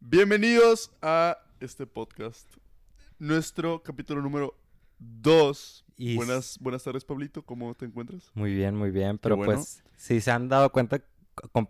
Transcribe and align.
Bienvenidos 0.00 0.92
a 1.00 1.38
este 1.58 1.86
podcast. 1.86 2.46
Nuestro 3.18 3.82
capítulo 3.82 4.20
número 4.20 4.58
2. 4.98 5.84
Y 5.96 6.16
Buenas, 6.16 6.58
buenas 6.60 6.84
tardes, 6.84 7.04
Pablito. 7.04 7.42
¿Cómo 7.42 7.74
te 7.74 7.86
encuentras? 7.86 8.30
Muy 8.34 8.52
bien, 8.54 8.76
muy 8.76 8.90
bien. 8.90 9.18
Pero 9.18 9.36
bueno. 9.36 9.54
pues, 9.54 9.82
si 9.96 10.20
se 10.20 10.30
han 10.30 10.48
dado 10.48 10.70
cuenta, 10.70 11.02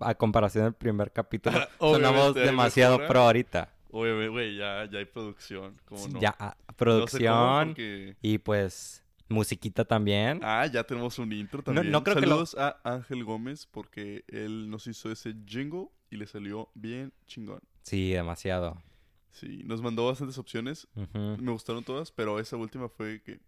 a 0.00 0.14
comparación 0.16 0.64
del 0.64 0.74
primer 0.74 1.12
capítulo, 1.12 1.56
sonamos 1.78 2.34
demasiado 2.34 3.06
pro 3.06 3.20
ahorita. 3.20 3.70
Oye, 3.92 4.28
güey, 4.28 4.56
ya, 4.56 4.88
ya 4.90 4.98
hay 4.98 5.04
producción. 5.04 5.76
¿Cómo 5.84 6.08
no? 6.08 6.20
Ya, 6.20 6.34
ah, 6.38 6.56
No 6.58 6.66
sé 6.66 6.76
producción 6.76 7.68
porque- 7.68 8.16
y 8.22 8.38
pues 8.38 9.04
musiquita 9.28 9.84
también. 9.84 10.40
Ah, 10.42 10.66
ya 10.66 10.82
tenemos 10.84 11.18
un 11.18 11.32
intro 11.32 11.62
también. 11.62 11.90
no 11.90 12.02
creo 12.02 12.16
que 12.16 12.22
lo- 12.22 12.44
Saludos 12.46 12.56
a 12.58 12.80
Ángel 12.84 13.22
Gómez 13.24 13.66
porque 13.70 14.24
él 14.28 14.68
nos 14.70 14.86
hizo 14.86 15.10
ese 15.12 15.34
jingle 15.46 15.88
y 16.10 16.16
le 16.16 16.26
salió 16.26 16.70
bien 16.74 17.12
chingón. 17.26 17.60
Sí, 17.82 18.10
demasiado. 18.12 18.82
Sí, 19.30 19.62
nos 19.64 19.80
mandó 19.80 20.06
bastantes 20.06 20.36
opciones. 20.38 20.86
Me 21.14 21.50
gustaron 21.52 21.84
todas, 21.84 22.10
pero 22.12 22.38
esa 22.40 22.56
última 22.56 22.88
fue 22.88 23.22
que 23.22 23.40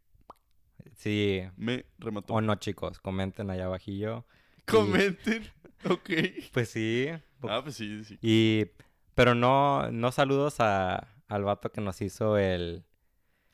Sí. 0.96 1.42
me 1.56 1.84
remató. 1.98 2.34
O 2.34 2.40
no, 2.40 2.54
chicos, 2.56 2.98
comenten 3.00 3.50
allá 3.50 3.66
abajillo. 3.66 4.24
Comenten. 4.66 5.42
ok. 5.84 6.10
Pues 6.52 6.68
sí. 6.70 7.08
Ah, 7.42 7.60
pues 7.62 7.76
sí, 7.76 8.02
sí. 8.04 8.18
Y, 8.22 8.64
pero 9.14 9.34
no, 9.34 9.90
no 9.90 10.12
saludos 10.12 10.56
a, 10.60 11.08
al 11.28 11.44
vato 11.44 11.70
que 11.70 11.80
nos 11.80 12.00
hizo 12.02 12.38
el... 12.38 12.84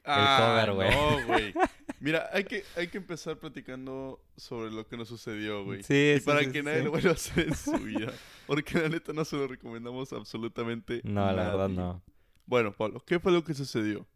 cover, 0.04 0.72
güey. 0.72 0.90
No, 0.90 1.26
güey. 1.26 1.54
Mira, 2.00 2.30
hay 2.32 2.44
que, 2.44 2.64
hay 2.76 2.88
que 2.88 2.96
empezar 2.96 3.36
platicando 3.38 4.24
sobre 4.34 4.70
lo 4.70 4.86
que 4.86 4.96
nos 4.96 5.08
sucedió, 5.08 5.64
güey. 5.64 5.82
Sí, 5.82 6.14
y 6.16 6.20
sí, 6.20 6.24
para 6.24 6.40
sí, 6.40 6.46
que 6.46 6.60
sí, 6.60 6.64
nadie 6.64 6.82
lo 6.82 6.92
vuelva 6.92 7.10
a 7.10 7.12
hacer 7.12 7.48
en 7.48 7.54
su 7.54 7.72
vida. 7.72 8.10
Porque 8.46 8.78
la 8.80 8.88
neta 8.88 9.12
no 9.12 9.22
se 9.24 9.36
lo 9.36 9.46
recomendamos 9.46 10.10
absolutamente 10.14 11.02
No, 11.04 11.30
la 11.30 11.50
verdad 11.50 11.68
no. 11.68 12.02
Bueno, 12.46 12.72
Pablo, 12.72 13.00
¿qué 13.06 13.20
fue 13.20 13.32
lo 13.32 13.44
que 13.44 13.52
sucedió? 13.52 14.06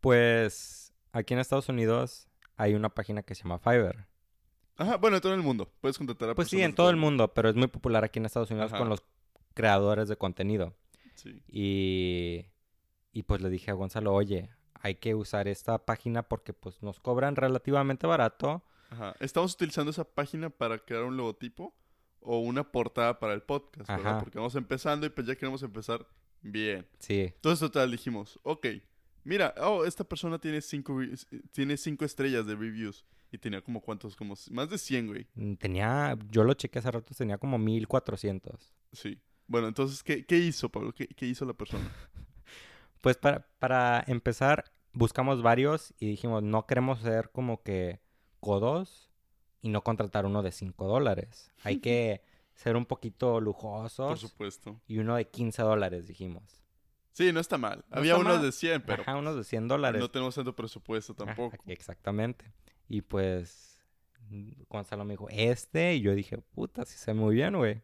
Pues 0.00 0.94
aquí 1.12 1.34
en 1.34 1.40
Estados 1.40 1.68
Unidos 1.68 2.28
hay 2.56 2.74
una 2.74 2.90
página 2.90 3.22
que 3.22 3.34
se 3.34 3.42
llama 3.42 3.58
Fiverr. 3.58 4.06
Ajá, 4.76 4.96
bueno, 4.96 5.16
en 5.16 5.22
todo 5.22 5.34
el 5.34 5.42
mundo. 5.42 5.72
Puedes 5.80 5.98
contratar 5.98 6.30
a 6.30 6.34
Pues 6.34 6.48
sí, 6.48 6.62
en 6.62 6.74
todo 6.74 6.90
el 6.90 6.96
mundo, 6.96 7.32
pero 7.34 7.48
es 7.48 7.54
muy 7.56 7.66
popular 7.66 8.04
aquí 8.04 8.18
en 8.18 8.26
Estados 8.26 8.50
Unidos 8.50 8.72
Ajá. 8.72 8.78
con 8.78 8.88
los 8.88 9.02
creadores 9.54 10.08
de 10.08 10.16
contenido. 10.16 10.74
Sí. 11.14 11.42
Y, 11.48 12.46
y 13.12 13.22
pues 13.22 13.40
le 13.40 13.48
dije 13.50 13.70
a 13.70 13.74
Gonzalo, 13.74 14.12
oye, 14.12 14.50
hay 14.74 14.96
que 14.96 15.14
usar 15.14 15.48
esta 15.48 15.78
página 15.84 16.22
porque 16.24 16.52
pues 16.52 16.82
nos 16.82 17.00
cobran 17.00 17.36
relativamente 17.36 18.06
barato. 18.06 18.62
Ajá. 18.90 19.14
Estamos 19.20 19.54
utilizando 19.54 19.90
esa 19.90 20.04
página 20.04 20.50
para 20.50 20.78
crear 20.78 21.04
un 21.04 21.16
logotipo 21.16 21.74
o 22.20 22.38
una 22.40 22.70
portada 22.70 23.18
para 23.18 23.34
el 23.34 23.42
podcast, 23.42 23.88
¿verdad? 23.88 24.06
Ajá. 24.12 24.20
Porque 24.20 24.38
vamos 24.38 24.54
empezando 24.56 25.06
y 25.06 25.10
pues 25.10 25.26
ya 25.26 25.36
queremos 25.36 25.62
empezar 25.62 26.06
bien. 26.42 26.86
Sí, 26.98 27.32
Entonces, 27.34 27.60
total, 27.60 27.90
dijimos, 27.90 28.38
ok, 28.42 28.66
mira, 29.24 29.54
oh, 29.60 29.84
esta 29.84 30.04
persona 30.04 30.38
tiene 30.38 30.60
cinco, 30.60 30.98
tiene 31.52 31.76
cinco 31.76 32.04
estrellas 32.04 32.46
de 32.46 32.54
reviews. 32.54 33.04
Y 33.32 33.38
tenía 33.38 33.60
como 33.62 33.80
cuántos, 33.80 34.14
como 34.14 34.34
más 34.52 34.70
de 34.70 34.78
100, 34.78 35.06
güey. 35.08 35.26
mm, 35.34 35.54
tenía, 35.54 36.16
yo 36.30 36.44
lo 36.44 36.54
chequé 36.54 36.78
hace 36.78 36.90
rato, 36.92 37.12
tenía 37.16 37.36
como 37.36 37.58
1400. 37.58 38.72
Sí. 38.92 39.18
Bueno, 39.46 39.68
entonces, 39.68 40.02
¿qué, 40.02 40.24
qué 40.24 40.38
hizo, 40.38 40.68
Pablo? 40.70 40.92
¿Qué, 40.92 41.06
qué 41.08 41.26
hizo 41.26 41.44
la 41.44 41.54
persona? 41.54 41.84
Pues 43.00 43.18
para, 43.18 43.46
para 43.58 44.02
empezar, 44.06 44.64
buscamos 44.94 45.42
varios 45.42 45.92
y 45.98 46.06
dijimos, 46.06 46.42
no 46.42 46.66
queremos 46.66 47.00
ser 47.00 47.28
como 47.32 47.62
que 47.62 48.00
codos 48.40 49.10
y 49.60 49.68
no 49.68 49.84
contratar 49.84 50.24
uno 50.24 50.42
de 50.42 50.52
5 50.52 50.86
dólares. 50.88 51.52
Hay 51.64 51.80
que 51.80 52.22
ser 52.54 52.76
un 52.76 52.86
poquito 52.86 53.32
Por 53.34 53.42
lujosos 53.42 54.20
supuesto. 54.20 54.80
y 54.86 55.00
uno 55.00 55.16
de 55.16 55.28
15 55.28 55.60
dólares, 55.60 56.06
dijimos. 56.06 56.62
Sí, 57.12 57.30
no 57.30 57.40
está 57.40 57.58
mal. 57.58 57.84
No 57.90 57.98
Había 57.98 58.12
está 58.12 58.20
unos 58.22 58.36
mal. 58.36 58.42
de 58.46 58.52
100, 58.52 58.82
pero 58.86 59.02
Ajá, 59.02 59.16
unos 59.16 59.36
de 59.36 59.44
100 59.44 59.68
dólares. 59.68 60.00
no 60.00 60.10
tenemos 60.10 60.34
tanto 60.34 60.56
presupuesto 60.56 61.12
Ajá, 61.12 61.26
tampoco. 61.26 61.58
exactamente. 61.66 62.50
Y 62.88 63.02
pues 63.02 63.82
mm, 64.30 64.62
Gonzalo 64.70 65.04
me 65.04 65.12
dijo, 65.12 65.26
este, 65.28 65.96
y 65.96 66.00
yo 66.00 66.14
dije, 66.14 66.38
puta, 66.38 66.86
sí 66.86 66.96
sé 66.96 67.12
muy 67.12 67.34
bien, 67.34 67.54
güey. 67.54 67.82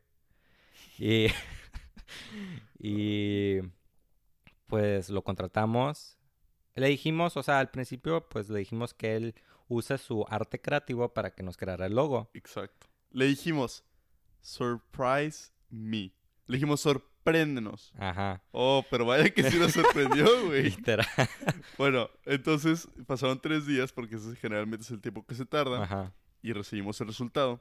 Y, 0.98 1.26
y 2.78 3.60
pues 4.66 5.10
lo 5.10 5.22
contratamos. 5.22 6.16
Le 6.74 6.88
dijimos, 6.88 7.36
o 7.36 7.42
sea, 7.42 7.58
al 7.58 7.70
principio, 7.70 8.28
pues 8.28 8.48
le 8.48 8.60
dijimos 8.60 8.94
que 8.94 9.16
él 9.16 9.34
use 9.68 9.98
su 9.98 10.24
arte 10.28 10.60
creativo 10.60 11.12
para 11.12 11.34
que 11.34 11.42
nos 11.42 11.56
creara 11.56 11.86
el 11.86 11.94
logo. 11.94 12.30
Exacto. 12.34 12.86
Le 13.10 13.26
dijimos, 13.26 13.84
surprise 14.40 15.52
me. 15.68 16.12
Le 16.46 16.56
dijimos, 16.56 16.80
sorpréndenos. 16.80 17.92
Ajá. 17.98 18.42
Oh, 18.52 18.84
pero 18.90 19.04
vaya 19.06 19.30
que 19.30 19.48
sí 19.50 19.58
nos 19.58 19.72
sorprendió, 19.72 20.26
güey. 20.46 20.64
Literal. 20.64 21.06
Bueno, 21.78 22.10
entonces 22.26 22.88
pasaron 23.06 23.40
tres 23.40 23.66
días, 23.66 23.92
porque 23.92 24.16
ese 24.16 24.36
generalmente 24.36 24.84
es 24.84 24.90
el 24.90 25.00
tiempo 25.00 25.24
que 25.24 25.34
se 25.34 25.46
tarda, 25.46 25.82
Ajá. 25.82 26.12
y 26.42 26.52
recibimos 26.52 27.00
el 27.00 27.06
resultado. 27.08 27.60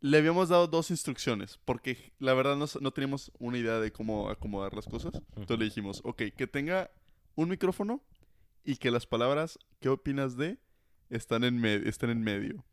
Le 0.00 0.18
habíamos 0.18 0.48
dado 0.50 0.66
dos 0.68 0.90
instrucciones, 0.90 1.58
porque 1.64 2.12
la 2.18 2.34
verdad 2.34 2.56
no, 2.56 2.66
no 2.80 2.90
teníamos 2.92 3.32
una 3.38 3.58
idea 3.58 3.80
de 3.80 3.90
cómo 3.92 4.28
acomodar 4.30 4.74
las 4.74 4.86
cosas. 4.86 5.14
Entonces 5.36 5.58
le 5.58 5.64
dijimos, 5.64 6.00
ok, 6.04 6.22
que 6.36 6.46
tenga 6.46 6.90
un 7.34 7.48
micrófono 7.48 8.02
y 8.62 8.76
que 8.76 8.90
las 8.90 9.06
palabras, 9.06 9.58
¿qué 9.80 9.88
opinas 9.88 10.36
de? 10.36 10.58
Están 11.08 11.44
en, 11.44 11.58
me- 11.60 11.88
están 11.88 12.10
en 12.10 12.22
medio. 12.22 12.64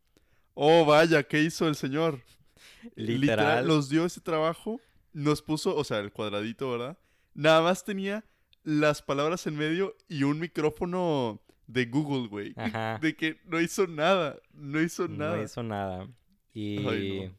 Oh, 0.54 0.84
vaya, 0.84 1.22
¿qué 1.22 1.40
hizo 1.42 1.66
el 1.66 1.74
señor? 1.76 2.20
Literal. 2.96 3.66
nos 3.66 3.88
dio 3.88 4.04
ese 4.04 4.20
trabajo, 4.20 4.80
nos 5.12 5.42
puso, 5.42 5.74
o 5.76 5.84
sea, 5.84 5.98
el 6.00 6.12
cuadradito, 6.12 6.70
¿verdad? 6.70 6.98
Nada 7.34 7.62
más 7.62 7.84
tenía 7.84 8.24
las 8.62 9.02
palabras 9.02 9.46
en 9.46 9.56
medio 9.56 9.96
y 10.08 10.22
un 10.24 10.38
micrófono 10.38 11.40
de 11.66 11.86
Google, 11.86 12.28
güey. 12.28 12.54
De 13.00 13.16
que 13.16 13.40
no 13.46 13.60
hizo 13.60 13.86
nada, 13.86 14.36
no 14.52 14.80
hizo 14.80 15.08
nada. 15.08 15.36
No 15.36 15.42
hizo 15.42 15.62
nada. 15.62 16.08
Y, 16.54 16.86
Ay, 16.86 17.34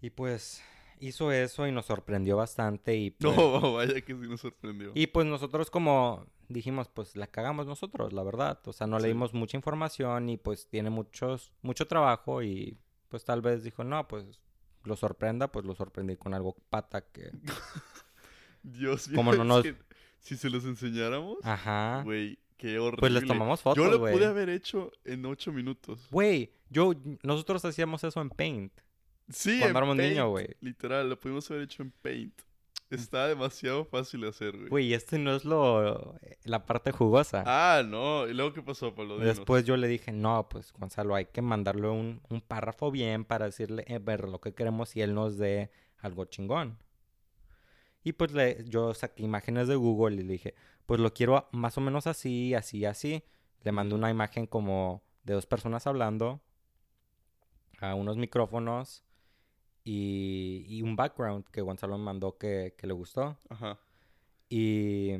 y 0.00 0.10
pues 0.10 0.62
hizo 1.00 1.30
eso 1.32 1.66
y 1.66 1.72
nos 1.72 1.86
sorprendió 1.86 2.36
bastante. 2.36 2.96
Y 2.96 3.10
pues, 3.10 3.36
No, 3.36 3.72
vaya 3.74 4.00
que 4.00 4.14
sí 4.14 4.26
nos 4.28 4.40
sorprendió. 4.40 4.92
Y 4.94 5.06
pues 5.08 5.26
nosotros 5.26 5.70
como 5.70 6.26
dijimos, 6.48 6.88
pues 6.88 7.16
la 7.16 7.26
cagamos 7.26 7.66
nosotros, 7.66 8.12
la 8.12 8.22
verdad. 8.22 8.58
O 8.66 8.72
sea, 8.72 8.86
no 8.86 8.96
le 8.98 9.04
Sí. 9.04 9.08
dimos 9.08 9.34
mucha 9.34 9.56
información 9.56 10.28
y 10.28 10.36
pues 10.36 10.68
tiene 10.68 10.90
muchos, 10.90 11.52
mucho 11.62 11.86
trabajo 11.86 12.42
y 12.42 12.78
pues 13.08 13.24
tal 13.24 13.40
vez 13.42 13.62
dijo, 13.62 13.84
no, 13.84 14.08
pues 14.08 14.40
lo 14.84 14.96
sorprenda, 14.96 15.50
pues 15.52 15.64
lo 15.64 15.74
sorprendí 15.74 16.16
con 16.16 16.34
algo 16.34 16.56
pata 16.70 17.02
que... 17.02 17.30
Dios 18.62 19.08
mío, 19.08 19.16
como 19.16 19.34
no 19.34 19.44
nos- 19.44 19.66
si 20.20 20.36
se 20.36 20.48
los 20.48 20.64
enseñáramos, 20.64 21.38
Ajá. 21.42 22.00
güey, 22.02 22.38
qué 22.56 22.78
horrible. 22.78 23.00
Pues 23.00 23.12
les 23.12 23.26
tomamos 23.26 23.60
Yo 23.60 23.62
fotos, 23.62 23.90
lo 23.90 23.98
güey. 23.98 24.14
pude 24.14 24.26
haber 24.26 24.48
hecho 24.48 24.90
en 25.04 25.24
ocho 25.26 25.52
minutos. 25.52 26.08
Güey, 26.10 26.50
yo, 26.70 26.92
nosotros 27.22 27.64
hacíamos 27.64 28.02
eso 28.04 28.20
en 28.20 28.30
Paint. 28.30 28.72
Sí, 29.28 29.58
Cuando 29.58 29.66
en 29.66 29.76
éramos 29.76 29.96
niños, 29.96 30.16
Paint, 30.16 30.30
güey. 30.30 30.48
Literal, 30.60 31.08
lo 31.08 31.18
pudimos 31.18 31.50
haber 31.50 31.64
hecho 31.64 31.82
en 31.82 31.90
Paint. 31.90 32.34
Está 32.90 33.26
demasiado 33.26 33.84
fácil 33.86 34.20
de 34.20 34.28
hacer, 34.28 34.56
güey. 34.56 34.68
Güey, 34.68 34.94
este 34.94 35.18
no 35.18 35.34
es 35.34 35.44
lo... 35.44 36.14
la 36.44 36.64
parte 36.64 36.92
jugosa. 36.92 37.42
Ah, 37.46 37.82
no. 37.84 38.28
¿Y 38.28 38.34
luego 38.34 38.52
qué 38.52 38.62
pasó, 38.62 38.94
Pablo? 38.94 39.18
Dinos. 39.18 39.36
Después 39.36 39.64
yo 39.64 39.76
le 39.76 39.88
dije, 39.88 40.12
no, 40.12 40.48
pues 40.48 40.72
Gonzalo, 40.72 41.14
hay 41.14 41.24
que 41.24 41.42
mandarle 41.42 41.88
un, 41.88 42.20
un 42.28 42.40
párrafo 42.40 42.90
bien 42.90 43.24
para 43.24 43.46
decirle 43.46 43.84
eh, 43.88 43.98
ver 43.98 44.28
lo 44.28 44.40
que 44.40 44.54
queremos 44.54 44.94
y 44.94 45.00
él 45.00 45.14
nos 45.14 45.38
dé 45.38 45.70
algo 45.98 46.26
chingón. 46.26 46.78
Y 48.04 48.12
pues 48.12 48.32
le, 48.32 48.62
yo 48.68 48.92
saqué 48.92 49.22
imágenes 49.22 49.66
de 49.66 49.74
Google 49.76 50.16
y 50.16 50.24
le 50.24 50.32
dije, 50.34 50.54
pues 50.86 51.00
lo 51.00 51.12
quiero 51.14 51.48
más 51.52 51.76
o 51.78 51.80
menos 51.80 52.06
así, 52.06 52.54
así, 52.54 52.84
así. 52.84 53.22
Le 53.62 53.72
mandé 53.72 53.94
una 53.94 54.10
imagen 54.10 54.46
como 54.46 55.02
de 55.24 55.34
dos 55.34 55.46
personas 55.46 55.86
hablando, 55.86 56.42
a 57.80 57.94
unos 57.94 58.16
micrófonos 58.16 59.04
y, 59.84 60.64
y 60.68 60.82
un 60.82 60.96
background 60.96 61.44
que 61.50 61.60
Gonzalo 61.60 61.98
me 61.98 62.04
mandó 62.04 62.36
que, 62.38 62.74
que 62.78 62.86
le 62.86 62.92
gustó. 62.94 63.36
Ajá. 63.48 63.78
Y 64.48 65.12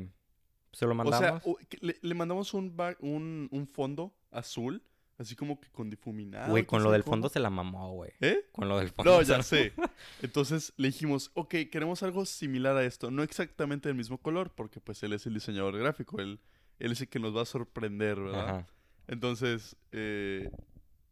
se 0.71 0.85
lo 0.85 0.91
O 0.91 0.95
mandamos. 0.95 1.19
sea, 1.19 1.41
u- 1.51 1.57
que 1.69 1.77
le, 1.81 1.97
le 2.01 2.15
mandamos 2.15 2.53
un, 2.53 3.49
un 3.51 3.67
fondo 3.67 4.13
azul, 4.31 4.83
así 5.17 5.35
como 5.35 5.59
que 5.59 5.69
con 5.69 5.89
difuminado. 5.89 6.51
Güey, 6.51 6.65
con 6.65 6.83
lo 6.83 6.91
del 6.91 7.03
fondo 7.03 7.29
se 7.29 7.39
la 7.39 7.49
mamó, 7.49 7.93
güey. 7.93 8.11
¿Eh? 8.21 8.47
Con 8.51 8.67
lo 8.67 8.79
del 8.79 8.89
fondo. 8.89 9.11
No, 9.11 9.21
ya 9.21 9.41
sé. 9.43 9.73
Entonces 10.21 10.73
le 10.77 10.87
dijimos, 10.87 11.31
ok, 11.33 11.55
queremos 11.71 12.03
algo 12.03 12.25
similar 12.25 12.75
a 12.77 12.83
esto. 12.83 13.11
No 13.11 13.23
exactamente 13.23 13.89
del 13.89 13.97
mismo 13.97 14.17
color, 14.17 14.51
porque 14.55 14.79
pues 14.79 15.01
él 15.03 15.13
es 15.13 15.25
el 15.25 15.33
diseñador 15.33 15.77
gráfico. 15.77 16.19
Él, 16.19 16.39
él 16.79 16.91
es 16.91 17.01
el 17.01 17.07
que 17.07 17.19
nos 17.19 17.35
va 17.35 17.43
a 17.43 17.45
sorprender, 17.45 18.19
¿verdad? 18.19 18.49
Ajá. 18.49 18.67
Entonces, 19.07 19.75
eh, 19.91 20.49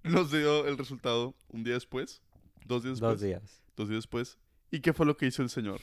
nos 0.04 0.32
dio 0.32 0.68
el 0.68 0.78
resultado 0.78 1.36
un 1.50 1.64
día 1.64 1.76
después. 1.76 2.22
Dos 2.66 2.84
días 2.84 3.00
después. 3.00 3.14
Dos 3.14 3.22
días. 3.22 3.64
Dos 3.76 3.90
días 3.90 3.98
después. 4.00 4.38
¿Y 4.72 4.80
qué 4.80 4.94
fue 4.94 5.06
lo 5.06 5.18
que 5.18 5.28
hizo 5.28 5.42
el 5.42 5.50
señor? 5.50 5.80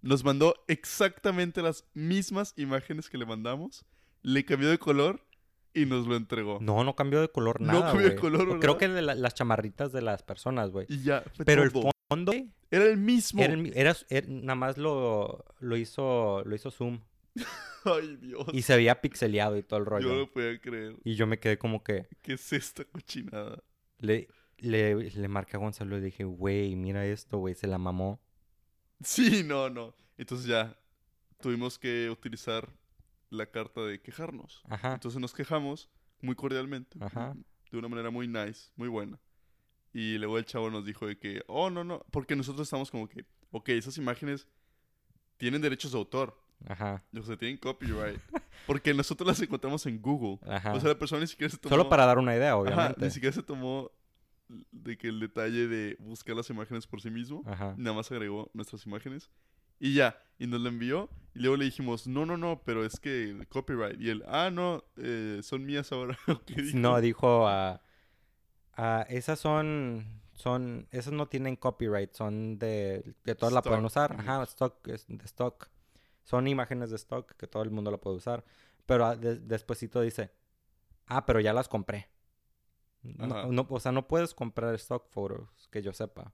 Nos 0.00 0.24
mandó 0.24 0.54
exactamente 0.68 1.62
las 1.62 1.84
mismas 1.94 2.54
imágenes 2.56 3.08
que 3.08 3.18
le 3.18 3.26
mandamos. 3.26 3.84
Le 4.22 4.44
cambió 4.44 4.68
de 4.68 4.78
color 4.78 5.24
y 5.74 5.86
nos 5.86 6.06
lo 6.06 6.16
entregó. 6.16 6.58
No, 6.60 6.84
no 6.84 6.94
cambió 6.96 7.20
de 7.20 7.28
color 7.30 7.60
No 7.60 7.72
nada, 7.72 7.92
cambió 7.92 8.08
de 8.08 8.16
color, 8.16 8.40
Creo 8.58 8.74
¿verdad? 8.74 8.76
que 8.78 8.88
de 8.88 9.02
la- 9.02 9.14
las 9.14 9.34
chamarritas 9.34 9.92
de 9.92 10.02
las 10.02 10.22
personas, 10.22 10.70
güey. 10.70 10.86
Y 10.88 11.02
ya, 11.02 11.24
Pero 11.44 11.62
el 11.62 11.70
fondo 11.70 12.32
Era 12.70 12.84
el 12.86 12.98
mismo. 12.98 13.42
era, 13.42 13.52
el 13.54 13.58
mi- 13.58 13.72
era- 13.74 13.96
era- 14.10 14.26
nada 14.28 14.54
más 14.54 14.76
lo, 14.78 15.44
lo 15.60 15.76
hizo 15.76 16.42
lo 16.44 16.54
hizo 16.54 16.70
zoom 16.70 17.00
Ay, 17.84 18.16
Dios. 18.20 18.46
y 18.52 18.62
se 18.62 18.76
veía 18.76 19.00
pixeleado 19.00 19.56
y 19.56 19.62
todo 19.62 19.78
el 19.80 19.84
Yo 19.86 19.90
rollo. 19.90 20.08
no 20.08 20.14
lo 20.16 20.30
podía 20.30 20.60
creer. 20.60 20.96
Y 21.04 21.14
yo 21.14 21.26
me 21.26 21.38
quedé 21.38 21.56
como 21.58 21.82
que 21.82 22.06
¿Qué 22.22 22.34
es 22.34 22.52
esta 22.52 22.84
cochinada? 22.84 23.62
le, 23.98 24.28
le, 24.58 24.94
le 25.10 25.28
marqué 25.28 25.56
a 25.56 25.60
Gonzalo 25.60 25.96
y 25.96 26.00
le 26.00 26.06
dije, 26.06 26.24
güey, 26.24 26.76
mira 26.76 27.04
esto, 27.06 27.38
güey, 27.38 27.54
se 27.54 27.66
la 27.66 27.78
mamó. 27.78 28.20
Sí, 29.02 29.42
no, 29.44 29.68
no. 29.70 29.94
Entonces 30.18 30.46
ya 30.46 30.76
tuvimos 31.40 31.78
que 31.78 32.08
utilizar 32.10 32.68
la 33.32 33.46
carta 33.46 33.80
de 33.82 34.00
quejarnos. 34.00 34.62
Ajá. 34.68 34.94
Entonces 34.94 35.20
nos 35.20 35.32
quejamos 35.32 35.90
muy 36.20 36.34
cordialmente. 36.34 36.98
Ajá. 37.00 37.34
De 37.70 37.78
una 37.78 37.88
manera 37.88 38.10
muy 38.10 38.28
nice, 38.28 38.70
muy 38.76 38.88
buena. 38.88 39.18
Y 39.92 40.18
luego 40.18 40.38
el 40.38 40.44
chavo 40.44 40.70
nos 40.70 40.84
dijo 40.84 41.06
de 41.06 41.18
que, 41.18 41.42
oh, 41.48 41.70
no, 41.70 41.82
no. 41.84 42.04
Porque 42.10 42.36
nosotros 42.36 42.66
estamos 42.66 42.90
como 42.90 43.08
que, 43.08 43.24
ok, 43.50 43.70
esas 43.70 43.98
imágenes 43.98 44.46
tienen 45.36 45.60
derechos 45.62 45.92
de 45.92 45.98
autor. 45.98 46.38
Ajá. 46.68 47.02
O 47.18 47.22
sea, 47.22 47.36
tienen 47.36 47.56
copyright. 47.56 48.20
Porque 48.66 48.94
nosotros 48.94 49.26
las 49.26 49.40
encontramos 49.40 49.84
en 49.86 50.00
Google. 50.00 50.38
Ajá. 50.48 50.74
O 50.74 50.80
sea, 50.80 50.90
la 50.90 50.98
persona 50.98 51.22
ni 51.22 51.26
siquiera 51.26 51.50
se 51.50 51.56
tomó... 51.56 51.70
Solo 51.70 51.88
para 51.88 52.06
dar 52.06 52.18
una 52.18 52.36
idea, 52.36 52.50
Ajá, 52.52 52.58
obviamente. 52.58 53.04
ni 53.04 53.10
siquiera 53.10 53.34
se 53.34 53.42
tomó 53.42 53.90
de 54.70 54.96
que 54.98 55.08
el 55.08 55.18
detalle 55.18 55.66
de 55.66 55.96
buscar 55.98 56.36
las 56.36 56.48
imágenes 56.50 56.86
por 56.86 57.00
sí 57.00 57.10
mismo. 57.10 57.42
Ajá. 57.46 57.74
Nada 57.76 57.96
más 57.96 58.10
agregó 58.12 58.50
nuestras 58.54 58.86
imágenes. 58.86 59.30
Y 59.82 59.94
ya, 59.94 60.16
y 60.38 60.46
nos 60.46 60.60
la 60.60 60.68
envió. 60.68 61.10
Y 61.34 61.40
luego 61.40 61.56
le 61.56 61.64
dijimos, 61.64 62.06
no, 62.06 62.24
no, 62.24 62.36
no, 62.36 62.62
pero 62.64 62.84
es 62.84 63.00
que 63.00 63.30
el 63.30 63.48
copyright. 63.48 64.00
Y 64.00 64.10
él, 64.10 64.22
ah, 64.28 64.48
no, 64.52 64.84
eh, 64.96 65.40
son 65.42 65.66
mías 65.66 65.90
ahora. 65.90 66.16
No, 66.74 67.00
dijo, 67.00 67.48
ah, 67.48 67.82
ah, 68.74 69.04
esas 69.08 69.40
son, 69.40 70.22
son, 70.34 70.86
esas 70.92 71.12
no 71.12 71.26
tienen 71.26 71.56
copyright, 71.56 72.12
son 72.12 72.60
de, 72.60 73.16
que 73.24 73.34
todas 73.34 73.52
la 73.52 73.60
pueden 73.60 73.84
usar. 73.84 74.14
Ajá, 74.20 74.44
stock, 74.44 74.86
es 74.86 75.04
de 75.08 75.24
stock. 75.24 75.68
Son 76.22 76.46
imágenes 76.46 76.90
de 76.90 76.96
stock 76.96 77.32
que 77.32 77.48
todo 77.48 77.64
el 77.64 77.72
mundo 77.72 77.90
la 77.90 77.98
puede 77.98 78.18
usar. 78.18 78.44
Pero 78.86 79.04
ah, 79.04 79.16
de- 79.16 79.40
despuesito 79.40 80.00
dice, 80.00 80.30
ah, 81.06 81.26
pero 81.26 81.40
ya 81.40 81.52
las 81.52 81.66
compré. 81.66 82.08
No, 83.02 83.66
o 83.68 83.80
sea, 83.80 83.90
no 83.90 84.06
puedes 84.06 84.32
comprar 84.32 84.76
stock 84.76 85.08
photos, 85.08 85.68
que 85.72 85.82
yo 85.82 85.92
sepa. 85.92 86.32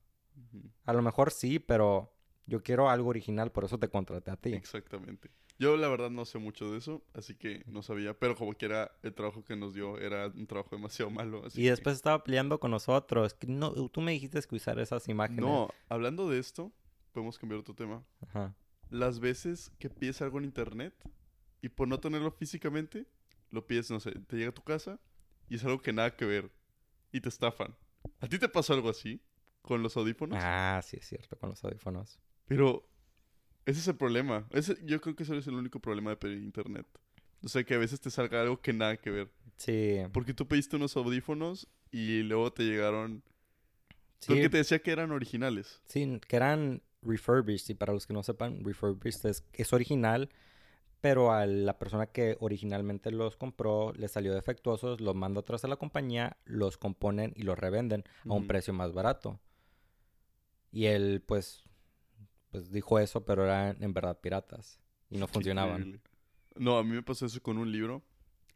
A 0.84 0.92
lo 0.92 1.00
mejor 1.00 1.30
sí, 1.30 1.58
pero 1.58 2.17
yo 2.48 2.62
quiero 2.62 2.90
algo 2.90 3.10
original, 3.10 3.52
por 3.52 3.64
eso 3.64 3.78
te 3.78 3.88
contraté 3.88 4.30
a 4.32 4.36
ti. 4.36 4.54
Exactamente. 4.54 5.30
Yo 5.60 5.76
la 5.76 5.88
verdad 5.88 6.10
no 6.10 6.24
sé 6.24 6.38
mucho 6.38 6.70
de 6.70 6.78
eso, 6.78 7.02
así 7.14 7.34
que 7.34 7.62
no 7.66 7.82
sabía. 7.82 8.18
Pero 8.18 8.34
como 8.36 8.54
quiera, 8.54 8.92
el 9.02 9.12
trabajo 9.14 9.44
que 9.44 9.54
nos 9.56 9.74
dio 9.74 9.98
era 9.98 10.28
un 10.28 10.46
trabajo 10.46 10.74
demasiado 10.76 11.10
malo. 11.10 11.44
Así 11.44 11.60
Y 11.60 11.64
que- 11.64 11.70
después 11.70 11.96
estaba 11.96 12.22
peleando 12.24 12.58
con 12.60 12.70
nosotros. 12.70 13.34
que 13.34 13.46
No, 13.48 13.72
tú 13.88 14.00
me 14.00 14.12
dijiste 14.12 14.40
que 14.42 14.54
usar 14.56 14.78
esas 14.78 15.08
imágenes. 15.08 15.44
No, 15.44 15.68
hablando 15.88 16.28
de 16.28 16.38
esto, 16.38 16.72
podemos 17.12 17.38
cambiar 17.38 17.60
otro 17.60 17.74
tema. 17.74 18.04
Ajá. 18.22 18.54
las 18.90 19.20
veces 19.20 19.70
que 19.78 19.90
pides 19.90 20.22
algo 20.22 20.38
en 20.38 20.44
internet 20.46 20.94
y 21.60 21.68
por 21.68 21.86
no 21.88 22.00
tenerlo 22.00 22.30
físicamente, 22.30 23.06
lo 23.50 23.66
pides, 23.66 23.90
no 23.90 24.00
sé, 24.00 24.12
te 24.12 24.36
llega 24.36 24.48
a 24.48 24.54
tu 24.54 24.62
casa 24.62 24.98
y 25.50 25.56
es 25.56 25.64
algo 25.64 25.82
que 25.82 25.92
nada 25.92 26.16
que 26.16 26.24
ver 26.24 26.50
y 27.12 27.20
te 27.20 27.28
estafan. 27.28 27.76
¿A 28.20 28.28
ti 28.28 28.38
te 28.38 28.48
pasó 28.48 28.72
algo 28.72 28.88
así 28.88 29.20
con 29.60 29.82
los 29.82 29.94
audífonos? 29.98 30.38
Ah, 30.40 30.80
sí, 30.82 30.96
es 30.98 31.06
cierto, 31.06 31.36
con 31.36 31.50
los 31.50 31.62
audífonos. 31.64 32.18
Pero 32.48 32.88
ese 33.66 33.80
es 33.80 33.88
el 33.88 33.96
problema. 33.96 34.46
Ese, 34.50 34.76
yo 34.84 35.00
creo 35.00 35.14
que 35.14 35.22
ese 35.22 35.36
es 35.36 35.46
el 35.46 35.54
único 35.54 35.78
problema 35.80 36.10
de 36.10 36.16
pedir 36.16 36.38
internet. 36.42 36.86
O 37.42 37.48
sea, 37.48 37.62
que 37.62 37.74
a 37.74 37.78
veces 37.78 38.00
te 38.00 38.10
salga 38.10 38.40
algo 38.40 38.60
que 38.60 38.72
nada 38.72 38.96
que 38.96 39.10
ver. 39.10 39.30
Sí. 39.58 39.98
Porque 40.12 40.34
tú 40.34 40.48
pediste 40.48 40.76
unos 40.76 40.96
audífonos 40.96 41.68
y 41.90 42.22
luego 42.22 42.52
te 42.52 42.64
llegaron... 42.64 43.22
Sí, 44.20 44.28
Porque 44.28 44.48
te 44.48 44.56
decía 44.56 44.80
que 44.80 44.90
eran 44.90 45.12
originales. 45.12 45.80
sí, 45.86 46.20
que 46.26 46.36
eran 46.36 46.82
refurbished. 47.02 47.68
Y 47.70 47.74
para 47.74 47.92
los 47.92 48.06
que 48.06 48.12
no 48.14 48.22
sepan, 48.24 48.64
refurbished 48.64 49.26
es, 49.26 49.44
es 49.52 49.72
original, 49.72 50.30
pero 51.00 51.30
a 51.32 51.46
la 51.46 51.78
persona 51.78 52.06
que 52.06 52.36
originalmente 52.40 53.12
los 53.12 53.36
compró 53.36 53.92
le 53.92 54.08
salió 54.08 54.34
defectuosos, 54.34 55.00
los 55.00 55.14
manda 55.14 55.40
atrás 55.40 55.64
a 55.64 55.68
la 55.68 55.76
compañía, 55.76 56.36
los 56.44 56.76
componen 56.78 57.32
y 57.36 57.42
los 57.42 57.56
revenden 57.56 58.02
a 58.28 58.32
un 58.32 58.48
precio 58.48 58.72
más 58.72 58.92
barato. 58.92 59.38
Y 60.72 60.86
él, 60.86 61.22
pues, 61.24 61.62
pues 62.50 62.70
dijo 62.70 62.98
eso, 62.98 63.24
pero 63.24 63.44
eran 63.44 63.76
en 63.82 63.92
verdad 63.92 64.18
piratas. 64.20 64.80
Y 65.10 65.18
no 65.18 65.26
funcionaban. 65.26 66.00
No, 66.56 66.78
a 66.78 66.84
mí 66.84 66.90
me 66.90 67.02
pasó 67.02 67.26
eso 67.26 67.40
con 67.42 67.58
un 67.58 67.70
libro. 67.72 68.02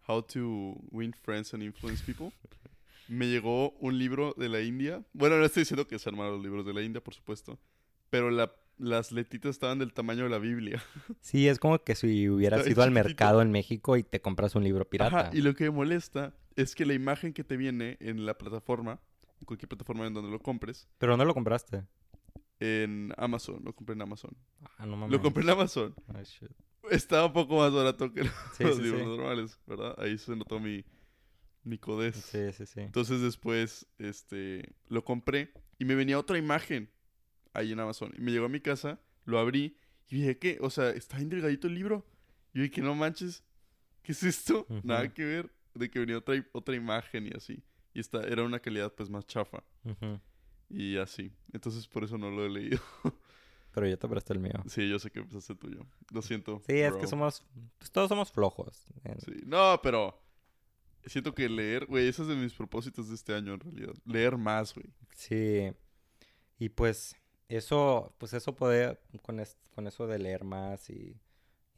How 0.07 0.23
to 0.23 0.75
Win 0.91 1.13
Friends 1.13 1.55
and 1.55 1.63
Influence 1.63 2.03
People. 2.05 2.33
Me 3.09 3.27
llegó 3.29 3.71
un 3.79 3.99
libro 3.99 4.35
de 4.37 4.49
la 4.49 4.61
India. 4.61 5.05
Bueno, 5.13 5.37
no 5.39 5.45
estoy 5.45 5.63
diciendo 5.63 5.87
que 5.87 5.99
se 5.99 6.09
armaron 6.09 6.35
los 6.35 6.43
libros 6.43 6.67
de 6.67 6.73
la 6.75 6.83
India, 6.83 7.03
por 7.03 7.15
supuesto. 7.15 7.59
Pero 8.11 8.31
la- 8.31 8.53
las 8.79 9.13
letritas 9.13 9.51
estaban 9.51 9.79
del 9.79 9.93
tamaño 9.93 10.25
de 10.25 10.31
la 10.31 10.39
Biblia. 10.39 10.83
Sí, 11.21 11.47
es 11.47 11.59
como 11.59 11.79
que 11.85 11.95
si 11.95 12.29
hubieras 12.29 12.61
Está 12.61 12.71
ido 12.73 12.83
al 12.83 12.91
mercado 12.91 13.41
en 13.43 13.53
México 13.53 13.97
y 13.97 14.03
te 14.03 14.21
compras 14.21 14.55
un 14.57 14.65
libro 14.65 14.89
pirata. 14.89 15.21
Ajá, 15.29 15.31
y 15.33 15.43
lo 15.43 15.55
que 15.55 15.65
me 15.65 15.71
molesta 15.71 16.35
es 16.57 16.75
que 16.75 16.85
la 16.85 16.95
imagen 16.95 17.33
que 17.33 17.45
te 17.45 17.57
viene 17.57 17.97
en 18.01 18.27
la 18.27 18.37
plataforma, 18.37 19.01
en 19.41 19.45
cualquier 19.47 19.69
plataforma 19.69 20.07
en 20.07 20.15
donde 20.15 20.31
lo 20.31 20.41
compres, 20.41 20.89
Pero 20.99 21.17
no 21.17 21.25
lo 21.25 21.35
compraste. 21.35 21.85
En 22.63 23.13
Amazon, 23.17 23.61
lo 23.65 23.75
compré 23.75 23.95
en 23.95 24.03
Amazon. 24.03 24.37
Ah, 24.79 24.87
no 24.87 24.97
mames. 24.97 25.11
Lo 25.11 25.21
compré 25.21 25.43
en 25.43 25.51
Amazon. 25.51 25.95
Shit. 26.25 26.51
Estaba 26.91 27.27
un 27.27 27.33
poco 27.33 27.57
más 27.59 27.73
barato 27.73 28.13
que 28.13 28.23
Sí, 28.57 28.65
los 28.65 28.77
sí, 28.77 28.83
libros 28.83 29.01
sí. 29.03 29.07
normales, 29.07 29.59
¿verdad? 29.67 29.95
Ahí 29.99 30.17
se 30.19 30.37
notó 30.37 30.61
mi, 30.61 30.85
mi 31.65 31.79
codez. 31.79 32.17
Sí, 32.17 32.53
sí, 32.53 32.67
sí. 32.67 32.81
Entonces 32.81 33.21
después, 33.21 33.87
este, 33.99 34.75
lo 34.89 35.05
compré 35.05 35.53
y 35.79 35.85
me 35.85 35.95
venía 35.95 36.19
otra 36.19 36.39
imagen 36.39 36.91
ahí 37.53 37.73
en 37.73 37.81
Amazon. 37.81 38.13
Y 38.17 38.21
me 38.21 38.31
llegó 38.31 38.47
a 38.47 38.49
mi 38.49 38.61
casa, 38.61 39.01
lo 39.25 39.39
abrí 39.39 39.77
y 40.09 40.17
dije, 40.17 40.39
¿qué? 40.39 40.59
O 40.61 40.71
sea, 40.71 40.91
está 40.91 41.17
bien 41.17 41.31
delgadito 41.31 41.67
el 41.67 41.75
libro. 41.75 42.07
Y 42.55 42.59
yo 42.59 42.63
dije, 42.65 42.81
no 42.83 42.95
manches, 42.95 43.45
¿qué 44.03 44.13
es 44.13 44.23
esto? 44.23 44.67
Nada 44.85 45.13
que 45.13 45.25
ver. 45.25 45.53
De 45.75 45.91
que 45.91 45.99
venía 46.01 46.19
otra, 46.19 46.35
otra 46.53 46.77
imagen 46.77 47.27
y 47.27 47.31
así. 47.37 47.63
Y 47.95 48.01
esta 48.01 48.23
era 48.25 48.43
una 48.43 48.61
calidad 48.61 48.93
pues 48.95 49.09
más 49.09 49.27
chafa. 49.27 49.63
Y 50.73 50.97
así. 50.99 51.31
Entonces 51.53 51.87
por 51.87 52.05
eso 52.05 52.17
no 52.19 52.31
lo 52.31 52.45
he 52.45 52.51
leído. 52.51 52.81
Pero 53.75 53.87
yo 53.89 53.99
te 53.99 54.07
presté 54.09 54.35
el 54.35 54.39
mío. 54.41 54.53
sí, 54.69 54.89
yo 54.89 54.99
sé 54.99 55.11
que 55.11 55.21
empezaste 55.21 55.55
tuyo. 55.55 55.87
Lo 56.13 56.21
siento. 56.21 56.61
Sí, 56.67 56.75
es 56.79 56.95
que 56.97 57.07
somos... 57.07 57.43
Pues 57.79 57.91
todos 57.91 58.09
somos 58.11 58.31
flojos. 58.31 58.85
Sí. 59.25 59.33
No, 59.47 59.81
pero 59.83 60.21
siento 61.07 61.35
que 61.35 61.49
leer, 61.49 61.87
güey, 61.87 62.07
ese 62.09 62.21
es 62.21 62.29
de 62.29 62.37
mis 62.37 62.53
propósitos 62.53 63.09
de 63.09 63.15
este 63.15 63.35
año 63.35 63.55
en 63.55 63.61
realidad. 63.61 63.95
Leer 64.05 64.37
más, 64.37 64.75
güey. 64.75 64.87
Sí. 65.15 65.73
Y 66.59 66.69
pues 66.69 67.17
eso, 67.49 68.15
pues 68.19 68.35
eso 68.35 68.55
puede, 68.55 68.99
con, 69.23 69.41
es- 69.41 69.57
con 69.75 69.87
eso 69.87 70.07
de 70.07 70.19
leer 70.19 70.45
más 70.45 70.91
y, 70.91 71.19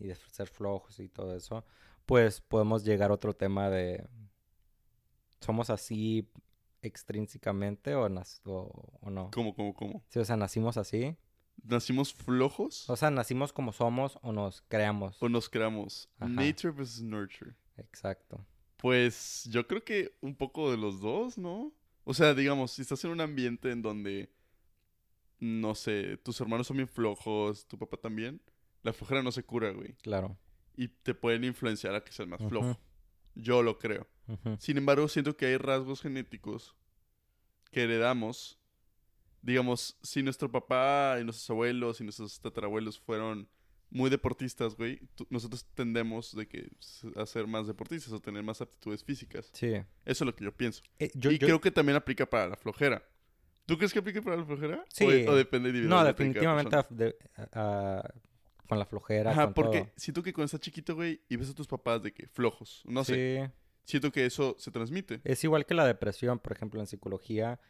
y 0.00 0.06
de 0.08 0.16
ser 0.16 0.48
flojos 0.48 0.98
y 0.98 1.08
todo 1.08 1.36
eso, 1.36 1.64
pues 2.06 2.40
podemos 2.40 2.82
llegar 2.84 3.12
a 3.12 3.14
otro 3.14 3.34
tema 3.34 3.70
de, 3.70 4.04
¿somos 5.40 5.70
así 5.70 6.28
extrínsecamente 6.86 7.94
o, 7.94 8.06
o, 8.06 8.98
o 9.00 9.10
no? 9.10 9.30
¿Cómo, 9.32 9.54
cómo, 9.54 9.74
cómo? 9.74 10.04
Sí, 10.08 10.18
o 10.18 10.24
sea, 10.24 10.36
nacimos 10.36 10.76
así. 10.76 11.16
¿Nacimos 11.62 12.12
flojos? 12.12 12.88
O 12.90 12.96
sea, 12.96 13.10
nacimos 13.10 13.52
como 13.52 13.72
somos 13.72 14.18
o 14.22 14.32
nos 14.32 14.62
creamos. 14.62 15.22
o 15.22 15.28
nos 15.28 15.48
creamos? 15.48 16.10
Ajá. 16.18 16.28
Nature 16.28 16.72
versus 16.72 17.02
nurture. 17.02 17.54
Exacto. 17.76 18.44
Pues 18.76 19.48
yo 19.50 19.66
creo 19.66 19.84
que 19.84 20.16
un 20.20 20.34
poco 20.34 20.70
de 20.70 20.76
los 20.76 21.00
dos, 21.00 21.38
¿no? 21.38 21.72
O 22.04 22.12
sea, 22.12 22.34
digamos, 22.34 22.72
si 22.72 22.82
estás 22.82 23.02
en 23.04 23.12
un 23.12 23.20
ambiente 23.20 23.70
en 23.70 23.80
donde, 23.80 24.30
no 25.38 25.74
sé, 25.74 26.18
tus 26.18 26.38
hermanos 26.40 26.66
son 26.66 26.76
bien 26.76 26.88
flojos, 26.88 27.66
tu 27.66 27.78
papá 27.78 27.96
también, 27.96 28.42
la 28.82 28.92
flojera 28.92 29.22
no 29.22 29.32
se 29.32 29.42
cura, 29.42 29.70
güey. 29.70 29.94
Claro. 30.02 30.36
Y 30.76 30.88
te 30.88 31.14
pueden 31.14 31.44
influenciar 31.44 31.94
a 31.94 32.04
que 32.04 32.12
seas 32.12 32.28
más 32.28 32.40
flojo. 32.46 32.78
Yo 33.34 33.62
lo 33.62 33.78
creo. 33.78 34.06
Sin 34.58 34.78
embargo, 34.78 35.08
siento 35.08 35.36
que 35.36 35.46
hay 35.46 35.56
rasgos 35.56 36.00
genéticos 36.00 36.74
que 37.70 37.82
heredamos. 37.82 38.58
Digamos, 39.42 39.98
si 40.02 40.22
nuestro 40.22 40.50
papá 40.50 41.18
y 41.20 41.24
nuestros 41.24 41.48
abuelos 41.50 42.00
y 42.00 42.04
nuestros 42.04 42.40
tatarabuelos 42.40 42.98
fueron 42.98 43.48
muy 43.90 44.08
deportistas, 44.10 44.74
güey, 44.76 45.00
nosotros 45.28 45.66
tendemos 45.74 46.34
de 46.34 46.48
que 46.48 46.70
a 47.16 47.26
ser 47.26 47.46
más 47.46 47.66
deportistas 47.66 48.12
o 48.12 48.20
tener 48.20 48.42
más 48.42 48.60
aptitudes 48.62 49.04
físicas. 49.04 49.50
Sí. 49.52 49.74
Eso 49.74 49.84
es 50.04 50.20
lo 50.22 50.34
que 50.34 50.44
yo 50.44 50.56
pienso. 50.56 50.82
Eh, 50.98 51.10
yo- 51.14 51.30
y 51.30 51.38
yo- 51.38 51.46
creo 51.46 51.60
que 51.60 51.70
también 51.70 51.96
aplica 51.96 52.24
para 52.28 52.48
la 52.48 52.56
flojera. 52.56 53.06
¿Tú 53.66 53.76
crees 53.76 53.92
que 53.92 53.98
aplica 53.98 54.20
para 54.22 54.36
la 54.38 54.44
flojera? 54.44 54.84
Sí. 54.88 55.04
¿O, 55.26 55.32
o 55.32 55.36
depende 55.36 55.72
No, 55.72 56.02
definitivamente 56.04 56.70
persona? 56.70 56.88
af- 56.88 56.96
de- 56.96 57.16
a- 57.36 57.98
a- 58.00 58.14
con 58.66 58.78
la 58.78 58.86
flojera, 58.86 59.30
Ajá, 59.30 59.44
con 59.44 59.54
porque 59.54 59.80
todo. 59.82 59.92
siento 59.96 60.22
que 60.22 60.32
cuando 60.32 60.46
estás 60.46 60.60
chiquito, 60.60 60.94
güey, 60.94 61.20
y 61.28 61.36
ves 61.36 61.50
a 61.50 61.54
tus 61.54 61.66
papás 61.66 62.02
de 62.02 62.12
que 62.12 62.26
flojos, 62.28 62.82
no 62.86 63.04
sé, 63.04 63.46
Sí. 63.46 63.52
Siento 63.84 64.10
que 64.10 64.26
eso 64.26 64.56
se 64.58 64.70
transmite. 64.70 65.20
Es 65.24 65.44
igual 65.44 65.66
que 65.66 65.74
la 65.74 65.86
depresión, 65.86 66.38
por 66.38 66.52
ejemplo, 66.52 66.80
en 66.80 66.86
psicología 66.86 67.60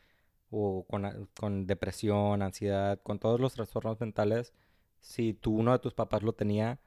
o 0.50 0.85
con, 0.88 1.28
con 1.38 1.66
depresión, 1.66 2.42
ansiedad, 2.42 3.00
con 3.02 3.18
todos 3.18 3.40
los 3.40 3.54
trastornos 3.54 3.99
mentales, 4.00 4.52
si 5.00 5.35
tú, 5.35 5.56
uno 5.56 5.73
de 5.73 5.78
tus 5.80 5.94
papás 5.94 6.23
lo 6.23 6.33
tenía 6.33 6.78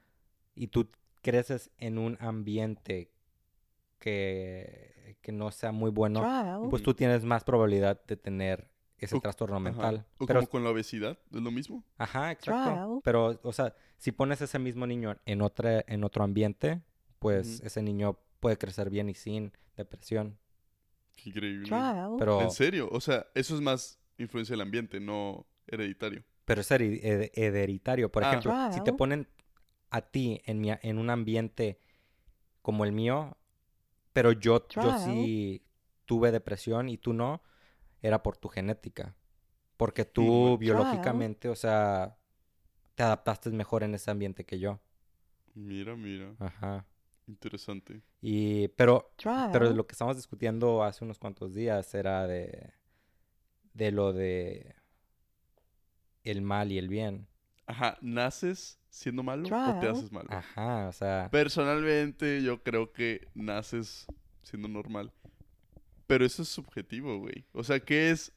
y 0.56 0.68
tú 0.68 0.90
creces 1.22 1.70
en 1.78 1.98
un 1.98 2.18
ambiente 2.20 3.12
que, 4.00 5.18
que 5.22 5.32
no 5.32 5.52
sea 5.52 5.72
muy 5.72 5.92
bueno, 5.92 6.20
Trial. 6.22 6.68
pues 6.70 6.84
tú 6.84 6.94
tienes 6.94 7.24
más 7.24 7.44
probabilidad 7.44 8.02
de 8.06 8.16
tener 8.18 8.70
ese 9.00 9.16
O- 9.18 9.22
trastorno 9.22 9.58
Ajá. 9.58 9.64
mental. 9.64 10.06
O 10.18 10.26
Pero, 10.26 10.40
como 10.40 10.50
con 10.50 10.64
la 10.64 10.70
obesidad, 10.72 11.18
¿es 11.32 11.42
lo 11.42 11.52
mismo? 11.52 11.84
ajá, 11.98 12.32
exacto. 12.32 12.64
Trial. 12.72 13.00
Pero, 13.04 13.40
o 13.44 13.54
sea, 13.54 13.76
si 13.98 14.12
pones 14.12 14.42
ese 14.42 14.60
mismo 14.60 14.88
niño 14.88 15.18
en 15.26 15.42
otra, 15.42 15.84
en 15.88 16.04
otro 16.04 16.24
ambiente, 16.24 16.82
pues 17.20 17.60
ese 17.62 17.82
niño 17.82 18.18
puede 18.40 18.58
crecer 18.58 18.90
bien 18.90 19.10
y 19.10 19.14
sin 19.16 19.52
depresión. 19.76 20.38
Qué 21.16 21.30
increíble. 21.30 21.66
Trial. 21.68 22.16
Pero, 22.20 22.42
¿En 22.42 22.52
serio? 22.52 22.90
O 22.92 23.02
sea, 23.02 23.28
eso 23.36 23.56
es 23.56 23.62
más 23.62 24.00
influencia 24.18 24.54
del 24.54 24.62
ambiente, 24.62 25.00
no 25.00 25.46
hereditario. 25.68 26.24
pero 26.46 26.62
es 26.62 26.72
hereditario. 26.72 28.12
Por 28.12 28.24
Ah. 28.24 28.30
ejemplo, 28.30 28.54
si 28.72 28.82
te 28.82 28.94
ponen 28.94 29.28
a 29.90 30.02
ti 30.02 30.42
en, 30.46 30.60
mi, 30.62 30.70
en 30.82 30.98
un 30.98 31.10
ambiente 31.10 31.80
como 32.62 32.86
el 32.86 32.92
mío, 32.94 33.38
pero 34.14 34.32
yo, 34.32 34.66
yo 34.70 34.98
sí 35.00 35.64
tuve 36.06 36.32
depresión 36.32 36.88
y 36.90 36.98
tú 36.98 37.14
no, 37.14 37.42
era 38.02 38.24
por 38.24 38.38
tu 38.38 38.48
genética. 38.48 39.16
Porque 39.76 40.06
tú 40.06 40.58
biológicamente, 40.58 41.50
o 41.50 41.56
sea, 41.56 42.18
te 42.96 43.04
adaptaste 43.04 43.50
mejor 43.52 43.84
en 43.84 43.94
ese 43.96 44.10
ambiente 44.10 44.46
que 44.46 44.58
yo. 44.60 44.80
Mira, 45.54 45.96
mira. 45.96 46.34
Ajá. 46.40 46.86
Interesante. 47.28 48.02
Y, 48.22 48.70
pero, 48.70 49.12
Trial. 49.18 49.50
pero 49.52 49.70
lo 49.74 49.86
que 49.86 49.92
estamos 49.94 50.16
discutiendo 50.16 50.84
hace 50.84 51.04
unos 51.04 51.20
cuantos 51.20 51.54
días 51.54 51.94
era 51.94 52.26
de, 52.26 52.72
de 53.74 53.92
lo 53.92 54.14
de 54.14 54.76
el 56.24 56.42
mal 56.42 56.72
y 56.72 56.78
el 56.78 56.88
bien. 56.90 57.28
Ajá, 57.66 57.98
¿naces 58.02 58.80
siendo 58.90 59.24
malo 59.24 59.46
o 59.48 59.80
te 59.80 59.88
haces 59.90 60.12
malo? 60.12 60.28
Ajá, 60.32 60.88
o 60.88 60.92
sea, 60.94 61.30
Personalmente, 61.32 62.42
yo 62.42 62.64
creo 62.64 62.94
que 62.94 63.28
naces 63.34 64.06
siendo 64.44 64.68
normal. 64.68 65.12
Pero 66.08 66.26
eso 66.26 66.42
es 66.42 66.48
subjetivo, 66.48 67.20
güey. 67.20 67.46
O 67.52 67.64
sea, 67.66 67.82
¿qué 67.82 68.10
es, 68.12 68.32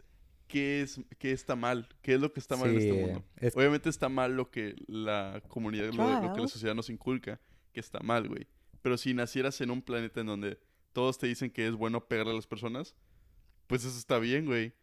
qué 0.48 0.82
es, 0.82 1.00
qué 1.18 1.30
está 1.30 1.54
mal? 1.54 1.88
¿Qué 2.02 2.14
es 2.14 2.20
lo 2.20 2.32
que 2.32 2.40
está 2.40 2.56
mal 2.56 2.70
en 2.70 2.78
este 2.78 2.92
mundo? 2.92 3.24
es- 3.36 3.56
Obviamente 3.56 3.88
está 3.88 4.08
mal 4.08 4.36
lo 4.36 4.50
que 4.50 4.74
la 4.88 5.40
comunidad, 5.46 5.92
lo, 5.92 6.20
lo 6.22 6.32
que 6.34 6.40
la 6.40 6.48
sociedad 6.48 6.74
nos 6.74 6.90
inculca, 6.90 7.40
que 7.72 7.78
está 7.78 8.00
mal, 8.00 8.26
güey. 8.28 8.48
Pero 8.82 8.96
si 8.96 9.14
nacieras 9.14 9.60
en 9.60 9.70
un 9.70 9.82
planeta 9.82 10.20
en 10.20 10.26
donde 10.26 10.60
todos 10.92 11.18
te 11.18 11.26
dicen 11.26 11.50
que 11.50 11.66
es 11.66 11.74
bueno 11.74 12.06
pegarle 12.06 12.32
a 12.32 12.36
las 12.36 12.46
personas, 12.46 12.94
pues 13.66 13.84
eso 13.84 13.98
está 13.98 14.18
bien, 14.18 14.46
güey. 14.46 14.74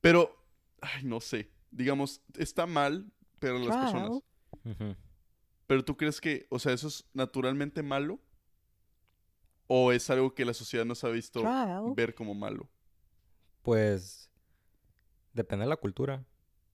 Pero, 0.00 0.44
ay, 0.80 1.04
no 1.04 1.20
sé. 1.20 1.50
Digamos, 1.70 2.20
está 2.36 2.66
mal 2.66 3.12
pegarle 3.38 3.66
a 3.66 3.68
las 3.68 3.92
personas. 3.92 4.22
Pero 5.66 5.84
tú 5.84 5.96
crees 5.96 6.20
que, 6.20 6.46
o 6.50 6.58
sea, 6.58 6.72
eso 6.72 6.88
es 6.88 7.08
naturalmente 7.14 7.82
malo? 7.82 8.20
¿O 9.68 9.92
es 9.92 10.10
algo 10.10 10.34
que 10.34 10.44
la 10.44 10.52
sociedad 10.52 10.84
nos 10.84 11.04
ha 11.04 11.08
visto 11.10 11.40
Trial. 11.40 11.92
ver 11.94 12.14
como 12.14 12.34
malo? 12.34 12.68
Pues 13.62 14.28
depende 15.32 15.64
de 15.64 15.68
la 15.68 15.76
cultura. 15.76 16.24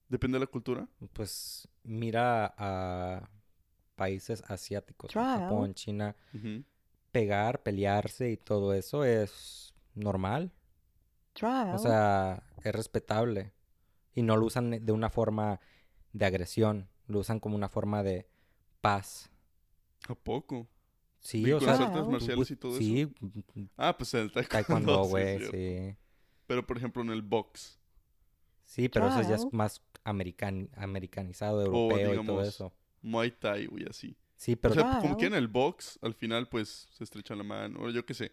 Depende 0.08 0.36
de 0.36 0.40
la 0.40 0.46
cultura. 0.46 0.88
Pues 1.12 1.68
mira 1.82 2.54
a 2.56 3.28
países 3.96 4.44
asiáticos, 4.48 5.10
Trial. 5.10 5.40
Japón, 5.40 5.74
China, 5.74 6.14
pegar, 7.12 7.62
pelearse 7.62 8.30
y 8.30 8.36
todo 8.36 8.74
eso 8.74 9.04
es 9.04 9.74
normal. 9.94 10.52
Trial. 11.32 11.74
O 11.74 11.78
sea, 11.78 12.42
es 12.62 12.74
respetable. 12.74 13.52
Y 14.14 14.22
no 14.22 14.36
lo 14.36 14.46
usan 14.46 14.70
de 14.84 14.92
una 14.92 15.10
forma 15.10 15.60
de 16.12 16.24
agresión, 16.24 16.88
lo 17.06 17.18
usan 17.20 17.40
como 17.40 17.56
una 17.56 17.68
forma 17.68 18.02
de 18.02 18.26
paz. 18.80 19.30
¿A 20.08 20.14
poco? 20.14 20.68
Sí, 21.20 21.42
¿Y 21.42 21.52
o 21.52 21.58
con 21.58 21.66
sea, 21.68 21.72
las 21.78 21.88
artes 21.88 22.06
marciales 22.06 22.50
y 22.50 22.56
todo 22.56 22.72
eso? 22.72 22.78
sí, 22.80 23.12
Ah, 23.76 23.96
pues 23.96 24.14
el 24.14 24.30
taekwondo, 24.30 25.04
sí, 25.04 25.10
güey, 25.10 25.40
sí. 25.50 25.96
Pero, 26.46 26.66
por 26.66 26.76
ejemplo, 26.78 27.02
en 27.02 27.10
el 27.10 27.22
box. 27.22 27.78
Sí, 28.64 28.88
pero 28.88 29.08
eso 29.08 29.22
ya 29.22 29.34
es 29.36 29.52
más 29.52 29.82
american, 30.04 30.70
americanizado, 30.76 31.62
europeo 31.62 32.14
y 32.22 32.26
todo 32.26 32.42
eso. 32.42 32.72
Muay 33.06 33.30
Thai, 33.30 33.66
güey, 33.66 33.84
así. 33.88 34.16
Sí, 34.36 34.52
O 34.52 34.60
pero, 34.60 34.74
sea, 34.74 34.82
como 35.00 35.00
Trial. 35.00 35.16
que 35.16 35.26
en 35.26 35.34
el 35.34 35.48
box, 35.48 35.98
al 36.02 36.14
final, 36.14 36.48
pues, 36.48 36.88
se 36.90 37.04
estrechan 37.04 37.38
la 37.38 37.44
mano, 37.44 37.80
o 37.80 37.90
yo 37.90 38.04
qué 38.04 38.12
sé. 38.14 38.32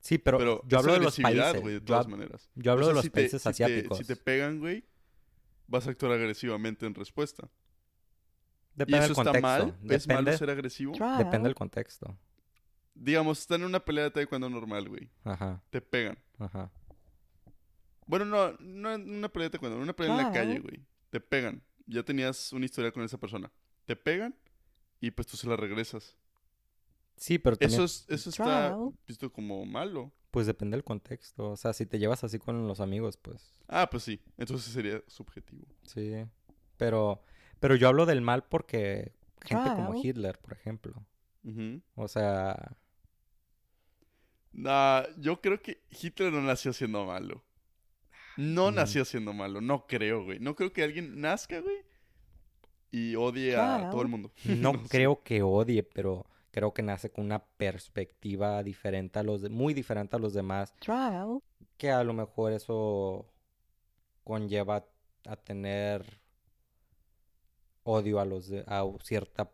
sí, 0.00 0.16
pero, 0.18 0.38
Pero, 0.38 0.62
yo 0.66 0.78
hablo 0.78 0.92
de 0.94 0.98
los 1.00 1.18
agresividad, 1.18 1.44
países. 1.52 1.60
güey, 1.62 1.74
de 1.74 1.80
yo, 1.80 1.84
todas 1.86 2.06
hab- 2.06 2.10
maneras. 2.10 2.50
yo 2.54 2.72
hablo 2.72 2.82
O 2.82 2.86
sea, 2.86 2.90
de 2.92 2.94
los 2.94 3.04
si 3.04 3.10
te- 3.10 3.14
países 3.20 3.42
si 3.42 3.44
te- 3.44 3.50
asiáticos. 3.50 3.98
si 3.98 4.04
te 4.04 4.16
pegan, 4.16 4.58
güey, 4.60 4.84
vas 5.66 5.86
a 5.86 5.90
actuar 5.90 6.12
agresivamente 6.12 6.86
en 6.86 6.94
respuesta. 6.94 7.48
¿Y 8.74 8.78
Depende 8.78 8.98
eso 9.06 9.08
del 9.08 9.12
está 9.12 9.24
contexto. 9.24 9.42
mal? 9.46 9.94
¿Es 9.94 10.06
malo 10.08 10.18
Depende, 10.20 10.38
ser 10.38 10.50
agresivo? 10.50 10.92
Depende 11.18 11.48
del 11.48 11.54
contexto. 11.54 12.18
Digamos, 12.94 13.40
están 13.40 13.60
en 13.60 13.66
una 13.66 13.80
pelea 13.84 14.04
de 14.04 14.10
taekwondo 14.12 14.48
normal, 14.48 14.88
güey. 14.88 15.10
Ajá, 15.24 15.62
Te 15.70 15.80
pegan. 15.82 16.18
ajá. 16.38 16.70
Bueno, 18.06 18.24
no, 18.24 18.52
no 18.60 18.92
en 18.94 19.08
una 19.18 19.28
pelea 19.28 19.46
de 19.46 19.50
taekwondo, 19.50 19.76
en 19.76 19.82
una 19.82 19.92
pelea 19.94 20.12
en 20.18 20.18
la 20.26 20.32
calle, 20.32 20.58
güey. 20.58 20.80
Te 21.10 21.20
pegan. 21.20 21.62
Ya 21.86 22.02
tenías 22.02 22.52
una 22.52 22.64
historia 22.64 22.90
con 22.92 23.02
esa 23.02 23.18
persona. 23.18 23.50
Te 23.86 23.96
pegan 23.96 24.34
y 25.00 25.10
pues 25.10 25.26
tú 25.26 25.36
se 25.36 25.48
la 25.48 25.56
regresas. 25.56 26.16
Sí, 27.16 27.38
pero 27.38 27.56
también, 27.56 27.74
Eso, 27.80 27.84
es, 27.84 28.06
eso 28.08 28.30
está 28.30 28.44
Trial. 28.74 28.90
visto 29.06 29.32
como 29.32 29.64
malo. 29.66 30.12
pues 30.30 30.46
depende 30.46 30.76
del 30.76 30.84
contexto. 30.84 31.50
O 31.50 31.56
sea, 31.56 31.72
si 31.72 31.84
te 31.86 31.98
llevas 31.98 32.24
así 32.24 32.38
con 32.38 32.66
los 32.66 32.80
amigos, 32.80 33.16
pues 33.16 33.60
Ah, 33.68 33.88
pues 33.90 34.02
sí. 34.02 34.20
Entonces 34.38 34.72
sería 34.72 35.02
subjetivo. 35.06 35.66
sí. 35.84 36.12
Pero, 36.78 37.22
pero 37.60 37.76
yo 37.76 37.86
hablo 37.88 38.06
del 38.06 38.22
mal 38.22 38.44
porque 38.44 39.12
gente 39.42 39.70
como. 39.74 39.94
Hitler, 39.94 40.38
por 40.40 40.52
ejemplo. 40.54 41.06
O 41.94 42.08
sea, 42.08 42.76
Nah, 44.52 45.04
yo 45.18 45.40
creo 45.40 45.62
que 45.62 45.82
Hitler 45.90 46.32
no 46.32 46.42
nació 46.42 46.72
siendo 46.72 47.04
malo. 47.06 47.42
No 48.36 48.70
Mm. 48.70 48.74
nació 48.74 49.04
siendo 49.04 49.32
malo, 49.32 49.60
no 49.60 49.86
creo, 49.86 50.24
güey. 50.24 50.38
No 50.40 50.54
creo 50.54 50.72
que 50.72 50.82
alguien 50.82 51.20
nazca, 51.20 51.60
güey, 51.60 51.76
y 52.92 53.16
odie 53.16 53.56
a 53.56 53.90
todo 53.90 54.02
el 54.02 54.08
mundo. 54.08 54.30
no 54.44 54.72
creo 54.88 55.22
que 55.24 55.42
odie, 55.42 55.82
pero 55.82 56.24
creo 56.52 56.72
que 56.72 56.82
nace 56.82 57.10
con 57.10 57.24
una 57.24 57.42
perspectiva 57.42 58.62
diferente 58.62 59.18
a 59.18 59.22
los 59.24 59.42
de- 59.42 59.48
muy 59.48 59.74
diferente 59.74 60.14
a 60.14 60.18
los 60.20 60.34
demás, 60.34 60.74
Trial. 60.78 61.40
que 61.78 61.90
a 61.90 62.04
lo 62.04 62.12
mejor 62.12 62.52
eso 62.52 63.26
conlleva 64.22 64.86
a 65.26 65.36
tener 65.36 66.20
odio 67.84 68.20
a 68.20 68.24
los 68.24 68.48
de, 68.48 68.64
a 68.66 68.84
cierta 69.02 69.50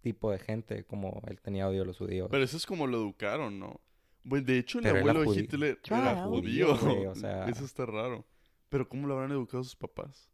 tipo 0.00 0.30
de 0.32 0.38
gente, 0.38 0.84
como 0.84 1.22
él 1.28 1.40
tenía 1.40 1.68
odio 1.68 1.82
a 1.82 1.86
los 1.86 1.98
judíos. 1.98 2.28
Pero 2.30 2.42
eso 2.44 2.56
es 2.56 2.66
como 2.66 2.86
lo 2.86 2.98
educaron, 2.98 3.58
¿no? 3.58 3.80
Bueno, 4.24 4.46
de 4.46 4.58
hecho, 4.58 4.78
el 4.78 4.84
Pero 4.84 4.98
abuelo 4.98 5.22
de 5.22 5.38
Hitler 5.40 5.78
era 5.84 6.24
judío. 6.24 6.76
Güey, 6.78 7.06
o 7.06 7.14
sea- 7.14 7.46
Eso 7.48 7.64
está 7.64 7.86
raro. 7.86 8.24
Pero 8.68 8.88
¿cómo 8.88 9.06
lo 9.06 9.14
habrán 9.14 9.30
educado 9.32 9.62
sus 9.64 9.76
papás? 9.76 10.28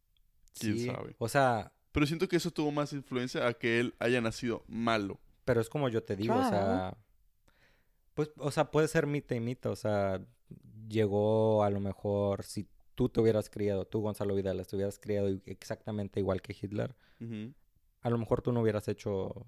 quién 0.59 0.79
Sí, 0.79 0.87
sabe. 0.87 1.15
O 1.19 1.29
sea, 1.29 1.73
Pero 1.93 2.07
siento 2.07 2.29
que 2.29 2.37
eso 2.37 2.51
tuvo 2.51 2.71
más 2.71 2.93
influencia 2.93 3.47
a 3.47 3.55
que 3.55 3.81
él 3.81 3.95
haya 3.99 4.21
nacido 4.21 4.63
malo. 4.69 5.19
Pero 5.45 5.61
es 5.61 5.69
como 5.69 5.89
yo 5.89 6.03
te 6.03 6.17
digo, 6.17 6.35
o 6.35 6.41
Claro. 6.41 6.49
sea, 6.51 6.99
pues, 8.15 8.31
o 8.37 8.51
sea, 8.51 8.71
puede 8.71 8.89
ser 8.89 9.07
mita 9.07 9.35
y 9.35 9.41
mita, 9.41 9.71
o 9.71 9.77
sea, 9.77 10.21
llegó 10.89 11.63
a 11.65 11.71
lo 11.71 11.81
mejor, 11.81 12.43
si 12.45 12.67
tú 12.95 13.09
te 13.09 13.21
hubieras 13.21 13.49
criado, 13.49 13.87
tú 13.87 14.01
Gonzalo 14.01 14.35
Vidal, 14.35 14.67
te 14.67 14.77
hubieras 14.77 14.99
criado 14.99 15.29
exactamente 15.47 16.19
igual 16.21 16.43
que 16.43 16.55
Hitler, 16.61 16.95
a 18.01 18.11
lo 18.11 18.19
mejor 18.19 18.43
tú 18.43 18.53
no 18.53 18.61
hubieras 18.61 18.89
hecho, 18.89 19.47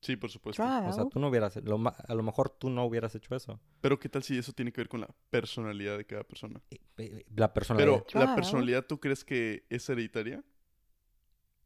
Sí, 0.00 0.16
por 0.16 0.30
supuesto. 0.30 0.62
o 0.62 0.92
sea, 0.92 1.06
tú 1.08 1.18
no 1.18 1.28
hubieras, 1.28 1.56
lo 1.56 1.80
a 2.06 2.14
lo 2.14 2.22
mejor 2.22 2.50
tú 2.50 2.70
no 2.70 2.84
hubieras 2.84 3.14
hecho 3.14 3.34
eso. 3.34 3.58
Pero 3.80 3.98
¿qué 3.98 4.08
tal 4.08 4.22
si 4.22 4.38
eso 4.38 4.52
tiene 4.52 4.70
que 4.72 4.80
ver 4.80 4.88
con 4.88 5.00
la 5.00 5.08
personalidad 5.30 5.96
de 5.98 6.04
cada 6.06 6.24
persona? 6.24 6.60
Y- 6.70 7.02
y- 7.02 7.24
La 7.34 7.52
personalidad. 7.52 8.04
Pero, 8.06 8.20
¿la 8.26 8.34
personalidad 8.34 8.86
tú 8.86 9.00
crees 9.00 9.24
que 9.24 9.64
es 9.68 9.88
hereditaria? 9.88 10.44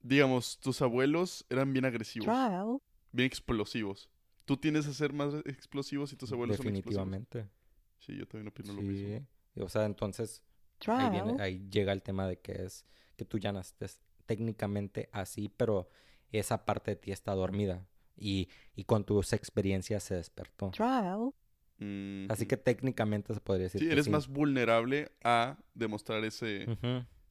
Digamos, 0.02 0.58
tus 0.60 0.80
abuelos 0.82 1.44
eran 1.50 1.72
bien 1.72 1.84
agresivos, 1.84 2.26
Trial. 2.26 2.78
bien 3.12 3.26
explosivos. 3.26 4.08
¿Tú 4.44 4.56
tienes 4.56 4.86
a 4.86 4.92
ser 4.94 5.12
más 5.12 5.34
explosivos 5.44 6.12
y 6.12 6.16
tus 6.16 6.32
abuelos 6.32 6.56
son 6.56 6.68
explosivos? 6.68 7.04
definitivamente. 7.10 7.50
Sí, 7.98 8.16
yo 8.16 8.26
también 8.26 8.48
opino 8.48 8.72
lo 8.72 8.82
mismo. 8.82 9.26
O 9.60 9.68
sea, 9.68 9.84
entonces 9.84 10.42
ahí, 10.86 11.10
viene- 11.10 11.42
ahí 11.42 11.68
llega 11.70 11.92
el 11.92 12.02
tema 12.02 12.26
de 12.26 12.38
que 12.38 12.52
es 12.52 12.86
que 13.16 13.24
tú 13.24 13.38
ya 13.38 13.52
naciste 13.52 13.86
técnicamente 14.26 15.08
así, 15.12 15.48
pero 15.54 15.90
esa 16.30 16.64
parte 16.64 16.92
de 16.92 16.96
ti 16.96 17.10
está 17.12 17.34
dormida 17.34 17.86
y, 18.16 18.48
y 18.76 18.84
con 18.84 19.04
tus 19.04 19.32
experiencias 19.32 20.04
se 20.04 20.14
despertó. 20.14 20.70
Trial. 20.70 21.32
Así 21.80 22.42
Ujú. 22.44 22.48
que 22.48 22.56
técnicamente 22.56 23.34
se 23.34 23.40
podría 23.40 23.64
decir 23.64 23.80
Sí, 23.80 23.86
que 23.86 23.92
eres 23.92 24.04
sí. 24.06 24.10
más 24.10 24.28
vulnerable 24.28 25.10
a 25.24 25.58
demostrar 25.74 26.24
ese, 26.24 26.66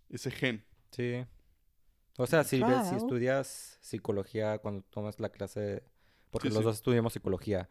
ese 0.09 0.31
gen. 0.31 0.63
Sí. 0.91 1.25
O 2.17 2.27
sea, 2.27 2.43
si, 2.43 2.61
ves- 2.61 2.89
si 2.89 2.95
estudias 2.95 3.77
psicología 3.81 4.57
cuando 4.57 4.81
tomas 4.89 5.19
la 5.19 5.29
clase, 5.29 5.83
porque 6.31 6.49
Sí, 6.49 6.53
los 6.55 6.59
sí. 6.59 6.65
dos 6.65 6.75
estudiamos 6.77 7.13
psicología 7.13 7.69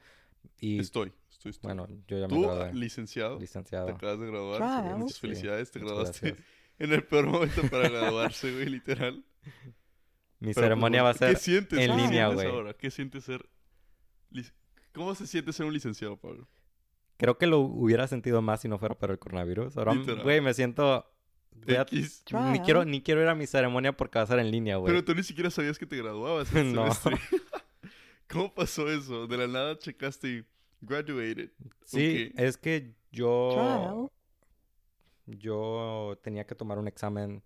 y 0.61 0.79
Estoy, 0.81 1.12
estoy, 1.31 1.50
estoy. 1.50 1.67
bueno, 1.69 1.87
yo 2.07 2.19
ya 2.19 2.29
me 2.29 2.35
Tú, 2.35 2.43
gradué, 2.43 2.73
licenciado, 2.75 3.37
te 3.37 3.43
licenciado. 3.43 3.88
acabas 3.88 4.21
de 4.21 4.26
graduar. 4.26 4.57
Trial. 4.59 4.99
Muchas 4.99 5.15
Sí, 5.17 5.21
felicidades, 5.21 5.71
te 5.71 5.81
muchas 5.81 5.93
graduaste 5.93 6.26
gracias. 6.31 6.49
en 6.79 6.93
el 6.93 7.05
peor 7.05 7.26
momento 7.26 7.62
para 7.69 7.88
graduarse, 7.88 8.53
güey, 8.53 8.67
literal. 8.69 9.25
Mi 10.38 10.53
Pero, 10.55 10.67
ceremonia 10.67 11.03
pues, 11.03 11.17
va 11.23 11.26
a 11.26 11.31
¿Qué 11.31 11.35
ser 11.37 11.38
sientes? 11.43 11.79
en 11.79 11.91
¿Qué 11.91 11.97
línea, 11.97 12.26
sientes 12.29 12.35
güey. 12.35 12.49
ahora? 12.49 12.75
¿Qué 12.75 12.91
sientes 12.91 13.25
ser... 13.25 13.49
¿Cómo 14.93 15.15
se 15.15 15.26
siente 15.26 15.53
ser 15.53 15.67
un 15.67 15.73
licenciado, 15.73 16.17
Pablo? 16.17 16.49
Creo 17.19 17.37
que 17.38 17.47
lo 17.47 17.61
hubiera 17.61 18.07
sentido 18.07 18.43
más 18.43 18.61
si 18.61 18.69
no 18.69 18.79
fuera 18.79 18.95
por 18.97 19.11
el 19.11 19.19
coronavirus. 19.19 19.76
Ahora, 19.76 19.95
Literal. 19.95 20.23
güey, 20.23 20.41
me 20.41 20.55
siento... 20.55 21.07
voy 21.65 21.75
a- 21.77 21.83
X. 21.83 22.25
Ni 22.53 22.61
quiero, 22.61 22.85
ni 22.85 23.01
quiero 23.03 23.23
ir 23.23 23.29
a 23.29 23.35
mi 23.35 23.47
ceremonia 23.47 23.93
porque 23.97 24.19
va 24.19 24.25
a 24.25 24.27
ser 24.27 24.39
en 24.41 24.51
línea, 24.51 24.77
güey. 24.77 24.93
Pero 24.93 25.05
tú 25.05 25.15
ni 25.15 25.23
siquiera 25.23 25.51
sabías 25.51 25.79
que 25.79 25.87
te 25.87 25.97
graduabas 25.97 26.49
este 26.49 26.65
No. 26.75 26.93
semestre. 26.93 27.19
¿Cómo 28.29 28.53
pasó 28.55 28.91
eso? 28.91 29.27
De 29.27 29.37
la 29.37 29.47
nada 29.47 29.79
checaste 29.79 30.29
y 30.29 30.45
graduated. 30.81 31.51
Sí, 31.85 32.33
es 32.37 32.57
que 32.57 32.95
yo... 33.13 33.51
Trial. 33.53 34.11
Yo 35.27 36.19
tenía 36.23 36.47
que 36.47 36.55
tomar 36.55 36.79
un 36.79 36.87
examen 36.89 37.43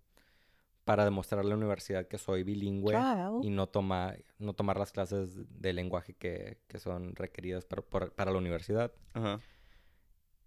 para 0.85 1.03
demostrarle 1.05 1.49
a 1.49 1.55
la 1.55 1.57
universidad 1.57 2.07
que 2.07 2.17
soy 2.17 2.43
bilingüe 2.43 2.91
Trial. 2.93 3.39
y 3.43 3.49
no, 3.49 3.67
toma, 3.67 4.15
no 4.39 4.53
tomar 4.53 4.77
las 4.77 4.91
clases 4.91 5.39
de 5.59 5.73
lenguaje 5.73 6.13
que, 6.13 6.57
que 6.67 6.79
son 6.79 7.15
requeridas 7.15 7.65
para, 7.65 7.81
para 7.81 8.31
la 8.31 8.37
universidad. 8.37 8.91
Ajá. 9.13 9.39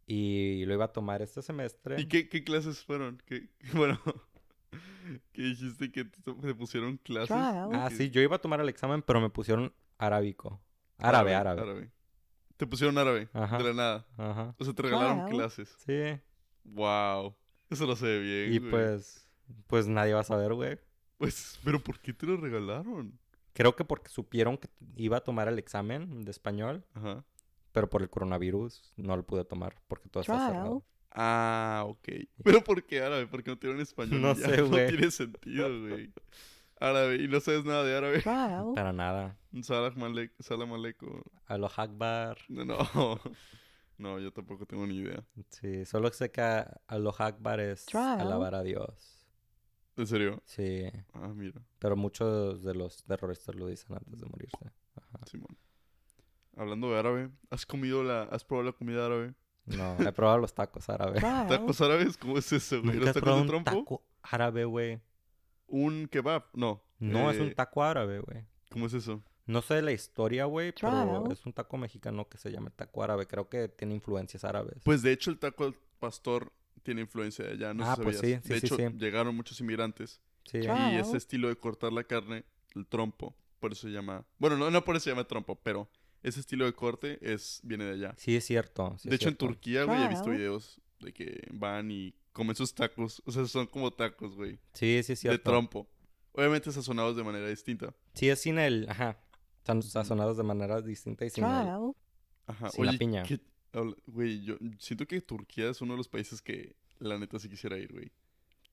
Y 0.06 0.64
lo 0.66 0.74
iba 0.74 0.84
a 0.86 0.92
tomar 0.92 1.22
este 1.22 1.40
semestre. 1.42 2.00
¿Y 2.00 2.06
qué, 2.06 2.28
qué 2.28 2.44
clases 2.44 2.84
fueron? 2.84 3.22
¿Qué, 3.26 3.48
bueno, 3.74 3.98
que 5.32 5.42
dijiste 5.42 5.90
que 5.90 6.04
te, 6.04 6.54
pusieron 6.54 6.98
clases. 6.98 7.36
Ah, 7.36 7.88
sí, 7.96 8.10
yo 8.10 8.20
iba 8.20 8.36
a 8.36 8.40
tomar 8.40 8.60
el 8.60 8.68
examen, 8.68 9.02
pero 9.02 9.20
me 9.20 9.30
pusieron 9.30 9.72
arábico. 9.98 10.60
Árabe, 10.98 11.34
árabe. 11.34 11.90
Te 12.56 12.66
pusieron 12.66 12.96
árabe, 12.98 13.28
Ajá. 13.32 13.58
de 13.58 13.64
la 13.64 13.72
nada. 13.72 14.06
Ajá. 14.16 14.54
O 14.58 14.64
sea, 14.64 14.74
te 14.74 14.82
regalaron 14.82 15.28
clases. 15.28 15.74
Sí. 15.84 16.20
Wow. 16.64 17.34
Eso 17.68 17.86
lo 17.86 17.96
sé 17.96 18.20
bien, 18.20 18.52
Y 18.52 18.58
güey. 18.58 18.70
pues, 18.70 19.28
pues 19.66 19.88
nadie 19.88 20.14
va 20.14 20.20
a 20.20 20.24
saber, 20.24 20.54
güey. 20.54 20.78
Pues, 21.18 21.58
pero 21.64 21.80
¿por 21.80 21.98
qué 21.98 22.12
te 22.12 22.26
lo 22.26 22.36
regalaron? 22.36 23.18
Creo 23.54 23.74
que 23.74 23.84
porque 23.84 24.08
supieron 24.08 24.58
que 24.58 24.68
iba 24.96 25.16
a 25.16 25.20
tomar 25.20 25.48
el 25.48 25.58
examen 25.58 26.24
de 26.24 26.30
español, 26.30 26.84
Ajá. 26.94 27.24
Pero 27.74 27.90
por 27.90 28.00
el 28.02 28.08
coronavirus 28.08 28.94
no 28.96 29.16
lo 29.16 29.26
pude 29.26 29.44
tomar 29.44 29.76
porque 29.88 30.08
todo 30.08 30.20
está 30.22 30.38
cerrado. 30.48 30.84
Ah, 31.10 31.84
ok. 31.86 32.08
¿Pero 32.44 32.62
por 32.64 32.84
qué 32.86 33.02
árabe? 33.02 33.26
¿Por 33.26 33.42
qué 33.42 33.50
no 33.50 33.58
tienen 33.58 33.80
español? 33.80 34.22
No 34.22 34.34
ya? 34.34 34.46
sé, 34.48 34.62
güey. 34.62 34.84
No 34.84 34.88
tiene 34.90 35.10
sentido, 35.10 35.80
güey. 35.80 36.12
Árabe. 36.80 37.16
¿Y 37.22 37.28
no 37.28 37.40
sabes 37.40 37.64
nada 37.64 37.82
de 37.84 37.96
árabe? 37.96 38.20
Trial. 38.20 38.72
Para 38.74 38.92
nada. 38.92 39.36
Salam 39.62 40.72
aleikum. 40.72 41.20
Aloha 41.46 41.82
Akbar. 41.82 42.38
No, 42.48 42.64
no. 42.64 43.20
No, 43.96 44.18
yo 44.18 44.32
tampoco 44.32 44.66
tengo 44.66 44.84
ni 44.88 44.96
idea. 44.96 45.24
Sí, 45.50 45.84
solo 45.84 46.10
sé 46.12 46.28
que 46.32 46.42
Aloha 46.88 47.26
Akbar 47.26 47.60
es 47.60 47.86
Trial. 47.86 48.20
alabar 48.22 48.56
a 48.56 48.64
Dios. 48.64 49.24
¿En 49.96 50.06
serio? 50.08 50.42
Sí, 50.46 50.82
Ah, 51.12 51.28
mira. 51.32 51.62
pero 51.78 51.94
muchos 51.94 52.64
de 52.64 52.74
los 52.74 53.04
terroristas 53.04 53.54
lo 53.54 53.68
dicen 53.68 53.94
antes 53.96 54.18
de 54.18 54.26
morirse. 54.26 54.72
Ajá. 54.96 55.20
Simón. 55.26 55.56
Hablando 56.56 56.90
de 56.92 56.98
árabe, 56.98 57.30
¿has 57.50 57.66
comido 57.66 58.02
la... 58.04 58.22
¿Has 58.24 58.44
probado 58.44 58.66
la 58.70 58.72
comida 58.72 59.06
árabe? 59.06 59.34
No, 59.66 59.96
he 60.00 60.12
probado 60.12 60.38
los 60.38 60.54
tacos 60.54 60.88
árabes. 60.88 61.20
¿Tacos 61.22 61.80
árabes? 61.80 62.16
¿Cómo 62.16 62.38
es 62.38 62.52
eso, 62.52 62.80
güey? 62.82 62.94
¿Nunca 62.96 63.06
¿Los 63.06 63.14
tacos 63.14 63.34
de 63.34 63.40
un 63.40 63.46
trompo? 63.46 63.70
taco 63.70 64.02
árabe, 64.22 64.64
güey? 64.64 65.00
¿Un 65.66 66.06
kebab? 66.08 66.44
No. 66.52 66.82
No, 66.98 67.30
es 67.30 67.38
Eh, 67.38 67.42
un 67.42 67.54
taco 67.54 67.82
árabe, 67.82 68.20
güey. 68.20 68.44
¿Cómo 68.70 68.86
es 68.86 68.94
eso? 68.94 69.22
No 69.46 69.62
sé 69.62 69.82
la 69.82 69.92
historia, 69.92 70.44
güey, 70.46 70.72
pero 70.72 71.30
es 71.30 71.44
un 71.44 71.52
taco 71.52 71.76
mexicano 71.76 72.28
que 72.28 72.38
se 72.38 72.50
llama 72.50 72.70
taco 72.70 73.02
árabe. 73.02 73.26
Creo 73.26 73.48
que 73.48 73.68
tiene 73.68 73.94
influencias 73.94 74.44
árabes. 74.44 74.82
Pues 74.84 75.02
de 75.02 75.12
hecho 75.12 75.30
el 75.30 75.38
taco 75.38 75.64
al 75.64 75.74
pastor 75.98 76.52
tiene 76.82 77.00
influencia 77.02 77.44
de 77.44 77.52
allá, 77.52 77.74
no 77.74 77.84
sé 77.84 77.90
Ah, 77.90 77.96
si 77.96 78.02
pues 78.02 78.18
sí, 78.20 78.26
sí, 78.42 78.48
de 78.48 78.60
sí, 78.60 78.66
hecho, 78.66 78.76
sí. 78.76 78.82
llegaron 78.98 79.34
muchos 79.34 79.58
inmigrantes 79.60 80.20
sí. 80.44 80.58
Y 80.58 80.96
ese 80.96 81.16
estilo 81.16 81.48
de 81.48 81.56
cortar 81.56 81.92
la 81.92 82.04
carne, 82.04 82.44
el 82.74 82.86
trompo, 82.86 83.34
por 83.60 83.72
eso 83.72 83.86
se 83.86 83.92
llama... 83.92 84.24
Bueno, 84.38 84.56
no, 84.58 84.70
no 84.70 84.84
por 84.84 84.96
eso 84.96 85.04
se 85.04 85.10
llama 85.10 85.24
trompo, 85.24 85.56
pero 85.62 85.88
ese 86.24 86.40
estilo 86.40 86.64
de 86.64 86.72
corte 86.72 87.18
es 87.22 87.60
viene 87.62 87.84
de 87.84 87.92
allá. 87.92 88.14
Sí, 88.18 88.34
es 88.34 88.44
cierto. 88.44 88.96
sí 88.98 89.08
de 89.08 89.14
es 89.14 89.20
hecho, 89.20 89.28
en. 89.28 89.36
Turquía, 89.36 89.84
güey, 89.84 90.02
he 90.02 90.08
visto 90.08 90.30
videos 90.30 90.80
de 91.00 91.12
que 91.12 91.46
van 91.52 91.90
y 91.90 92.14
comen 92.32 92.56
sus 92.56 92.74
tacos. 92.74 93.22
O 93.26 93.30
sea, 93.32 93.46
son 93.46 93.66
como 93.68 93.92
tacos, 93.92 94.34
güey, 94.34 94.58
Sí, 94.72 94.90
sí, 94.92 94.98
es 94.98 95.06
de 95.08 95.16
cierto. 95.16 95.50
trompo. 95.50 95.88
Obviamente 96.32 96.72
sazonados 96.72 97.14
de 97.16 97.22
manera 97.22 97.46
distinta. 97.48 97.94
Sí, 98.14 98.28
es 98.28 98.40
sin 98.40 98.58
el... 98.58 98.88
Ajá. 98.88 99.16
Están 99.58 99.82
sazonados 99.82 100.36
de 100.36 100.42
manera 100.42 100.82
distinta 100.82 101.24
y 101.24 101.30
sin 101.30 101.44
el... 101.44 101.50
Ajá. 102.46 102.70
Sin 102.70 102.86
la 102.86 102.92
piña. 102.94 103.22
¿qué- 103.22 103.40
habla- 103.72 103.94
Güey, 104.06 104.42
yo 104.42 104.56
siento 104.78 105.06
que 105.06 105.20
Turquía 105.20 105.70
es 105.70 105.80
uno 105.80 105.92
de 105.94 105.98
los 105.98 106.08
países 106.08 106.42
que 106.42 106.74
la 106.98 107.18
neta 107.18 107.38
sí 107.38 107.48
quisiera 107.48 107.78
ir, 107.78 107.92
güey. 107.92 108.10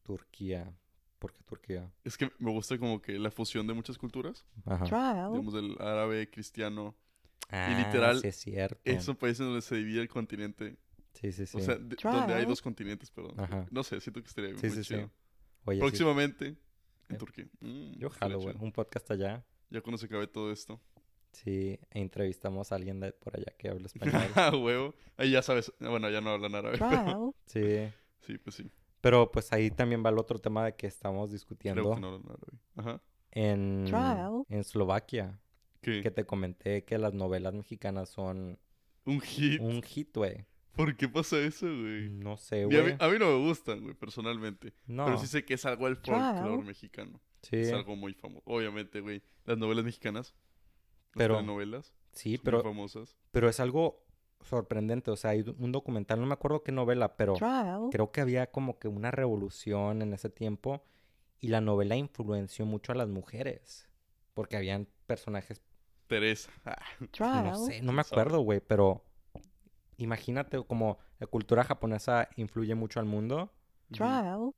Turquía. 0.03 0.73
¿Por 1.19 1.33
qué 1.33 1.43
Turquía? 1.43 1.91
Es 2.03 2.17
que 2.17 2.31
me 2.39 2.51
gusta 2.51 2.77
como 2.79 3.01
que 3.01 3.19
la 3.19 3.29
fusión 3.29 3.67
de 3.67 3.73
muchas 3.73 3.97
culturas. 3.97 4.43
Ajá. 4.65 4.85
Trial. 4.85 5.31
Digamos, 5.31 5.53
del 5.53 5.75
árabe, 5.79 6.29
cristiano. 6.29 6.95
Ah, 7.51 7.83
literal, 7.85 8.19
sí 8.21 8.27
es 8.27 8.35
cierto. 8.37 8.79
Es 8.83 9.07
un 9.07 9.15
país 9.15 9.39
en 9.39 9.47
donde 9.47 9.61
se 9.61 9.75
divide 9.75 10.01
el 10.01 10.09
continente. 10.09 10.77
Sí, 11.13 11.31
sí, 11.31 11.45
sí. 11.45 11.57
O 11.57 11.59
sea, 11.61 11.75
de- 11.75 11.95
donde 12.01 12.33
hay 12.33 12.45
dos 12.45 12.61
continentes, 12.61 13.11
perdón. 13.11 13.39
Ajá. 13.39 13.67
No 13.69 13.83
sé, 13.83 13.99
siento 13.99 14.21
que 14.21 14.27
estaría 14.29 14.51
sí, 14.57 14.67
muy 14.67 14.69
sí, 14.75 14.83
sí. 14.83 14.93
chido. 14.95 15.11
Oye, 15.65 15.77
sí. 15.77 15.81
Próximamente, 15.81 16.57
en. 17.09 17.17
Turquía. 17.17 17.45
Mm, 17.59 17.97
Yo 17.97 18.09
jalo, 18.09 18.39
güey. 18.39 18.55
Un 18.59 18.71
podcast 18.71 19.11
allá. 19.11 19.45
Ya 19.69 19.81
cuando 19.81 19.97
se 19.97 20.05
acabe 20.05 20.27
todo 20.27 20.51
esto. 20.51 20.79
Sí, 21.33 21.79
e 21.91 21.99
entrevistamos 22.01 22.71
a 22.71 22.75
alguien 22.75 22.99
de 22.99 23.11
por 23.13 23.35
allá 23.37 23.53
que 23.57 23.69
habla 23.69 23.85
español. 24.25 24.31
Ah, 24.35 24.51
huevo. 24.55 24.95
Ahí 25.17 25.31
ya 25.31 25.41
sabes. 25.41 25.71
Bueno, 25.79 26.09
ya 26.09 26.21
no 26.21 26.29
hablan 26.31 26.55
árabe. 26.55 26.77
pero- 26.77 26.89
Trial. 26.89 27.31
sí. 27.45 27.93
sí, 28.25 28.37
pues 28.37 28.55
sí. 28.55 28.71
Pero 29.01 29.31
pues 29.31 29.51
ahí 29.53 29.71
también 29.71 30.03
va 30.05 30.09
el 30.09 30.17
otro 30.19 30.39
tema 30.39 30.63
de 30.65 30.75
que 30.75 30.87
estamos 30.87 31.31
discutiendo 31.31 31.81
Creo 31.81 31.95
que 31.95 32.01
no 32.01 32.07
hablan 32.07 32.25
árabe. 32.31 32.59
Ajá. 32.75 33.01
en, 33.31 33.85
Trial. 33.85 34.43
en 34.49 34.59
Eslovaquia. 34.59 35.39
¿Qué? 35.81 36.01
Que 36.01 36.11
te 36.11 36.25
comenté 36.25 36.83
que 36.83 36.97
las 36.97 37.13
novelas 37.13 37.53
mexicanas 37.53 38.09
son 38.09 38.59
Un 39.05 39.19
hit. 39.21 39.59
un 39.61 39.81
hit, 39.81 40.15
güey. 40.15 40.45
¿Por 40.73 40.95
qué 40.95 41.09
pasa 41.09 41.37
eso, 41.39 41.65
güey? 41.65 42.09
No 42.09 42.37
sé, 42.37 42.65
Ni 42.67 42.75
a, 42.77 42.83
mí, 42.83 42.91
güey. 42.91 42.95
a 42.99 43.07
mí 43.09 43.19
no 43.19 43.25
me 43.37 43.47
gustan, 43.47 43.81
güey, 43.81 43.93
personalmente. 43.93 44.73
No. 44.87 45.05
Pero 45.05 45.17
sí 45.17 45.27
sé 45.27 45.43
que 45.43 45.55
es 45.55 45.65
algo 45.65 45.85
del 45.85 45.99
Claro. 45.99 46.37
folclore 46.39 46.63
mexicano. 46.67 47.19
Sí, 47.41 47.57
Es 47.57 47.73
algo 47.73 47.95
muy 47.95 48.13
famoso. 48.13 48.43
Obviamente, 48.45 49.01
güey. 49.01 49.21
Las 49.45 49.57
novelas 49.57 49.83
mexicanas. 49.83 50.33
Pero- 51.13 51.35
Las 51.35 51.43
novelas. 51.45 51.93
sí, 52.13 52.35
Son 52.37 52.43
pero, 52.45 52.57
muy 52.59 52.63
famosas. 52.71 53.17
pero 53.31 53.49
es 53.49 53.59
algo 53.59 54.05
sorprendente. 54.41 55.11
O 55.11 55.15
sea, 55.17 55.31
hay 55.31 55.43
un 55.57 55.71
documental, 55.71 56.19
no 56.21 56.25
me 56.27 56.33
acuerdo 56.33 56.63
qué 56.63 56.71
novela, 56.71 57.17
pero 57.17 57.33
Trial. 57.33 57.89
creo 57.91 58.11
que 58.11 58.21
había 58.21 58.49
como 58.51 58.79
que 58.79 58.87
una 58.87 59.11
revolución 59.11 60.01
en 60.01 60.13
ese 60.13 60.29
tiempo 60.29 60.83
y 61.39 61.47
la 61.49 61.59
novela 61.61 61.95
influenció 61.97 62.65
mucho 62.65 62.91
a 62.91 62.95
las 62.95 63.07
mujeres. 63.09 63.89
Porque 64.33 64.55
habían 64.55 64.87
personajes, 65.07 65.61
Teresa. 66.11 66.51
Ah, 66.65 66.75
Trial. 67.11 67.43
no 67.45 67.65
sé, 67.65 67.81
no 67.81 67.91
me 67.93 68.01
acuerdo, 68.01 68.41
güey, 68.41 68.59
pero 68.59 69.03
imagínate 69.97 70.61
como 70.65 70.97
la 71.19 71.27
cultura 71.27 71.63
japonesa 71.63 72.27
influye 72.35 72.75
mucho 72.75 72.99
al 72.99 73.05
mundo. 73.05 73.53
Trial. 73.91 74.51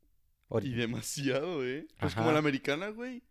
Y 0.61 0.73
demasiado, 0.73 1.65
¿eh? 1.65 1.87
Pues 1.99 2.15
como 2.15 2.31
la 2.31 2.39
americana, 2.39 2.89
güey. 2.89 3.23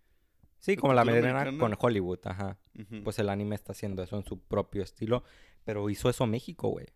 Sí, 0.58 0.74
la 0.76 0.80
como 0.80 0.92
la 0.94 1.02
americana 1.02 1.40
americana. 1.42 1.58
con 1.76 1.76
Hollywood, 1.80 2.20
ajá. 2.24 2.58
Pues 3.04 3.18
el 3.18 3.28
anime 3.28 3.54
está 3.56 3.72
haciendo 3.72 4.02
eso 4.02 4.16
en 4.16 4.24
su 4.24 4.40
propio 4.40 4.82
estilo. 4.82 5.24
Pero 5.64 5.88
hizo 5.90 6.08
eso 6.08 6.26
México, 6.26 6.68
güey. 6.68 6.86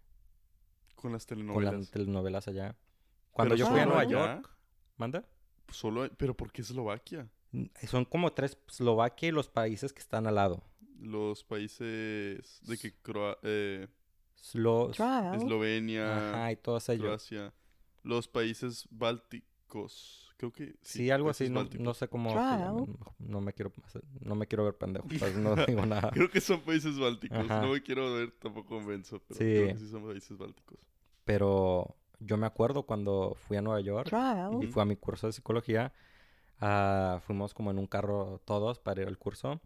con 0.95 1.13
las 1.13 1.27
Con 1.27 1.37
telenovelas. 1.39 1.75
las 1.75 1.91
telenovelas 1.91 2.49
allá. 2.49 2.77
Cuando 3.31 3.55
Pero 3.55 3.65
yo 3.67 3.71
fui 3.71 3.81
a 3.81 3.87
Nueva 3.87 4.01
allá, 4.01 4.11
York, 4.11 4.57
¿manda? 4.97 5.25
Solo, 5.71 6.09
pero 6.17 6.37
¿por 6.37 6.51
qué 6.53 6.63
Eslovaquia? 6.63 7.29
Son 7.87 8.05
como 8.05 8.33
tres, 8.33 8.59
Eslovaquia 8.69 9.29
y 9.29 9.33
los 9.33 9.49
países 9.49 9.93
que 9.93 10.01
están 10.01 10.27
al 10.27 10.35
lado. 10.37 10.63
Los 11.01 11.45
países 11.45 12.61
de 12.63 12.79
que 12.79 12.95
Croa- 13.03 13.39
eh, 13.43 13.87
Slo-. 14.41 14.91
Eslovenia, 14.91 16.31
Ajá, 16.33 16.53
y 16.53 16.57
todos 16.57 16.89
ellos. 16.89 17.05
Croacia, 17.07 17.53
los 18.03 18.29
países 18.29 18.87
bálticos. 18.91 20.23
Creo 20.37 20.53
que 20.53 20.75
Sí, 20.83 21.11
algo 21.11 21.31
así, 21.31 21.49
no, 21.49 21.67
no 21.79 21.95
sé 21.95 22.09
cómo. 22.09 22.31
No 23.19 23.41
me 23.41 23.53
quiero 23.55 23.73
no 24.21 24.35
me 24.35 24.47
quiero 24.47 24.65
ver 24.65 24.75
pendejo, 24.77 25.09
pues 25.19 25.35
no 25.37 25.55
digo 25.67 25.87
nada. 25.87 26.11
Creo 26.11 26.31
que 26.31 26.41
son 26.43 26.61
países 26.61 26.99
bálticos. 26.99 27.39
Ajá. 27.39 27.63
No 27.63 27.73
me 27.73 27.83
quiero 27.83 28.13
ver 28.15 28.33
tampoco 28.33 28.69
convenzo, 28.77 29.21
pero 29.27 29.39
Sí. 29.39 29.45
creo 29.45 29.69
que 29.69 29.79
sí 29.79 29.89
son 29.89 30.07
países 30.07 30.37
bálticos. 30.37 30.79
Pero 31.25 31.97
yo 32.21 32.37
me 32.37 32.47
acuerdo 32.47 32.85
cuando 32.85 33.35
fui 33.35 33.57
a 33.57 33.63
Nueva 33.63 33.81
York 33.81 34.09
Trial. 34.09 34.63
y 34.63 34.67
fui 34.67 34.83
a 34.83 34.85
mi 34.85 34.97
curso 34.97 35.27
de 35.27 35.33
psicología, 35.33 35.93
ah, 36.61 37.21
fuimos 37.27 37.55
como 37.55 37.71
en 37.71 37.79
un 37.79 37.87
carro 37.87 38.41
todos 38.45 38.79
para 38.79 39.03
ir 39.03 39.09
al 39.09 39.19
curso 39.19 39.61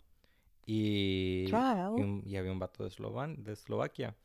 y, 0.67 1.45
y, 1.45 1.47
Trial. 1.47 1.93
un- 1.93 2.23
y 2.25 2.37
había 2.37 2.53
un 2.53 2.59
vato 2.59 2.85
de, 2.85 2.91
Eslovan- 2.91 3.37
de 3.43 3.53
Eslovaquia 3.53 4.17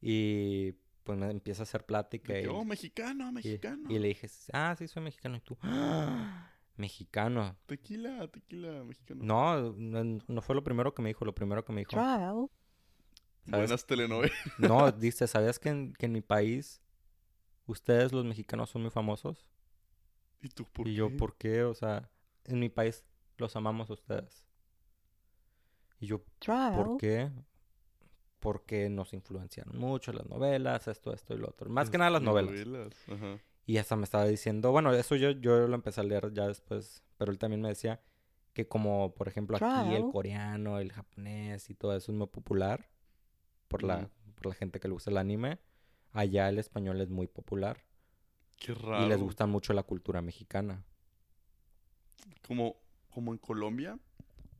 y 0.00 0.72
pues 1.02 1.18
me 1.18 1.30
empieza 1.30 1.62
a 1.62 1.64
hacer 1.64 1.84
plática 1.84 2.38
y, 2.40 2.46
oh, 2.46 2.64
mexicano, 2.64 3.28
y- 3.28 3.32
mexicano. 3.32 3.90
y 3.90 3.98
le 3.98 4.08
dije, 4.08 4.28
ah, 4.52 4.74
sí, 4.78 4.88
soy 4.88 5.02
mexicano 5.02 5.36
y 5.36 5.40
tú, 5.40 5.56
"Ah, 5.62 6.50
mexicano. 6.76 7.56
Tequila, 7.66 8.26
tequila, 8.28 8.84
mexicano. 8.84 9.22
No, 9.22 9.72
no, 9.76 10.20
no 10.26 10.42
fue 10.42 10.54
lo 10.54 10.64
primero 10.64 10.94
que 10.94 11.02
me 11.02 11.10
dijo, 11.10 11.24
lo 11.24 11.34
primero 11.34 11.64
que 11.64 11.72
me 11.72 11.80
dijo. 11.82 11.90
Trial. 11.90 12.48
¿sabes? 13.46 13.68
Buenas 13.68 13.86
telenovelas. 13.86 14.36
No, 14.58 14.90
dice, 14.92 15.26
¿sabías 15.26 15.58
que 15.58 15.68
en, 15.68 15.92
que 15.92 16.06
en 16.06 16.12
mi 16.12 16.22
país 16.22 16.80
ustedes 17.66 18.12
los 18.12 18.24
mexicanos 18.24 18.70
son 18.70 18.80
muy 18.82 18.90
famosos? 18.90 19.46
¿Y 20.44 20.50
tú 20.50 20.64
por 20.66 20.86
y 20.86 20.90
qué? 20.90 20.96
yo, 20.96 21.16
¿por 21.16 21.36
qué? 21.36 21.62
O 21.64 21.74
sea, 21.74 22.10
en 22.44 22.60
mi 22.60 22.68
país 22.68 23.02
los 23.38 23.56
amamos 23.56 23.88
a 23.88 23.94
ustedes. 23.94 24.46
Y 25.98 26.06
yo, 26.06 26.18
¿por 26.18 26.34
Trial. 26.38 26.96
qué? 26.98 27.30
Porque 28.40 28.90
nos 28.90 29.14
influenciaron 29.14 29.78
mucho 29.78 30.12
las 30.12 30.26
novelas, 30.28 30.86
esto, 30.86 31.14
esto 31.14 31.34
y 31.34 31.38
lo 31.38 31.48
otro. 31.48 31.70
Más 31.70 31.88
que 31.88 31.96
nada 31.96 32.10
las 32.10 32.22
novelas. 32.22 32.94
Ajá. 33.10 33.38
Y 33.64 33.78
hasta 33.78 33.96
me 33.96 34.04
estaba 34.04 34.26
diciendo, 34.26 34.70
bueno, 34.70 34.92
eso 34.92 35.16
yo, 35.16 35.30
yo 35.30 35.66
lo 35.66 35.74
empecé 35.74 36.02
a 36.02 36.04
leer 36.04 36.30
ya 36.34 36.46
después, 36.46 37.02
pero 37.16 37.32
él 37.32 37.38
también 37.38 37.62
me 37.62 37.68
decía 37.68 38.02
que 38.52 38.68
como, 38.68 39.14
por 39.14 39.28
ejemplo, 39.28 39.56
aquí 39.56 39.94
el 39.94 40.10
coreano, 40.12 40.78
el 40.78 40.92
japonés 40.92 41.70
y 41.70 41.74
todo 41.74 41.96
eso 41.96 42.12
es 42.12 42.18
muy 42.18 42.26
popular 42.26 42.90
por 43.68 43.82
la, 43.82 44.10
por 44.34 44.46
la 44.46 44.54
gente 44.54 44.78
que 44.78 44.88
le 44.88 44.92
gusta 44.92 45.10
el 45.10 45.16
anime, 45.16 45.58
allá 46.12 46.50
el 46.50 46.58
español 46.58 47.00
es 47.00 47.08
muy 47.08 47.26
popular 47.26 47.82
Qué 48.64 48.72
raro. 48.74 49.04
y 49.04 49.08
les 49.08 49.20
gusta 49.20 49.46
mucho 49.46 49.72
la 49.74 49.82
cultura 49.82 50.22
mexicana. 50.22 50.82
Como, 52.46 52.76
como 53.10 53.32
en 53.32 53.38
Colombia 53.38 53.98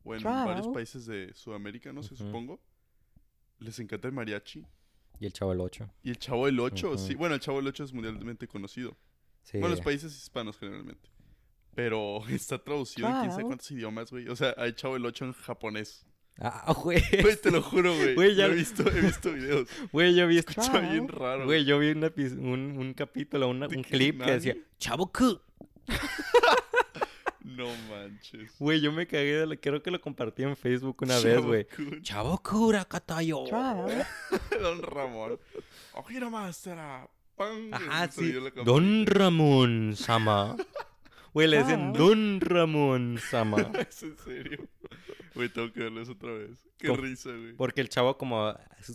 o 0.05 0.15
en 0.15 0.23
varios 0.23 0.69
países 0.69 1.07
de 1.07 1.33
Sudamérica, 1.35 1.93
no 1.93 2.03
sé, 2.03 2.15
supongo. 2.17 2.61
Les 3.61 3.79
encanta 3.79 4.09
el 4.09 4.15
mariachi. 4.15 4.67
Y 5.21 5.27
el 5.27 5.33
Chavo 5.33 5.53
el 5.53 5.61
8. 5.61 5.89
Y 6.03 6.11
el 6.11 6.19
Chavo 6.19 6.47
del 6.47 6.61
8, 6.61 6.89
Ujú. 6.89 6.99
sí. 6.99 7.15
Bueno, 7.15 7.35
el 7.35 7.41
Chavo 7.41 7.59
del 7.59 7.69
8 7.69 7.85
es 7.85 7.93
mundialmente 7.93 8.47
conocido. 8.49 8.97
Sí. 9.43 9.59
Bueno, 9.59 9.75
los 9.75 9.85
países 9.85 10.15
hispanos 10.17 10.59
generalmente. 10.59 11.09
Pero 11.75 12.21
está 12.29 12.63
traducido 12.63 13.09
en 13.09 13.21
quién 13.21 13.31
sabe 13.31 13.45
cuántos 13.45 13.71
idiomas, 13.71 14.11
güey. 14.11 14.29
O 14.29 14.37
sea, 14.37 14.55
hay 14.59 14.73
Chavo 14.75 14.95
del 14.95 15.07
8 15.07 15.25
en 15.27 15.33
japonés. 15.33 16.07
Ah, 16.41 16.73
güey. 16.83 17.01
Güey, 17.23 17.37
te 17.37 17.51
lo 17.51 17.63
juro, 17.63 17.95
güey. 17.95 18.15
Güey, 18.15 18.35
ya- 18.35 18.49
Lo 18.49 18.55
he 18.55 18.57
visto, 18.57 18.83
he 18.91 19.01
visto 19.01 19.33
videos. 19.33 19.69
Güey, 19.93 20.15
yo 20.15 20.27
vi, 20.27 20.39
Escucha 20.39 20.71
Claro. 20.71 20.91
bien 20.91 21.09
raro. 21.09 21.45
güey, 21.45 21.65
yo 21.65 21.79
vi 21.79 21.91
un, 21.91 22.03
epi- 22.03 22.33
un, 22.39 22.77
un 22.79 22.95
capítulo, 22.95 23.49
una- 23.49 23.69
¿De 23.69 23.77
un 23.77 23.83
clip 23.85 24.23
que 24.23 24.33
decía. 24.33 24.57
Chavo. 24.79 25.11
No 27.45 27.67
manches. 27.91 28.51
Güey, 28.59 28.81
yo 28.81 28.91
me 28.91 29.07
cagué 29.07 29.37
de 29.41 29.47
la... 29.47 29.57
Creo 29.57 29.83
que 29.83 29.91
lo 29.91 30.01
compartí 30.01 30.43
en 30.43 30.57
Facebook 30.57 30.97
una 31.03 31.19
vez, 31.21 31.41
güey. 31.41 31.67
Kun. 31.69 32.03
Chavo 32.03 32.39
Kura 32.43 32.85
Katayo. 32.85 33.45
Trial. 33.45 34.07
Don 34.61 34.83
Ramón. 34.83 35.39
Ojira 35.93 36.31
Mastera. 36.31 37.07
¡Pam! 37.37 37.73
Ajá, 37.73 38.11
sí. 38.11 38.33
Don 38.65 39.07
Ramón 39.07 39.95
Sama. 39.97 40.57
Güey, 41.35 41.49
le 41.49 41.59
decían 41.59 41.93
Claro. 41.93 42.07
Don 42.09 42.41
Ramón 42.41 43.19
Sama. 43.31 43.57
¿Es 43.89 44.03
en 44.05 44.17
serio? 44.19 44.67
Güey, 45.35 45.49
tengo 45.49 45.73
que 45.73 45.81
verlo 45.81 46.01
eso 46.01 46.13
otra 46.13 46.33
vez. 46.33 46.67
Qué 46.79 46.93
risa, 46.97 47.31
güey. 47.31 47.53
Porque 47.55 47.81
el 47.81 47.89
chavo, 47.89 48.17
como 48.17 48.55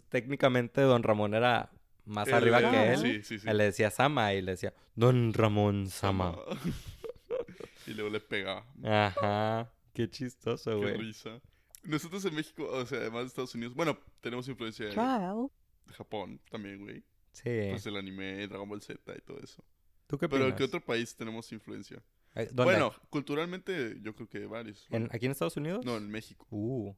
técnicamente 0.10 0.82
Don 0.82 1.04
Ramón 1.04 1.34
era 1.34 1.70
más 2.06 2.28
Él 2.30 2.34
arriba 2.36 2.60
era- 2.60 2.72
que 2.72 2.94
él, 2.94 3.00
Sí, 3.02 3.24
sí, 3.24 3.40
sí. 3.40 3.50
él 3.50 3.58
le 3.58 3.66
decía 3.66 3.92
Sama 3.92 4.34
y 4.34 4.42
le 4.42 4.52
decía 4.52 4.74
Don 4.96 5.34
Ramón 5.34 5.90
Sama. 5.90 6.36
y 7.88 7.94
luego 7.94 8.10
le 8.10 8.20
pegaba. 8.20 8.66
Ajá. 8.84 9.72
Qué 9.94 10.10
chistoso, 10.10 10.72
Qué 10.72 10.76
güey. 10.78 10.98
risa. 10.98 11.42
Nosotros 11.84 12.24
en 12.26 12.36
México, 12.36 12.68
o 12.70 12.86
sea, 12.86 13.00
además 13.00 13.22
de 13.24 13.28
Estados 13.28 13.56
Unidos, 13.56 13.74
bueno, 13.74 13.98
tenemos 14.22 14.48
influencia 14.48 14.86
de, 14.86 14.92
de 14.92 15.94
Japón 15.94 16.40
también, 16.50 16.80
güey. 16.84 17.04
Sí. 17.32 17.68
Pues 17.72 17.86
el 17.86 17.96
anime, 17.98 18.48
Dragon 18.48 18.68
Ball 18.68 18.82
Z 18.82 19.00
y 19.18 19.22
todo 19.22 19.40
eso. 19.42 19.64
¿Tú 20.08 20.18
qué 20.18 20.28
Pero 20.28 20.44
opinas? 20.44 20.52
¿en 20.52 20.58
qué 20.58 20.64
otro 20.64 20.82
país 20.84 21.16
tenemos 21.16 21.52
influencia? 21.52 22.02
Eh, 22.36 22.46
¿dónde? 22.54 22.64
Bueno, 22.74 22.94
culturalmente 23.10 23.98
yo 24.02 24.16
creo 24.16 24.30
que 24.30 24.46
varios. 24.46 24.86
¿En- 24.92 25.10
¿Aquí 25.12 25.26
en 25.26 25.32
Estados 25.32 25.58
Unidos? 25.58 25.84
No, 25.86 25.98
en 25.98 26.10
México. 26.10 26.46
Uh. 26.52 26.94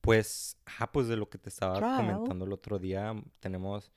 Pues, 0.00 0.56
ah, 0.78 0.90
pues 0.92 1.08
de 1.08 1.16
lo 1.16 1.28
que 1.28 1.38
te 1.38 1.48
estaba 1.48 1.80
comentando 1.80 2.44
el 2.44 2.52
otro 2.52 2.78
día, 2.78 3.14
tenemos 3.40 3.92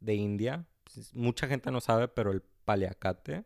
de 0.00 0.14
India. 0.14 0.66
pues, 0.84 1.14
mucha 1.14 1.46
gente 1.48 1.70
no 1.70 1.80
sabe, 1.80 2.08
pero 2.08 2.30
el 2.30 2.42
paliacate 2.64 3.44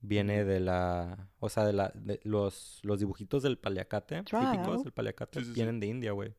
viene 0.00 0.44
de 0.44 0.60
la, 0.60 1.28
o 1.40 1.48
sea, 1.48 1.64
de 1.64 1.72
la, 1.72 1.90
de 1.94 2.20
los, 2.24 2.80
los 2.82 2.98
dibujitos 3.00 3.42
del 3.42 3.58
paliacate, 3.58 4.22
típicos 4.24 4.82
del 4.84 4.92
paliacate, 4.92 5.38
Sí, 5.40 5.44
sí, 5.46 5.50
sí. 5.52 5.54
vienen 5.54 5.80
de 5.80 5.86
India, 5.86 6.12
güey. 6.12 6.34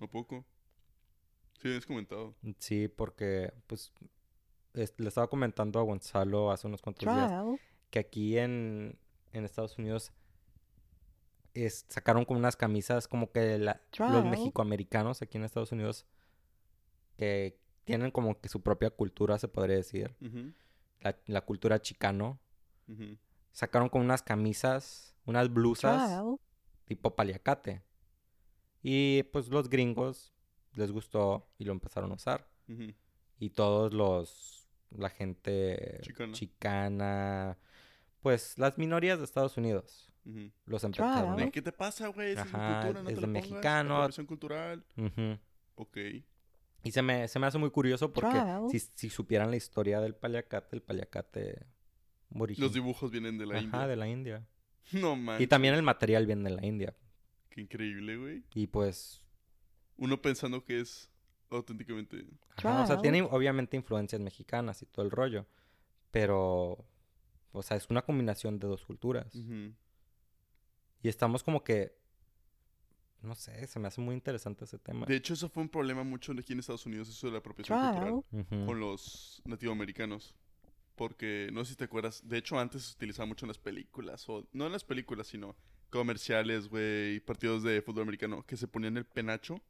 ¿A 0.00 0.06
poco? 0.06 0.44
Sí, 1.60 1.74
has 1.76 1.84
comentado. 1.86 2.34
Sí, 2.58 2.88
porque, 2.88 3.52
pues, 3.66 3.92
es- 4.74 4.94
le 4.98 5.08
estaba 5.08 5.28
comentando 5.28 5.78
a 5.78 5.82
Gonzalo 5.82 6.50
hace 6.52 6.66
unos 6.68 6.80
cuantos 6.80 7.02
días. 7.12 7.30
Que 7.90 7.98
aquí 7.98 8.38
en, 8.38 8.98
en 9.32 9.44
Estados 9.44 9.78
Unidos 9.78 10.12
es- 11.54 11.84
sacaron 11.88 12.24
como 12.24 12.38
unas 12.38 12.56
camisas 12.56 13.08
como 13.08 13.30
que 13.30 13.58
la- 13.58 13.80
los 13.98 14.24
mexicoamericanos 14.30 15.22
aquí 15.22 15.38
en 15.38 15.44
Estados 15.44 15.72
Unidos 15.72 16.06
que 17.16 17.58
tienen 17.84 18.10
como 18.10 18.38
que 18.40 18.48
su 18.48 18.62
propia 18.62 18.90
cultura, 18.90 19.38
se 19.38 19.48
podría 19.48 19.76
decir, 19.76 20.14
la, 21.00 21.18
la 21.26 21.40
cultura 21.44 21.80
chicano, 21.80 22.38
sacaron 23.52 23.88
como 23.88 24.04
unas 24.04 24.22
camisas, 24.22 25.14
unas 25.24 25.52
blusas 25.52 26.04
Trial. 26.06 26.36
tipo 26.84 27.14
paliacate. 27.16 27.82
Y 28.82 29.24
pues 29.24 29.48
los 29.48 29.68
gringos 29.68 30.32
les 30.74 30.92
gustó 30.92 31.48
y 31.58 31.64
lo 31.64 31.72
empezaron 31.72 32.12
a 32.12 32.14
usar. 32.14 32.48
Y 33.40 33.50
todos 33.50 33.92
los, 33.92 34.68
la 34.90 35.08
gente 35.10 35.98
Chicana. 36.02 36.32
chicana, 36.34 37.58
pues 38.20 38.58
las 38.58 38.78
minorías 38.78 39.18
de 39.18 39.24
Estados 39.24 39.56
Unidos 39.56 40.10
los 40.66 40.82
Claro. 40.82 40.86
empezaron. 40.86 41.36
¿De 41.36 41.50
¿Qué 41.50 41.62
te 41.62 41.72
pasa, 41.72 42.08
güey? 42.08 42.32
Esa 42.32 42.42
es 42.42 42.52
mi 42.52 42.58
Ajá, 42.58 42.80
cultura, 42.82 43.02
no 43.02 43.08
es 43.08 43.14
te 43.14 43.20
de 43.20 43.20
la 43.20 43.26
pongas. 43.26 43.42
mexicano. 43.50 43.94
Apropiación 43.96 44.26
cultural. 44.26 44.84
Ujú. 44.96 45.38
Ok. 45.76 45.96
Y 46.84 46.90
se 46.92 47.02
me, 47.02 47.26
se 47.28 47.38
me 47.38 47.46
hace 47.46 47.58
muy 47.58 47.70
curioso 47.70 48.12
porque 48.12 48.38
si, 48.70 48.78
si 48.94 49.08
supieran 49.10 49.50
la 49.50 49.56
historia 49.56 50.00
del 50.00 50.14
paliacate, 50.14 50.76
el 50.76 50.82
paliacate 50.82 51.66
origen- 52.34 52.62
Los 52.62 52.72
dibujos 52.74 53.10
vienen 53.10 53.38
de 53.38 53.46
la 53.46 53.54
Ajá, 53.54 53.62
India. 53.64 53.86
de 53.86 53.96
la 53.96 54.08
India. 54.08 54.46
No 54.92 55.16
man. 55.16 55.40
Y 55.40 55.46
también 55.46 55.74
el 55.74 55.82
material 55.82 56.26
viene 56.26 56.48
de 56.50 56.56
la 56.56 56.64
India. 56.66 56.94
Qué 57.50 57.60
increíble, 57.62 58.16
güey. 58.16 58.44
Y 58.54 58.66
pues, 58.66 59.22
Uno 59.96 60.20
pensando 60.22 60.62
que 60.64 60.80
es 60.80 61.10
auténticamente. 61.50 62.26
ajá, 62.56 62.82
o 62.82 62.86
sea, 62.86 63.00
tiene 63.00 63.22
obviamente 63.22 63.76
influencias 63.76 64.20
mexicanas 64.20 64.80
y 64.82 64.86
todo 64.86 65.04
el 65.04 65.10
rollo. 65.10 65.46
Pero, 66.10 66.84
o 67.52 67.62
sea, 67.62 67.76
es 67.76 67.88
una 67.90 68.02
combinación 68.02 68.58
de 68.58 68.66
dos 68.66 68.84
culturas. 68.84 69.34
Y 69.34 71.08
estamos 71.08 71.42
como 71.42 71.62
que, 71.62 71.96
no 73.22 73.34
sé, 73.34 73.66
se 73.66 73.78
me 73.78 73.88
hace 73.88 74.00
muy 74.00 74.14
interesante 74.14 74.64
ese 74.64 74.78
tema. 74.78 75.06
De 75.06 75.16
hecho, 75.16 75.34
eso 75.34 75.48
fue 75.48 75.62
un 75.62 75.68
problema 75.68 76.02
mucho 76.04 76.32
aquí 76.32 76.52
en 76.52 76.60
Estados 76.60 76.86
Unidos, 76.86 77.08
eso 77.08 77.26
de 77.26 77.32
la 77.32 77.38
apropiación 77.38 77.78
cultural 77.78 78.12
Ujú. 78.32 78.66
con 78.66 78.80
los 78.80 79.42
nativoamericanos. 79.44 80.34
Porque 80.96 81.48
no 81.52 81.64
sé 81.64 81.72
si 81.72 81.76
te 81.76 81.84
acuerdas, 81.84 82.28
de 82.28 82.38
hecho 82.38 82.58
antes 82.58 82.82
se 82.82 82.94
utilizaba 82.94 83.26
mucho 83.26 83.46
en 83.46 83.48
las 83.48 83.58
películas, 83.58 84.28
o 84.28 84.48
no 84.52 84.66
en 84.66 84.72
las 84.72 84.82
películas, 84.82 85.28
sino 85.28 85.54
comerciales, 85.90 86.68
güey, 86.68 87.20
partidos 87.20 87.62
de 87.62 87.80
fútbol 87.82 88.02
americano, 88.02 88.44
que 88.44 88.56
se 88.56 88.66
ponían 88.66 88.96
el 88.96 89.06
penacho. 89.06 89.60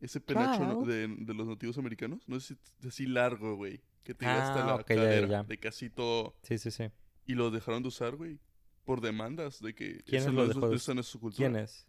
Ese 0.00 0.20
penacho 0.20 0.82
de, 0.84 1.06
de 1.08 1.34
los 1.34 1.46
nativos 1.46 1.78
americanos, 1.78 2.28
no 2.28 2.38
sé 2.40 2.56
si 2.80 2.88
así 2.88 3.06
largo, 3.06 3.56
güey, 3.56 3.80
que 4.02 4.14
te 4.14 4.26
hasta 4.26 4.62
Ah, 4.64 4.66
la 4.66 4.74
ok, 4.76 4.88
ya, 4.90 4.94
ya, 4.96 5.02
cadera, 5.02 5.26
ya. 5.28 5.42
de 5.44 5.58
casi 5.58 5.88
todo. 5.90 6.34
Sí, 6.42 6.58
sí, 6.58 6.70
sí. 6.70 6.90
Y 7.26 7.34
lo 7.34 7.50
dejaron 7.50 7.82
de 7.82 7.88
usar, 7.88 8.16
güey, 8.16 8.38
por 8.84 9.00
demandas 9.00 9.60
de 9.60 9.74
que 9.74 10.02
¿Quiénes 10.04 10.24
esa 10.24 10.30
lo 10.32 10.36
no 10.36 10.42
es- 10.42 10.48
dejó 10.54 10.68
de 10.68 10.76
es 11.00 11.06
su 11.06 11.20
cultura. 11.20 11.48
¿Quién 11.48 11.56
es? 11.62 11.86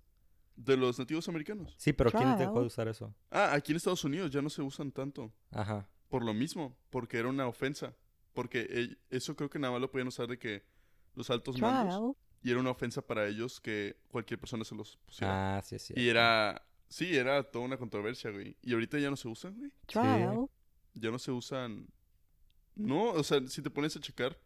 De 0.56 0.78
los 0.78 0.98
nativos 0.98 1.28
americanos. 1.28 1.76
Sí, 1.78 1.92
pero 1.92 2.10
¿quién 2.12 2.38
dejó 2.38 2.62
de 2.62 2.68
usar 2.68 2.88
eso? 2.88 3.14
Ah, 3.30 3.54
aquí 3.54 3.74
en 3.74 3.78
Estados 3.78 4.04
Unidos 4.06 4.32
ya 4.32 4.42
no 4.42 4.50
se 4.50 4.62
usan 4.62 4.92
tanto. 4.94 5.34
Ajá. 5.52 5.90
Por 6.08 6.24
lo 6.24 6.34
mismo, 6.34 6.78
porque 6.90 7.18
era 7.18 7.28
una 7.28 7.48
ofensa. 7.48 7.94
Porque 8.34 8.96
eso 9.10 9.36
creo 9.36 9.50
que 9.50 9.60
nada 9.60 9.74
más 9.74 9.82
lo 9.82 9.92
podían 9.92 10.08
usar 10.08 10.28
de 10.28 10.38
que 10.40 10.64
los 11.16 11.30
altos 11.30 11.60
mandos. 11.60 12.16
Y 12.42 12.52
era 12.52 12.60
una 12.62 12.70
ofensa 12.70 13.02
para 13.02 13.28
ellos 13.28 13.60
que 13.60 13.98
cualquier 14.08 14.40
persona 14.40 14.64
se 14.64 14.76
los 14.76 14.96
pusiera. 15.06 15.58
Ah, 15.58 15.62
sí, 15.62 15.80
sí. 15.80 15.94
y 15.98 16.08
era... 16.08 16.62
Sí, 16.90 17.16
era 17.16 17.44
toda 17.44 17.66
una 17.66 17.78
controversia, 17.78 18.32
güey. 18.32 18.56
Y 18.62 18.74
ahorita 18.74 18.98
ya 19.00 19.10
no 19.10 19.16
se 19.16 19.28
usan, 19.28 19.56
güey. 19.58 19.72
Trial. 19.86 20.48
Ya 20.94 21.12
no 21.12 21.20
se 21.20 21.32
usan... 21.32 21.88
No, 22.76 23.12
o 23.12 23.24
sea, 23.24 23.40
si 23.48 23.62
te 23.62 23.70
pones 23.70 23.96
a 23.96 24.00
checar... 24.00 24.38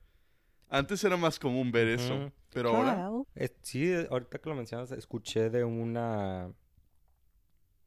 Antes 0.71 1.03
era 1.03 1.17
más 1.17 1.39
común 1.39 1.71
ver 1.71 1.87
eso. 1.87 2.31
Pero 2.51 2.69
ahora... 2.75 2.93
Trial. 2.93 3.23
Eh, 3.35 3.55
sí, 3.63 3.91
ahorita 4.09 4.39
que 4.39 4.49
lo 4.49 4.55
mencionas, 4.55 4.91
escuché 4.91 5.49
de 5.49 5.63
una. 5.63 6.51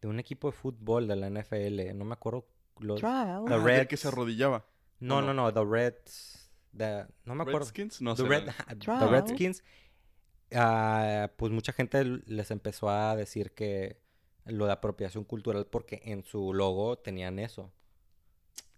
de 0.00 0.08
un 0.08 0.18
equipo 0.18 0.48
de 0.50 0.52
fútbol 0.56 1.06
de 1.06 1.14
la 1.16 1.30
NFL. 1.30 1.96
No 1.96 2.04
me 2.04 2.14
acuerdo. 2.14 2.44
Los... 2.80 2.98
Trial. 3.00 3.44
The 3.46 3.54
Ah, 3.54 3.58
Reds. 3.58 3.88
que 3.88 3.96
se 3.96 4.08
arrodillaba. 4.08 4.66
No, 4.98 5.20
no? 5.20 5.28
no, 5.32 5.44
no, 5.44 5.52
The 5.52 5.64
Reds. 5.64 6.50
the- 6.76 7.06
No 7.24 7.36
me 7.36 7.42
acuerdo. 7.42 7.60
¿Redskins? 7.60 8.02
No 8.02 8.16
The. 8.16 8.24
Red-. 8.24 8.50
The. 8.80 9.06
Redskins. 9.08 9.62
ah, 10.54 11.30
pues 11.36 11.52
mucha 11.52 11.72
gente 11.72 12.04
les 12.04 12.50
empezó 12.50 12.90
a 12.90 13.14
decir 13.14 13.52
que 13.52 14.01
lo 14.46 14.66
de 14.66 14.72
apropiación 14.72 15.24
cultural 15.24 15.66
porque 15.66 16.00
en 16.04 16.24
su 16.24 16.52
logo 16.52 16.98
tenían 16.98 17.38
eso. 17.38 17.72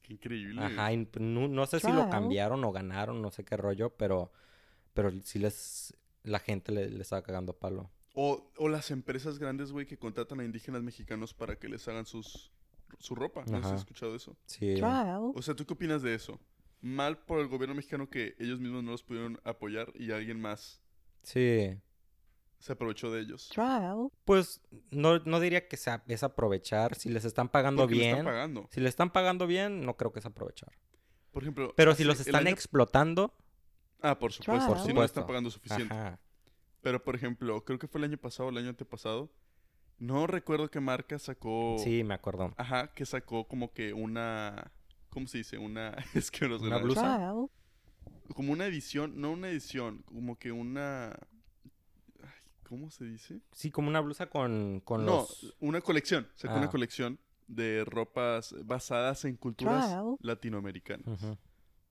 Qué 0.02 0.12
increíble. 0.12 0.60
Ajá, 0.62 0.92
y 0.92 1.08
no, 1.18 1.48
no 1.48 1.66
sé 1.66 1.80
si 1.80 1.90
lo 1.90 2.08
cambiaron 2.10 2.62
o 2.64 2.72
ganaron, 2.72 3.22
no 3.22 3.30
sé 3.30 3.44
qué 3.44 3.56
rollo, 3.56 3.90
pero, 3.96 4.30
pero 4.92 5.10
sí 5.22 5.38
les, 5.38 5.94
la 6.24 6.38
gente 6.38 6.72
le, 6.72 6.90
le 6.90 7.00
estaba 7.00 7.22
cagando 7.22 7.54
palo. 7.54 7.90
O, 8.12 8.50
o 8.58 8.68
las 8.68 8.90
empresas 8.90 9.38
grandes, 9.38 9.72
güey, 9.72 9.86
que 9.86 9.98
contratan 9.98 10.40
a 10.40 10.44
indígenas 10.44 10.82
mexicanos 10.82 11.32
para 11.34 11.56
que 11.56 11.68
les 11.68 11.88
hagan 11.88 12.06
sus, 12.06 12.52
su 12.98 13.14
ropa. 13.14 13.40
No 13.46 13.46
sé 13.46 13.52
si 13.54 13.58
Ajá. 13.60 13.74
has 13.74 13.80
escuchado 13.80 14.14
eso. 14.14 14.36
Sí. 14.46 14.80
O 14.82 15.42
sea, 15.42 15.54
¿tú 15.56 15.64
qué 15.66 15.72
opinas 15.72 16.02
de 16.02 16.14
eso? 16.14 16.38
Mal 16.80 17.18
por 17.18 17.40
el 17.40 17.48
gobierno 17.48 17.74
mexicano 17.74 18.10
que 18.10 18.36
ellos 18.38 18.60
mismos 18.60 18.84
no 18.84 18.90
los 18.92 19.02
pudieron 19.02 19.40
apoyar 19.42 19.90
y 19.94 20.12
alguien 20.12 20.38
más. 20.40 20.82
Sí. 21.22 21.76
Se 22.64 22.72
aprovechó 22.72 23.12
de 23.12 23.20
ellos. 23.20 23.48
trial, 23.50 24.08
Pues 24.24 24.62
no, 24.90 25.18
no 25.18 25.38
diría 25.38 25.68
que 25.68 25.76
sea, 25.76 26.02
es 26.08 26.22
aprovechar. 26.22 26.94
Si 26.94 27.10
les 27.10 27.26
están 27.26 27.50
pagando 27.50 27.82
Porque 27.82 27.94
bien. 27.96 28.10
están 28.12 28.24
pagando. 28.24 28.68
Si 28.70 28.80
les 28.80 28.88
están 28.88 29.10
pagando 29.12 29.46
bien, 29.46 29.82
no 29.84 29.96
creo 29.98 30.12
que 30.12 30.20
es 30.20 30.26
aprovechar. 30.26 30.72
Por 31.30 31.42
ejemplo. 31.42 31.74
Pero 31.76 31.94
si 31.94 32.04
los 32.04 32.18
están 32.20 32.46
año- 32.46 32.54
explotando. 32.54 33.34
Ah, 34.00 34.18
por 34.18 34.32
supuesto. 34.32 34.66
Por 34.66 34.76
Si 34.78 34.82
no 34.82 34.86
le 34.86 34.90
supuesto. 34.94 35.20
están 35.20 35.26
pagando 35.26 35.50
suficiente. 35.50 35.92
Ajá. 35.94 36.18
Pero, 36.80 37.02
por 37.04 37.14
ejemplo, 37.16 37.62
creo 37.64 37.78
que 37.78 37.86
fue 37.88 37.98
el 37.98 38.04
año 38.04 38.16
pasado 38.18 38.48
o 38.48 38.50
el 38.50 38.58
año 38.58 38.70
antepasado. 38.70 39.30
No 39.98 40.26
recuerdo 40.26 40.70
qué 40.70 40.80
marca 40.80 41.18
sacó. 41.18 41.76
Sí, 41.78 42.02
me 42.02 42.14
acuerdo. 42.14 42.54
Ajá, 42.56 42.92
que 42.94 43.04
sacó 43.04 43.46
como 43.46 43.72
que 43.74 43.92
una. 43.92 44.72
¿Cómo 45.10 45.26
se 45.26 45.38
dice? 45.38 45.58
Una. 45.58 45.94
Es 46.14 46.30
que 46.30 46.48
no 46.48 46.58
sé 46.58 46.64
¿Una 46.66 46.78
blusa? 46.78 47.00
trial, 47.16 47.46
Como 48.34 48.52
una 48.52 48.64
edición. 48.66 49.20
No 49.20 49.32
una 49.32 49.48
edición. 49.50 50.02
Como 50.06 50.38
que 50.38 50.50
una. 50.50 51.14
¿Cómo 52.74 52.90
se 52.90 53.04
dice? 53.04 53.40
Sí, 53.52 53.70
como 53.70 53.88
una 53.88 54.00
blusa 54.00 54.26
con, 54.28 54.80
con 54.84 55.04
no, 55.06 55.16
los. 55.18 55.54
una 55.60 55.80
colección. 55.80 56.28
Sacó 56.34 56.54
una 56.56 56.66
Ah. 56.66 56.70
colección 56.70 57.18
de 57.46 57.84
ropas 57.84 58.54
basadas 58.64 59.24
en 59.26 59.36
culturas 59.36 59.86
Trial. 59.86 60.16
latinoamericanas. 60.20 61.20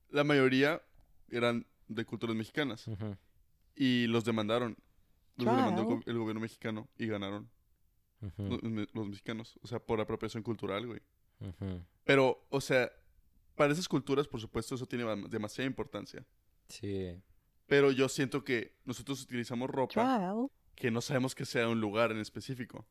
La 0.10 0.24
mayoría 0.24 0.82
eran 1.30 1.66
de 1.88 2.06
culturas 2.06 2.36
mexicanas. 2.36 2.86
Y 3.76 4.08
los 4.08 4.26
demandaron. 4.26 4.76
Los 5.38 5.46
Trial. 5.46 5.56
demandó 5.56 5.82
el, 5.82 5.88
go- 5.88 6.04
el 6.06 6.18
gobierno 6.18 6.42
mexicano 6.42 6.90
y 6.98 7.08
ganaron 7.08 7.50
los, 8.38 8.62
me- 8.64 8.88
los 8.94 9.08
mexicanos. 9.08 9.58
O 9.64 9.68
sea, 9.68 9.80
por 9.80 10.02
apropiación 10.02 10.44
cultural, 10.44 10.86
güey. 10.86 11.02
Pero, 12.04 12.46
o 12.50 12.60
sea, 12.62 12.92
para 13.56 13.72
esas 13.74 13.88
culturas, 13.88 14.28
por 14.28 14.40
supuesto, 14.42 14.76
eso 14.76 14.86
tiene 14.86 15.06
dem- 15.06 15.28
demasiada 15.30 15.66
importancia. 15.68 16.26
Sí. 16.68 17.16
Pero 17.68 17.92
yo 17.92 18.10
siento 18.10 18.44
que 18.44 18.76
nosotros 18.86 19.22
utilizamos 19.24 19.70
ropa 19.70 19.94
trial, 19.94 20.48
que 20.76 20.92
no 20.92 21.02
sabemos 21.02 21.36
que 21.36 21.46
sea 21.46 21.68
un 21.70 21.80
lugar 21.80 22.12
en 22.12 22.20
específico. 22.20 22.86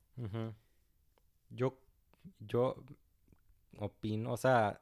Yo, 1.50 1.78
yo 2.40 2.76
opino, 3.78 4.32
o 4.32 4.36
sea, 4.36 4.80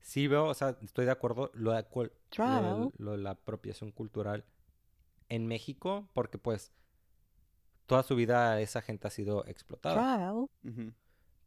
sí 0.00 0.26
veo, 0.28 0.46
o 0.46 0.54
sea, 0.54 0.76
estoy 0.82 1.04
de 1.06 1.12
acuerdo 1.12 1.50
lo 1.54 1.72
de, 1.72 1.86
lo, 2.36 2.92
lo 2.98 3.12
de 3.12 3.18
la 3.18 3.30
apropiación 3.30 3.92
cultural 3.92 4.44
en 5.28 5.46
México, 5.46 6.08
porque 6.12 6.38
pues 6.38 6.72
toda 7.86 8.02
su 8.02 8.16
vida 8.16 8.60
esa 8.60 8.82
gente 8.82 9.06
ha 9.06 9.10
sido 9.10 9.46
explotada. 9.46 10.32
Ujú. 10.64 10.92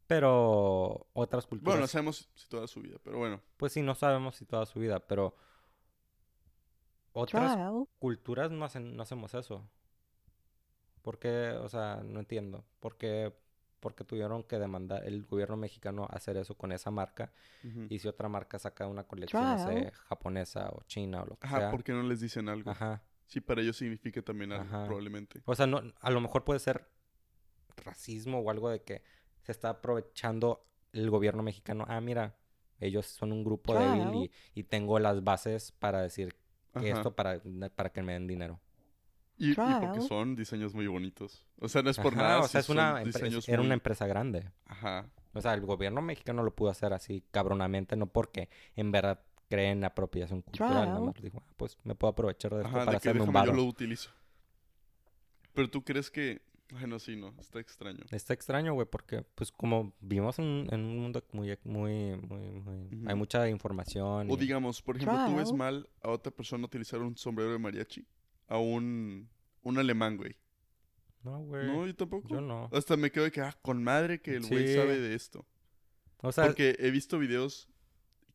Pero 0.08 1.08
otras 1.14 1.46
culturas, 1.46 1.74
Bueno, 1.74 1.82
no 1.82 1.88
sabemos 1.88 2.30
si 2.34 2.50
toda 2.50 2.68
su 2.68 2.82
vida, 2.82 2.98
pero 3.04 3.20
bueno. 3.20 3.42
pues 3.58 3.74
sí, 3.74 3.84
no 3.84 3.94
sabemos 3.94 4.38
si 4.38 4.46
toda 4.46 4.66
su 4.66 4.80
vida, 4.80 5.00
pero 5.00 5.36
otras 7.14 7.54
trial, 7.54 7.86
culturas 8.00 8.50
no 8.52 8.66
hacen, 8.66 8.96
no 8.96 9.04
hacemos 9.04 9.34
eso. 9.36 9.70
¿Por 11.02 11.20
qué? 11.20 11.52
O 11.62 11.70
sea, 11.70 12.02
no 12.04 12.20
entiendo. 12.20 12.66
¿Por 12.80 12.98
qué, 12.98 13.34
por 13.80 13.96
qué 13.96 14.04
tuvieron 14.04 14.44
que 14.44 14.60
demandar 14.60 15.06
el 15.06 15.26
gobierno 15.26 15.58
mexicano 15.58 16.08
hacer 16.10 16.38
eso 16.38 16.56
con 16.56 16.72
esa 16.72 16.92
marca? 16.92 17.32
Y 17.90 18.00
si 18.00 18.08
otra 18.08 18.30
marca 18.30 18.58
saca 18.60 18.88
una 18.88 19.04
colección, 19.04 19.44
no 19.44 19.58
sé, 19.60 19.92
japonesa 19.92 20.70
o 20.70 20.84
china 20.84 21.24
o 21.24 21.26
lo 21.26 21.36
que 21.38 21.48
Ajá, 21.48 21.60
sea. 21.60 21.72
¿por 21.72 21.84
qué 21.84 21.92
no 21.94 22.04
les 22.04 22.20
dicen 22.22 22.50
algo? 22.50 22.70
Ajá. 22.72 23.02
Sí, 23.28 23.42
para 23.42 23.62
ellos 23.62 23.78
significa 23.78 24.22
también 24.22 24.52
algo, 24.52 24.66
Ajá. 24.66 24.86
probablemente. 24.86 25.42
O 25.46 25.54
sea, 25.56 25.68
no, 25.68 25.82
a 26.00 26.10
lo 26.10 26.20
mejor 26.20 26.44
puede 26.44 26.60
ser 26.60 26.88
racismo 27.86 28.40
o 28.40 28.50
algo 28.50 28.70
de 28.70 28.82
que 28.82 29.04
se 29.44 29.52
está 29.52 29.70
aprovechando 29.70 30.66
el 30.94 31.10
gobierno 31.10 31.44
mexicano. 31.44 31.86
Ah, 31.88 32.02
mira, 32.02 32.36
ellos 32.80 33.06
son 33.06 33.32
un 33.32 33.44
grupo 33.44 33.76
débil 33.76 34.16
y, 34.16 34.32
y 34.56 34.64
tengo 34.64 35.00
las 35.00 35.24
bases 35.24 35.72
para 35.74 36.02
decir 36.02 36.36
que 36.80 36.90
Ajá. 36.92 37.00
esto 37.00 37.16
para, 37.16 37.42
para 37.76 37.92
que 37.92 38.02
me 38.02 38.14
den 38.14 38.28
dinero. 38.28 38.60
Y, 39.40 39.52
y 39.52 39.56
porque 39.56 39.72
Trial. 39.88 40.02
son 40.04 40.36
diseños 40.36 40.74
muy 40.76 40.86
bonitos. 40.88 41.46
O 41.60 41.68
sea, 41.68 41.82
no 41.82 41.90
es 41.90 41.98
por 41.98 42.14
Ajá, 42.14 42.22
nada. 42.22 42.40
o 42.42 42.48
sea, 42.48 42.60
es 42.60 42.70
una 42.70 43.00
diseños 43.04 43.48
era 43.50 43.58
muy- 43.60 43.66
una 43.68 43.74
empresa 43.74 44.06
grande. 44.06 44.52
Ajá. 44.66 45.10
O 45.34 45.42
sea, 45.42 45.54
el 45.54 45.62
gobierno 45.62 46.02
mexicano 46.02 46.44
lo 46.44 46.54
pudo 46.54 46.70
hacer 46.70 46.92
así 46.94 47.24
cabronamente, 47.32 47.96
no 47.96 48.08
porque 48.08 48.50
en 48.76 48.92
verdad 48.92 49.22
creen 49.50 49.84
apropiación 49.84 50.42
cultural. 50.44 50.88
Nada 50.90 51.00
más 51.00 51.16
dijo, 51.22 51.42
"Ah, 51.48 51.54
pues 51.58 51.78
me 51.84 51.96
puedo 51.96 52.12
aprovechar 52.12 52.52
de 52.52 52.58
esto 52.58 52.68
Ajá, 52.68 52.80
para 52.86 52.92
de 52.92 52.92
que 52.92 52.98
hacerme 53.10 53.22
un 53.22 53.28
déjame 53.34 53.48
yo 53.48 53.54
lo 53.54 53.64
utilizo. 53.66 54.12
Pero 55.54 55.70
tú 55.70 55.84
crees 55.84 56.12
que... 56.12 56.42
Bueno, 56.72 57.00
sí, 57.00 57.16
no. 57.16 57.34
Está 57.40 57.60
extraño. 57.60 58.06
Está 58.12 58.34
extraño, 58.36 58.74
güey, 58.76 58.86
porque 58.86 59.24
pues 59.34 59.52
como 59.52 59.94
vivimos 60.02 60.38
en, 60.38 60.68
en 60.70 60.82
un 60.86 61.00
mundo 61.00 61.24
muy, 61.32 61.58
muy, 61.64 62.16
muy, 62.18 62.52
muy- 62.62 63.08
Hay 63.08 63.16
mucha 63.16 63.50
información. 63.50 64.30
O 64.30 64.34
y- 64.36 64.38
digamos, 64.38 64.82
por 64.84 64.98
ejemplo, 64.98 65.18
tú 65.26 65.36
ves 65.38 65.46
Trial. 65.46 65.58
mal 65.58 65.90
a 66.04 66.10
otra 66.10 66.32
persona 66.32 66.66
utilizar 66.66 67.00
un 67.02 67.18
sombrero 67.18 67.52
de 67.52 67.58
mariachi. 67.58 68.06
A 68.50 68.58
un... 68.58 69.30
Un 69.64 69.78
alemán, 69.78 70.18
güey. 70.18 70.36
No, 71.24 71.40
güey. 71.44 71.68
No, 71.68 71.86
yo 71.86 71.96
tampoco. 71.96 72.28
yo 72.30 72.42
no. 72.42 72.70
Hasta 72.74 72.96
me 72.98 73.12
quedo 73.12 73.26
de 73.26 73.32
que, 73.32 73.42
ah, 73.42 73.58
con 73.62 73.84
madre 73.84 74.22
que 74.22 74.36
el 74.36 74.46
güey 74.48 74.68
Sí. 74.70 74.76
sabe 74.76 75.00
de 75.00 75.16
esto. 75.16 75.46
O 76.22 76.32
sea, 76.32 76.46
Porque 76.48 76.76
he 76.80 76.92
visto 76.92 77.18
videos 77.20 77.70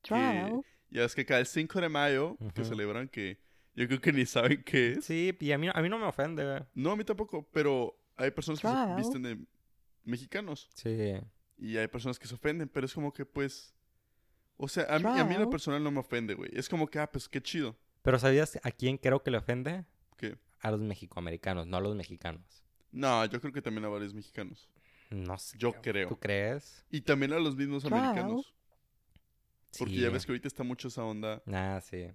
que... 0.03 0.09
trial, 0.15 0.63
Ya 0.91 1.05
es 1.05 1.15
que 1.15 1.25
cada 1.27 1.41
el 1.41 1.47
5 1.47 1.81
de 1.81 1.89
mayo 1.89 2.37
que 2.55 2.65
celebran 2.65 3.09
que... 3.09 3.39
Yo 3.75 3.87
creo 3.89 4.01
que 4.01 4.13
ni 4.13 4.25
saben 4.27 4.63
qué 4.65 4.93
es. 4.93 5.05
sí, 5.05 5.37
y 5.41 5.53
a 5.53 5.59
mí, 5.59 5.69
a 5.73 5.83
mí 5.83 5.89
no 5.89 5.99
me 5.99 6.07
ofende, 6.07 6.45
güey. 6.45 6.63
No, 6.75 6.93
a 6.93 6.97
mí 6.97 7.05
tampoco, 7.05 7.49
pero 7.53 7.99
hay 8.17 8.31
personas 8.31 8.61
que 8.61 8.69
se 8.69 8.95
visten 8.97 9.23
de 9.23 9.39
mexicanos 10.05 10.69
Sí. 10.75 11.15
y 11.59 11.77
hay 11.77 11.89
personas 11.89 12.19
que 12.19 12.27
se 12.29 12.35
ofenden, 12.35 12.69
pero 12.69 12.87
es 12.87 12.95
como 12.95 13.13
que 13.13 13.25
pues... 13.27 13.75
O 14.57 14.69
sea, 14.69 14.85
a 14.95 14.99
mí, 15.01 15.07
a 15.19 15.25
mí 15.25 15.35
en 15.35 15.41
lo 15.41 15.51
personal 15.51 15.83
no 15.83 15.91
me 15.91 15.99
ofende, 15.99 16.35
güey. 16.35 16.51
Es 16.55 16.69
como 16.69 16.87
que, 16.87 17.01
ah, 17.01 17.11
pues 17.11 17.29
qué 17.29 17.43
chido. 17.43 17.77
Pero 18.03 18.19
¿sabías 18.21 18.61
a 18.63 18.71
quién 18.71 18.97
creo 18.99 19.21
que 19.23 19.33
le 19.33 19.39
ofende? 19.39 19.85
¿Qué? 20.17 20.39
A 20.61 20.71
los 20.71 20.81
mexicoamericanos, 20.81 21.67
no 21.67 21.77
a 21.77 21.81
los 21.81 21.95
mexicanos. 21.95 22.65
No, 22.93 23.25
yo 23.27 23.41
creo 23.41 23.53
que 23.53 23.61
también 23.63 23.85
a 23.85 23.89
varios 23.89 24.15
mexicanos. 24.15 24.69
No 25.11 25.37
sé. 25.39 25.59
Yo 25.59 25.73
creo. 25.83 26.09
¿Tú 26.09 26.19
crees? 26.19 26.85
Y 26.91 27.01
también 27.03 27.33
a 27.33 27.39
los 27.39 27.57
mismos 27.57 27.83
Trial. 27.85 28.01
americanos. 28.01 28.55
Porque 29.79 29.95
Sí. 29.95 30.01
ya 30.01 30.11
ves 30.11 30.25
que 30.25 30.33
ahorita 30.33 30.47
está 30.49 30.63
mucho 30.63 30.89
esa 30.89 31.05
onda, 31.05 31.43
Ah, 31.53 31.81
sí. 31.83 32.07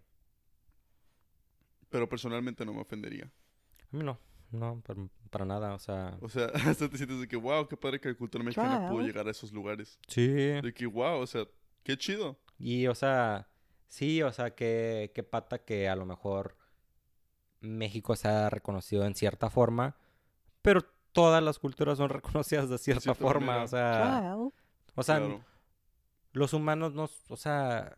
pero 1.90 2.08
personalmente 2.08 2.66
no 2.66 2.74
me 2.74 2.82
ofendería. 2.82 3.26
A 3.92 3.98
mí 3.98 4.04
no. 4.04 4.20
No, 4.52 4.82
para, 4.82 5.00
para 5.30 5.46
nada, 5.46 5.76
o 5.76 5.80
sea... 5.80 6.18
O 6.22 6.30
sea, 6.30 6.46
hasta 6.78 6.90
te 6.90 6.98
sientes 6.98 7.20
de 7.20 7.28
que, 7.28 7.36
wow, 7.36 7.68
qué 7.68 7.78
padre 7.78 8.00
que 8.00 8.10
la 8.10 8.16
cultura 8.16 8.44
mexicana 8.44 8.90
pudo 8.90 9.02
llegar 9.06 9.28
a 9.28 9.32
esos 9.32 9.52
lugares. 9.52 10.00
Sí. 10.08 10.26
De 10.28 10.74
que, 10.74 10.88
wow, 10.88 11.20
o 11.20 11.28
sea, 11.28 11.46
qué 11.84 11.96
chido. 11.98 12.40
Y, 12.58 12.88
o 12.88 12.96
sea, 12.96 13.48
sí, 13.88 14.24
o 14.24 14.32
sea, 14.32 14.56
que, 14.56 15.12
que 15.14 15.22
pata 15.24 15.60
que 15.64 15.88
a 15.88 15.96
lo 15.96 16.06
mejor 16.08 16.58
México 17.62 18.16
sea 18.16 18.50
reconocido 18.50 19.06
en 19.06 19.16
cierta 19.16 19.50
forma, 19.50 19.96
pero 20.62 20.82
todas 21.12 21.44
las 21.44 21.60
culturas 21.60 21.98
son 21.98 22.10
reconocidas 22.10 22.70
de 22.70 22.78
cierta, 22.78 23.02
cierta 23.02 23.22
forma, 23.22 23.46
manera. 23.46 23.64
o 23.66 23.68
sea, 23.68 24.20
trial, 24.20 24.52
o 24.96 25.04
sea, 25.04 25.18
claro. 25.18 25.46
los 26.34 26.54
humanos 26.54 26.94
nos, 26.94 27.24
o 27.30 27.38
sea, 27.38 27.98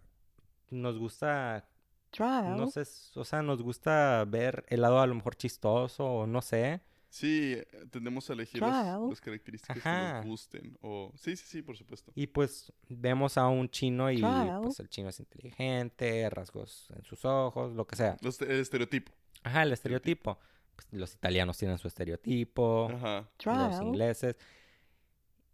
nos 0.69 0.97
gusta, 0.97 1.67
trial, 2.09 2.57
no 2.57 2.67
sé, 2.67 2.83
o 3.15 3.23
sea, 3.23 3.41
nos 3.41 3.61
gusta 3.61 4.23
ver 4.27 4.65
el 4.69 4.81
lado 4.81 4.99
a 4.99 5.07
lo 5.07 5.15
mejor 5.15 5.35
chistoso 5.35 6.05
o 6.05 6.27
no 6.27 6.41
sé, 6.41 6.81
Sí, 7.11 7.57
tendemos 7.89 8.29
a 8.29 8.33
elegir 8.33 8.61
las, 8.61 9.19
características 9.19 9.83
que 9.83 9.89
nos 9.89 10.25
gusten. 10.25 10.77
O... 10.81 11.11
Sí, 11.17 11.35
sí, 11.35 11.43
sí, 11.45 11.61
por 11.61 11.75
supuesto. 11.75 12.13
y 12.15 12.25
pues 12.27 12.71
vemos 12.87 13.37
a 13.37 13.49
un 13.49 13.69
chino 13.69 14.09
y 14.09 14.15
Trial. 14.15 14.61
pues 14.63 14.79
el 14.79 14.87
chino 14.87 15.09
es 15.09 15.19
inteligente, 15.19 16.29
rasgos 16.29 16.87
en 16.95 17.03
sus 17.03 17.25
ojos, 17.25 17.73
lo 17.73 17.85
que 17.85 17.97
sea. 17.97 18.15
Los- 18.21 18.41
el 18.41 18.61
estereotipo. 18.61 19.11
Ajá, 19.43 19.63
el 19.63 19.71
estereotipo. 19.73 20.39
Pues, 20.75 20.87
los 20.91 21.13
italianos 21.13 21.57
tienen 21.57 21.77
su 21.77 21.87
estereotipo, 21.87 22.89
Ajá. 22.93 23.29
los 23.45 23.81
ingleses 23.81 24.35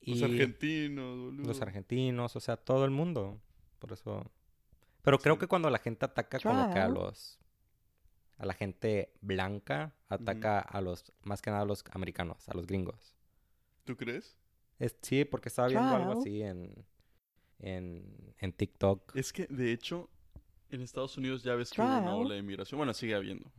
Los 0.02 0.22
argentinos, 0.24 1.18
boludo. 1.18 1.48
los 1.48 1.62
argentinos, 1.62 2.36
o 2.36 2.40
sea, 2.40 2.56
todo 2.58 2.86
el 2.86 2.92
mundo. 2.92 3.40
Por 3.80 3.92
eso. 3.94 4.32
Pero 5.02 5.20
creo 5.20 5.36
Sí. 5.36 5.40
que 5.42 5.48
cuando 5.48 5.70
la 5.70 5.80
gente 5.80 6.06
ataca 6.06 6.40
como 6.40 6.74
que 6.74 6.80
a 6.80 6.88
los 6.88 7.40
a 8.40 8.46
la 8.46 8.54
gente 8.54 9.14
blanca, 9.22 9.96
ataca 10.10 10.60
a 10.60 10.80
los 10.80 11.12
más 11.24 11.42
que 11.42 11.50
nada 11.50 11.64
a 11.64 11.66
los 11.66 11.84
americanos, 11.92 12.48
a 12.48 12.54
los 12.54 12.68
gringos. 12.68 13.16
¿Tú 13.84 13.98
crees? 13.98 14.38
Es, 14.78 14.96
sí, 15.02 15.26
porque 15.26 15.50
estaba 15.50 15.68
viendo 15.70 15.90
algo 15.96 16.12
así 16.20 16.42
en 16.44 16.86
en, 17.60 18.36
en 18.38 18.54
TikTok. 18.54 19.16
Es 19.16 19.34
que, 19.34 19.48
de 19.48 19.72
hecho, 19.72 20.10
en 20.70 20.82
Estados 20.82 21.18
Unidos 21.18 21.44
ya 21.44 21.56
ves 21.56 21.72
que 21.72 21.82
hubo 21.82 21.88
una 21.88 22.16
ola 22.16 22.34
de 22.36 22.40
inmigración. 22.42 22.78
Bueno, 22.78 22.94
sigue 22.94 23.16
habiendo. 23.16 23.50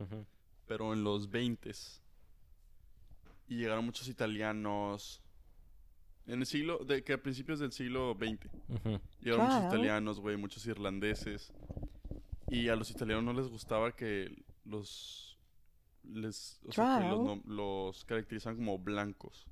Pero 0.67 0.93
en 0.93 1.03
los 1.03 1.29
20 1.29 1.71
Y 3.47 3.55
llegaron 3.57 3.85
muchos 3.85 4.07
italianos. 4.07 5.21
En 6.27 6.39
el 6.41 6.45
siglo... 6.45 6.79
De, 6.85 7.03
que 7.03 7.13
a 7.13 7.21
principios 7.21 7.59
del 7.59 7.71
siglo 7.71 8.15
XX. 8.19 8.45
Ujú. 8.69 8.99
Llegaron 9.21 9.47
muchos 9.47 9.65
italianos, 9.73 10.19
güey, 10.19 10.37
muchos 10.37 10.65
irlandeses. 10.67 11.51
Y 12.47 12.67
a 12.69 12.75
los 12.75 12.91
italianos 12.91 13.23
no 13.23 13.33
les 13.33 13.49
gustaba 13.49 13.95
que 13.95 14.43
los... 14.65 15.25
Les, 16.03 16.59
o 16.67 16.71
sea, 16.71 16.99
que 17.01 17.07
los, 17.09 17.19
nom- 17.19 17.43
los 17.45 18.05
caracterizaban 18.05 18.57
como 18.57 18.79
blancos. 18.79 19.47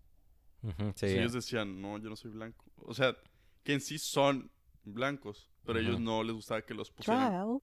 Sí. 0.64 0.72
sea, 0.96 1.10
ellos 1.10 1.34
decían, 1.34 1.82
no, 1.82 1.98
yo 2.00 2.10
no 2.10 2.16
soy 2.16 2.32
blanco. 2.32 2.66
O 2.78 2.94
sea, 2.94 3.16
que 3.64 3.74
en 3.74 3.82
sí 3.82 4.00
son 4.00 4.50
blancos, 4.84 5.52
pero 5.68 5.80
a 5.80 5.82
ellos 5.82 6.00
no 6.00 6.24
les 6.24 6.34
gustaba 6.34 6.62
que 6.64 6.74
los 6.74 6.90
pusieran 6.92 7.28
trial, 7.30 7.60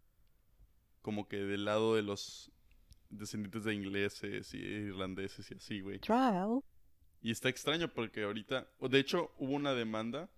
como 1.02 1.26
que 1.28 1.38
del 1.38 1.64
lado 1.64 1.96
de 1.96 2.02
los 2.02 2.50
descendientes 3.10 3.64
de 3.64 3.74
ingleses 3.74 4.54
y 4.54 4.58
irlandeses 4.58 5.50
y 5.50 5.54
así, 5.54 5.80
güey. 5.80 5.98
trial, 5.98 6.60
Y 7.22 7.30
está 7.30 7.48
extraño 7.48 7.88
porque 7.92 8.22
ahorita, 8.24 8.68
o 8.78 8.88
de 8.88 8.98
hecho, 9.00 9.32
hubo 9.38 9.52
una 9.54 9.72
demanda 9.74 10.28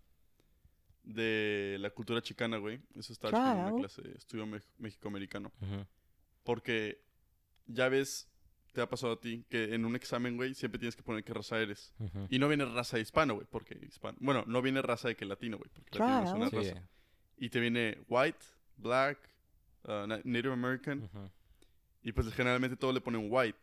de 1.04 1.76
la 1.80 1.90
cultura 1.90 2.20
chicana, 2.22 2.58
güey. 2.58 2.80
Eso 2.96 3.12
estaba 3.12 3.30
checando 3.32 3.60
en 3.68 3.74
una 3.74 3.80
clase 3.80 4.02
de 4.02 4.12
estudio 4.16 4.46
me- 4.46 4.60
mexicoamericano. 4.78 5.52
Porque 6.42 7.02
ya 7.66 7.88
ves, 7.88 8.28
te 8.72 8.80
ha 8.80 8.88
pasado 8.88 9.14
a 9.14 9.20
ti 9.20 9.44
que 9.48 9.74
en 9.74 9.84
un 9.84 9.96
examen, 9.96 10.36
güey, 10.36 10.54
siempre 10.54 10.78
tienes 10.78 10.96
que 10.96 11.02
poner 11.02 11.24
qué 11.24 11.32
raza 11.32 11.58
eres. 11.60 11.92
Y 12.28 12.38
no 12.38 12.48
viene 12.48 12.64
raza 12.64 12.98
hispano, 12.98 13.34
güey, 13.34 13.46
porque 13.50 13.78
hispano. 13.86 14.18
Bueno, 14.20 14.44
no 14.46 14.60
viene 14.62 14.82
raza 14.82 15.08
de 15.08 15.16
que 15.16 15.24
latino, 15.24 15.58
güey, 15.58 15.70
porque 15.72 15.98
latino 15.98 16.38
no 16.38 16.46
es 16.46 16.52
una. 16.52 16.62
Sí. 16.62 16.70
raza. 16.70 16.88
Y 17.38 17.50
te 17.50 17.60
viene 17.60 17.98
white, 18.08 18.38
black, 18.76 19.18
uh, 19.84 20.06
na- 20.06 20.20
Native 20.24 20.52
American. 20.52 21.08
Y 22.02 22.12
pues 22.12 22.32
generalmente 22.32 22.76
todo 22.76 22.92
le 22.92 23.00
ponen 23.00 23.26
white. 23.30 23.58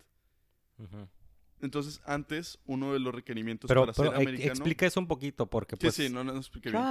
Entonces, 1.62 2.01
antes, 2.05 2.59
uno 2.65 2.91
de 2.91 2.99
los 2.99 3.15
requerimientos 3.15 3.69
Pero, 3.69 3.81
para 3.81 3.93
pero 3.93 4.12
ser 4.12 4.21
americano. 4.21 4.51
explica 4.51 4.86
eso 4.86 4.99
un 4.99 5.07
poquito 5.07 5.49
porque 5.49 5.75
Sí, 5.77 5.81
pues... 5.81 5.95
sí, 5.95 6.09
no, 6.09 6.23
no, 6.23 6.33
no 6.33 6.39
expliqué 6.39 6.69
bien. 6.69 6.83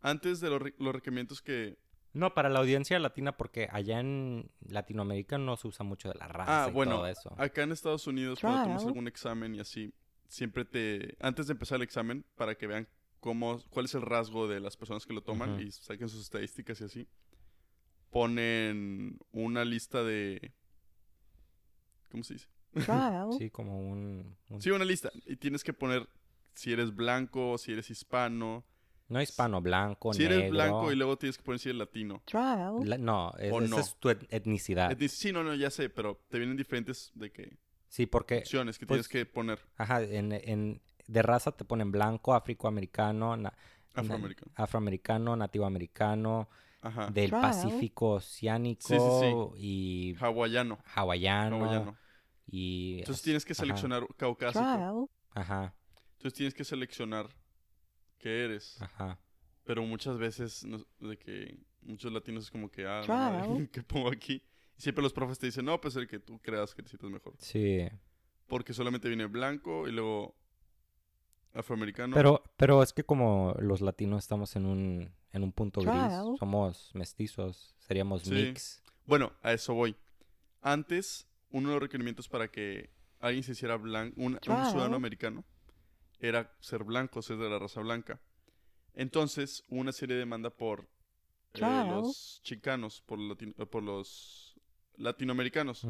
Antes 0.00 0.40
de 0.40 0.48
los, 0.48 0.62
re- 0.62 0.74
los 0.78 0.94
requerimientos 0.94 1.42
que. 1.42 1.76
No, 2.14 2.32
para 2.32 2.48
la 2.48 2.60
audiencia 2.60 2.98
latina 2.98 3.36
porque 3.36 3.68
allá 3.70 4.00
en 4.00 4.50
Latinoamérica 4.60 5.36
no 5.36 5.56
se 5.58 5.68
usa 5.68 5.84
mucho 5.84 6.08
de 6.08 6.14
la 6.18 6.28
raza 6.28 6.64
Ah, 6.64 6.68
y 6.70 6.72
bueno, 6.72 6.92
todo 6.96 7.06
eso. 7.08 7.34
acá 7.36 7.62
en 7.62 7.72
Estados 7.72 8.06
Unidos, 8.06 8.40
cuando 8.40 8.62
tomas 8.62 8.86
algún 8.86 9.06
examen 9.06 9.54
y 9.54 9.60
así, 9.60 9.92
siempre 10.28 10.64
te. 10.64 11.14
Antes 11.20 11.46
de 11.48 11.52
empezar 11.52 11.76
el 11.76 11.82
examen, 11.82 12.24
para 12.36 12.54
que 12.54 12.66
vean 12.66 12.88
cómo, 13.26 13.60
cuál 13.70 13.86
es 13.86 13.94
el 13.96 14.02
rasgo 14.02 14.46
de 14.46 14.60
las 14.60 14.76
personas 14.76 15.04
que 15.04 15.12
lo 15.12 15.20
toman 15.20 15.54
Ujú. 15.54 15.62
y 15.62 15.72
saquen 15.72 16.08
sus 16.08 16.22
estadísticas 16.22 16.80
y 16.80 16.84
así, 16.84 17.08
ponen 18.10 19.18
una 19.32 19.64
lista 19.64 20.04
de. 20.04 20.52
¿Cómo 22.12 22.22
se 22.22 22.34
dice? 22.34 22.46
trial, 22.72 23.30
Sí, 23.36 23.50
como 23.50 23.80
un... 23.80 24.36
un- 24.50 24.62
Sí, 24.62 24.70
una 24.70 24.84
lista. 24.84 25.10
Y 25.24 25.36
tienes 25.36 25.64
que 25.64 25.72
poner 25.72 26.08
si 26.54 26.72
eres 26.72 26.94
blanco, 26.94 27.58
si 27.58 27.72
eres 27.72 27.90
hispano. 27.90 28.64
No 29.08 29.20
hispano, 29.20 29.60
blanco, 29.60 30.12
si 30.12 30.20
negro. 30.22 30.34
eres 30.36 30.50
blanco 30.50 30.92
y 30.92 30.96
luego 30.96 31.16
tienes 31.18 31.36
que 31.38 31.42
poner 31.42 31.58
si 31.58 31.70
eres 31.70 31.78
latino. 31.78 32.22
trial, 32.26 32.74
La- 32.88 32.98
no, 32.98 33.32
es, 33.38 33.52
esa 33.52 33.60
no. 33.66 33.78
es 33.80 33.96
tu 33.98 34.08
et- 34.10 34.26
etnicidad. 34.32 34.90
Decir, 34.90 35.08
sí, 35.10 35.32
no, 35.32 35.42
no, 35.42 35.52
ya 35.54 35.70
sé, 35.70 35.88
pero 35.90 36.20
te 36.28 36.38
vienen 36.38 36.56
diferentes 36.56 37.10
de 37.14 37.32
que 37.32 37.56
sí, 37.88 38.06
porque... 38.06 38.38
opciones 38.38 38.78
que 38.78 38.86
pues, 38.86 39.08
tienes 39.08 39.08
que 39.08 39.26
poner. 39.26 39.58
Ajá, 39.76 40.02
en, 40.02 40.30
en- 40.32 40.80
de 41.06 41.22
raza 41.22 41.52
te 41.52 41.64
ponen 41.64 41.90
blanco, 41.92 42.34
afroamericano, 42.34 43.36
na- 43.36 43.42
na- 43.94 44.02
Afroamericano. 44.02 44.52
afroamericano, 44.54 45.36
nativo 45.36 45.64
americano, 45.66 46.48
Ajá. 46.82 47.10
del. 47.10 47.30
Pacífico 47.30 48.10
oceánico 48.12 49.54
y 49.56 50.14
Hawaiano. 50.20 50.78
hawaiano, 50.94 51.56
Hawaiano. 51.64 51.96
y 52.46 52.98
Entonces 53.00 53.22
tienes 53.22 53.44
que 53.44 53.52
ajá. 53.52 53.62
seleccionar 53.62 54.06
caucásico. 54.16 54.60
trial, 54.64 55.06
ajá, 55.34 55.74
Entonces 56.12 56.34
tienes 56.36 56.54
que 56.54 56.64
seleccionar 56.64 57.28
qué 58.18 58.44
eres. 58.44 58.80
ajá. 58.80 59.18
Pero 59.64 59.82
muchas 59.82 60.16
veces, 60.18 60.64
no- 60.64 60.84
de 61.00 61.18
que 61.18 61.58
muchos 61.82 62.12
latinos 62.12 62.44
es 62.44 62.50
como 62.50 62.70
que, 62.70 62.86
ah, 62.86 63.02
no. 63.06 63.06
¿qué 63.72 63.82
pongo 63.82 64.08
aquí? 64.10 64.42
Y 64.78 64.82
siempre 64.82 65.02
los 65.02 65.12
profes 65.12 65.38
te 65.38 65.46
dicen, 65.46 65.64
no, 65.64 65.80
pues 65.80 65.96
el 65.96 66.06
que 66.06 66.18
tú 66.20 66.38
creas 66.40 66.74
que 66.74 66.82
necesitas 66.82 67.10
mejor. 67.10 67.34
Sí. 67.38 67.88
Porque 68.46 68.72
solamente 68.74 69.08
viene 69.08 69.26
blanco 69.26 69.88
y 69.88 69.92
luego 69.92 70.36
afroamericano. 71.56 72.14
Pero, 72.14 72.42
pero 72.56 72.82
es 72.82 72.92
que 72.92 73.04
como 73.04 73.54
los 73.58 73.80
latinos 73.80 74.22
estamos 74.24 74.54
en 74.56 74.66
un, 74.66 75.12
en 75.32 75.42
un 75.42 75.52
punto 75.52 75.80
gris, 75.80 76.12
somos 76.38 76.90
mestizos, 76.94 77.74
seríamos 77.78 78.22
Sí. 78.22 78.30
mix. 78.34 78.82
Bueno, 79.06 79.32
a 79.42 79.52
eso 79.52 79.74
voy. 79.74 79.96
Antes, 80.62 81.26
uno 81.50 81.68
de 81.68 81.74
los 81.74 81.82
requerimientos 81.82 82.28
para 82.28 82.48
que 82.48 82.90
alguien 83.20 83.42
se 83.44 83.52
hiciera 83.52 83.76
blanco, 83.76 84.14
un, 84.20 84.34
un 84.34 84.64
ciudadano 84.66 84.96
americano, 84.96 85.44
era 86.18 86.52
ser 86.60 86.82
blanco, 86.84 87.22
ser 87.22 87.36
de 87.38 87.48
la 87.48 87.58
raza 87.58 87.80
blanca. 87.80 88.20
Entonces, 88.94 89.64
hubo 89.68 89.80
una 89.80 89.92
serie 89.92 90.14
de 90.14 90.20
demanda 90.20 90.50
por 90.50 90.88
eh, 91.54 91.84
los 91.88 92.40
chicanos, 92.42 93.02
por, 93.02 93.18
los 93.18 93.28
latino- 93.36 93.66
por 93.66 93.82
los 93.82 94.58
latinoamericanos, 94.96 95.86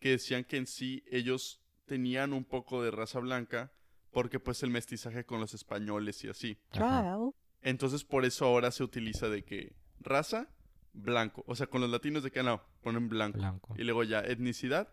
que 0.00 0.10
decían 0.10 0.44
que 0.44 0.56
en 0.56 0.66
sí 0.66 1.04
ellos 1.10 1.60
tenían 1.86 2.32
un 2.32 2.44
poco 2.44 2.82
de 2.82 2.90
raza 2.90 3.20
blanca, 3.20 3.72
porque 4.12 4.38
pues 4.38 4.62
el 4.62 4.70
mestizaje 4.70 5.24
con 5.24 5.40
los 5.40 5.54
españoles 5.54 6.22
y 6.24 6.28
así. 6.28 6.58
Ajá. 6.70 7.18
Entonces, 7.62 8.04
por 8.04 8.24
eso 8.24 8.44
ahora 8.44 8.70
se 8.70 8.84
utiliza 8.84 9.28
de 9.28 9.44
que 9.44 9.74
raza, 10.00 10.48
blanco. 10.92 11.44
O 11.46 11.54
sea, 11.56 11.66
con 11.66 11.80
los 11.80 11.90
latinos 11.90 12.22
de 12.22 12.30
que 12.30 12.42
no, 12.42 12.62
ponen 12.82 13.08
blanco. 13.08 13.38
Blanco. 13.38 13.74
Y 13.76 13.84
luego 13.84 14.04
ya 14.04 14.20
etnicidad 14.20 14.88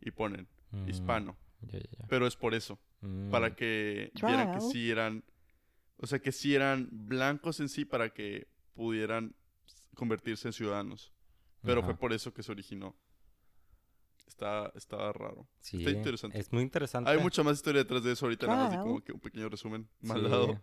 y 0.00 0.10
ponen 0.10 0.48
Mm, 0.70 0.88
hispano. 0.88 1.36
Pero 2.08 2.26
es 2.26 2.36
por 2.36 2.54
eso, 2.54 2.78
Mm, 3.00 3.30
para 3.30 3.54
que 3.54 4.10
vieran 4.14 4.52
que 4.52 4.60
sí 4.60 4.90
eran, 4.90 5.24
o 5.98 6.06
sea, 6.06 6.18
que 6.18 6.32
sí 6.32 6.54
eran 6.54 6.88
blancos 6.90 7.60
en 7.60 7.68
sí 7.68 7.84
para 7.84 8.10
que 8.10 8.48
pudieran 8.74 9.34
convertirse 9.94 10.48
en 10.48 10.52
ciudadanos. 10.52 11.12
Pero 11.62 11.82
fue 11.82 11.96
por 11.96 12.12
eso 12.12 12.32
que 12.32 12.42
se 12.42 12.52
originó. 12.52 12.96
Está, 14.26 14.70
estaba 14.74 15.12
raro. 15.12 15.48
Sí, 15.60 15.78
está 15.78 15.90
interesante. 15.90 16.38
Es 16.38 16.52
muy 16.52 16.62
interesante. 16.62 17.10
Hay 17.10 17.18
mucha 17.18 17.42
más 17.42 17.56
historia 17.56 17.82
detrás 17.82 18.02
de 18.02 18.12
eso 18.12 18.26
ahorita, 18.26 18.46
nada 18.46 18.64
más 18.64 18.72
de 18.72 18.78
como 18.78 19.00
que 19.02 19.12
un 19.12 19.20
pequeño 19.20 19.48
resumen 19.48 19.88
Sí. 20.02 20.06
mal 20.08 20.22
dado. 20.28 20.60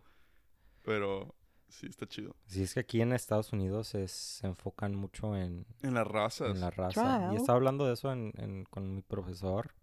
Pero 0.84 1.34
sí, 1.69 1.88
está 1.88 2.06
chido. 2.06 2.36
Sí, 2.45 2.62
es 2.63 2.73
que 2.73 2.82
aquí 2.82 3.02
en 3.02 3.13
Estados 3.13 3.54
Unidos 3.54 3.95
es- 3.95 4.12
se 4.12 4.47
enfocan 4.47 4.93
mucho 4.95 5.36
en, 5.38 5.65
En 5.82 5.93
las 5.93 6.06
razas. 6.06 6.52
en 6.56 6.60
la 6.62 6.69
raza. 6.71 7.30
Y 7.34 7.38
estaba 7.38 7.56
hablando 7.56 7.86
de 7.88 7.93
eso 7.93 8.12
en, 8.12 8.34
en- 8.38 8.65
con 8.65 8.93
mi 8.93 9.02
profesor. 9.02 9.73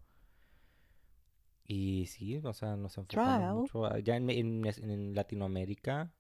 Y 1.67 2.07
sí, 2.07 2.37
o 2.45 2.53
sea, 2.53 2.77
nos 2.77 2.95
Trial. 3.07 3.55
mucho. 3.55 3.87
a- 3.87 3.99
Ya 4.01 4.17
en, 4.17 4.29
en- 4.31 4.67
en 4.67 5.15
Latinoamérica 5.15 6.13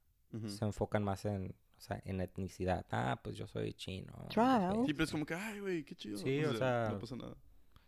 se 0.47 0.65
enfocan 0.65 1.03
más 1.03 1.25
en, 1.25 1.57
o 1.77 1.81
sea, 1.81 2.01
en 2.05 2.21
etnicidad. 2.21 2.87
Ah, 2.91 3.21
pues 3.23 3.37
yo 3.37 3.47
soy 3.49 3.75
chino. 3.75 4.13
Sí, 4.87 4.93
pero 4.95 5.05
es 5.05 5.11
como 5.11 5.27
que, 5.27 5.35
ay, 5.35 5.59
güey, 5.61 5.85
qué 5.85 5.95
chido. 5.97 6.17
Sí, 6.19 6.45
o 6.45 6.55
sea- 6.57 6.91
No 6.93 6.99
pasa 7.01 7.17
nada. 7.17 7.37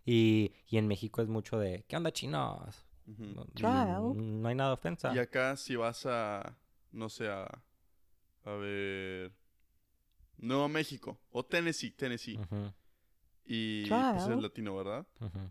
Y, 0.05 0.53
y 0.69 0.79
en 0.79 0.89
México 0.89 1.23
es 1.23 1.29
mucho 1.29 1.59
de, 1.59 1.85
¿qué 1.89 1.97
onda 1.97 2.13
chinos? 2.13 2.85
Ujú. 3.07 3.47
No, 3.63 4.49
hay 4.49 4.55
nada 4.55 4.73
ofensa. 4.73 5.15
Y 5.15 5.19
acá, 5.19 5.57
si 5.57 5.77
vas 5.77 6.07
a, 6.07 6.57
no 6.93 7.09
sé, 7.09 7.29
a, 7.29 7.47
a 8.45 8.51
ver, 8.53 9.33
Nuevo 10.39 10.69
México 10.69 11.21
o 11.31 11.45
Tennessee, 11.45 11.91
Tennessee, 11.93 12.39
y 13.45 13.87
pues 13.89 14.27
eres 14.27 14.41
latino, 14.43 14.77
¿verdad? 14.77 15.07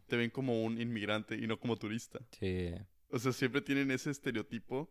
Te 0.08 0.18
ven 0.18 0.30
como 0.30 0.64
un 0.64 0.80
inmigrante 0.80 1.36
y 1.36 1.48
no 1.48 1.60
como 1.60 1.78
turista. 1.78 2.20
Sí. 2.40 2.72
O 3.10 3.20
sea, 3.20 3.34
siempre 3.34 3.62
tienen 3.62 3.92
ese 3.92 4.10
estereotipo 4.12 4.90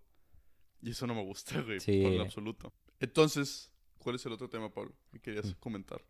y 0.83 0.90
eso 0.90 1.07
no 1.07 1.14
me 1.14 1.23
gusta, 1.25 1.61
güey, 1.62 1.81
Sí. 1.81 2.03
por 2.03 2.12
lo 2.12 2.23
absoluto. 2.23 2.73
Entonces, 2.99 3.73
¿cuál 3.99 4.16
es 4.16 4.27
el 4.27 4.33
otro 4.33 4.49
tema, 4.49 4.73
Pablo? 4.73 4.94
que 5.12 5.20
querías 5.20 5.46
Mm. 5.46 5.59
comentar? 5.61 6.03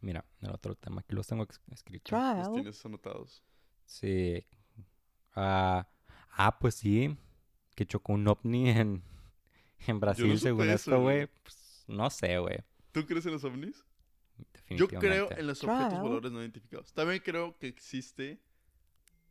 Mira, 0.00 0.24
el 0.40 0.50
otro 0.50 0.74
tema, 0.74 1.00
aquí 1.00 1.14
los 1.14 1.26
tengo 1.26 1.46
escritos. 1.70 2.12
Los 2.12 2.52
tienes 2.52 2.84
anotados. 2.84 3.42
Sí. 3.84 4.46
Ah, 5.34 5.86
ah, 6.32 6.58
pues 6.58 6.74
sí. 6.76 7.16
Que 7.74 7.86
chocó 7.86 8.12
un 8.14 8.26
ovni 8.28 8.70
en, 8.70 9.02
en 9.86 10.00
Brasil, 10.00 10.38
según 10.38 10.68
esto, 10.68 11.00
güey. 11.00 11.26
Pues, 11.42 11.84
no 11.86 12.08
sé, 12.10 12.38
güey. 12.38 12.58
¿Tú 12.92 13.06
crees 13.06 13.26
en 13.26 13.32
los 13.32 13.44
ovnis? 13.44 13.84
Yo 14.70 14.88
creo 14.88 15.28
en 15.32 15.46
los 15.46 15.62
objetos 15.64 15.88
Trial. 15.88 16.02
voladores 16.02 16.32
no 16.32 16.40
identificados. 16.40 16.92
También 16.92 17.20
creo 17.24 17.58
que 17.58 17.66
existe 17.66 18.40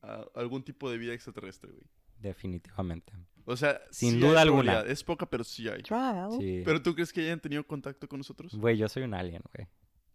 ah, 0.01 0.25
algún 0.35 0.63
tipo 0.63 0.89
de 0.91 0.97
vida 0.97 1.13
extraterrestre, 1.13 1.71
güey. 1.71 1.85
Definitivamente. 2.19 3.13
O 3.45 3.55
sea, 3.55 3.81
Sin 3.91 4.15
sí 4.15 4.19
duda 4.19 4.41
alguna. 4.41 4.81
Es 4.81 5.03
poca, 5.03 5.25
pero 5.25 5.43
sí 5.43 5.67
hay. 5.69 5.81
trial, 5.81 6.31
Sí. 6.37 6.61
¿Pero 6.65 6.81
tú 6.81 6.93
crees 6.93 7.13
que 7.13 7.21
hayan 7.21 7.39
tenido 7.39 7.65
contacto 7.65 8.07
con 8.07 8.19
nosotros? 8.19 8.53
Güey, 8.55 8.77
yo 8.77 8.87
soy 8.89 9.03
un 9.03 9.13
alien, 9.13 9.41
güey. 9.55 9.67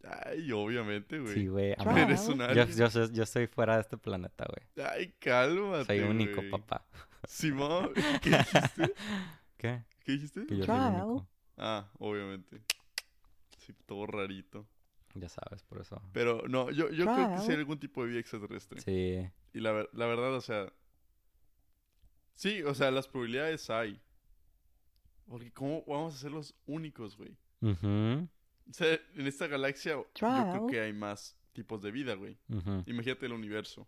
Ay, 0.06 0.52
obviamente, 0.52 1.18
güey. 1.18 1.34
Sí, 1.34 1.46
güey. 1.46 1.72
Eres 1.96 2.28
un 2.28 2.38
Yo, 2.38 2.44
alien. 2.44 2.68
yo, 2.76 2.90
soy- 2.90 3.10
yo 3.12 3.22
estoy 3.22 3.46
fuera 3.46 3.76
de 3.76 3.80
este 3.82 3.96
planeta, 3.96 4.46
güey. 4.46 4.86
Ay, 4.88 5.14
cálmate, 5.18 5.84
Soy 5.86 6.00
único, 6.00 6.36
güey. 6.36 6.50
papá. 6.50 6.84
Simón, 7.26 7.92
¿qué 8.20 8.30
dijiste? 8.30 8.94
¿Qué? 9.56 9.82
¿Qué 10.04 10.12
dijiste? 10.12 10.46
Que 10.46 10.56
yo 10.58 10.64
soy 10.66 10.74
Trial. 10.76 10.92
único. 11.04 11.28
Ah, 11.56 11.88
obviamente. 11.98 12.60
Sí, 13.58 13.72
todo 13.86 14.06
rarito. 14.06 14.66
Ya 15.14 15.28
sabes, 15.28 15.62
por 15.62 15.80
eso. 15.80 16.02
Pero 16.12 16.42
no, 16.48 16.70
yo, 16.70 16.90
yo 16.90 17.04
creo 17.06 17.30
que 17.30 17.38
sí 17.38 17.50
hay 17.52 17.56
algún 17.58 17.78
tipo 17.78 18.02
de 18.02 18.08
vida 18.10 18.18
extraterrestre. 18.20 18.80
Sí. 18.82 19.30
Y 19.54 19.60
la, 19.60 19.72
ver- 19.72 19.88
la 19.92 20.06
verdad, 20.06 20.34
o 20.34 20.40
sea... 20.40 20.70
Sí, 22.34 22.62
o 22.62 22.74
sea, 22.74 22.90
las 22.90 23.06
probabilidades 23.06 23.70
hay. 23.70 24.00
Porque 25.26 25.52
¿cómo 25.52 25.84
vamos 25.86 26.14
a 26.14 26.18
ser 26.18 26.32
los 26.32 26.54
únicos, 26.66 27.16
güey? 27.16 27.36
Ujú, 27.60 28.28
O 28.68 28.72
sea, 28.72 28.98
en 29.14 29.26
esta 29.26 29.46
galaxia 29.46 29.92
yo 29.92 30.08
creo 30.14 30.66
que 30.66 30.80
hay 30.80 30.92
más 30.92 31.38
tipos 31.52 31.82
de 31.82 31.90
vida, 31.90 32.14
güey. 32.14 32.38
Imagínate 32.86 33.26
el 33.26 33.32
universo. 33.32 33.86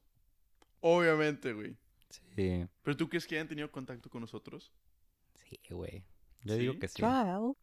Obviamente, 0.80 1.52
güey. 1.52 1.76
Sí. 2.10 2.66
¿Pero 2.82 2.96
tú 2.96 3.08
crees 3.08 3.26
que 3.26 3.34
hayan 3.34 3.48
tenido 3.48 3.70
contacto 3.70 4.08
con 4.08 4.20
nosotros? 4.20 4.72
Sí, 5.34 5.58
güey. 5.70 6.04
Yo 6.42 6.54
digo 6.56 6.78
que 6.78 6.86
sí. 6.88 6.94
trial, 6.96 7.54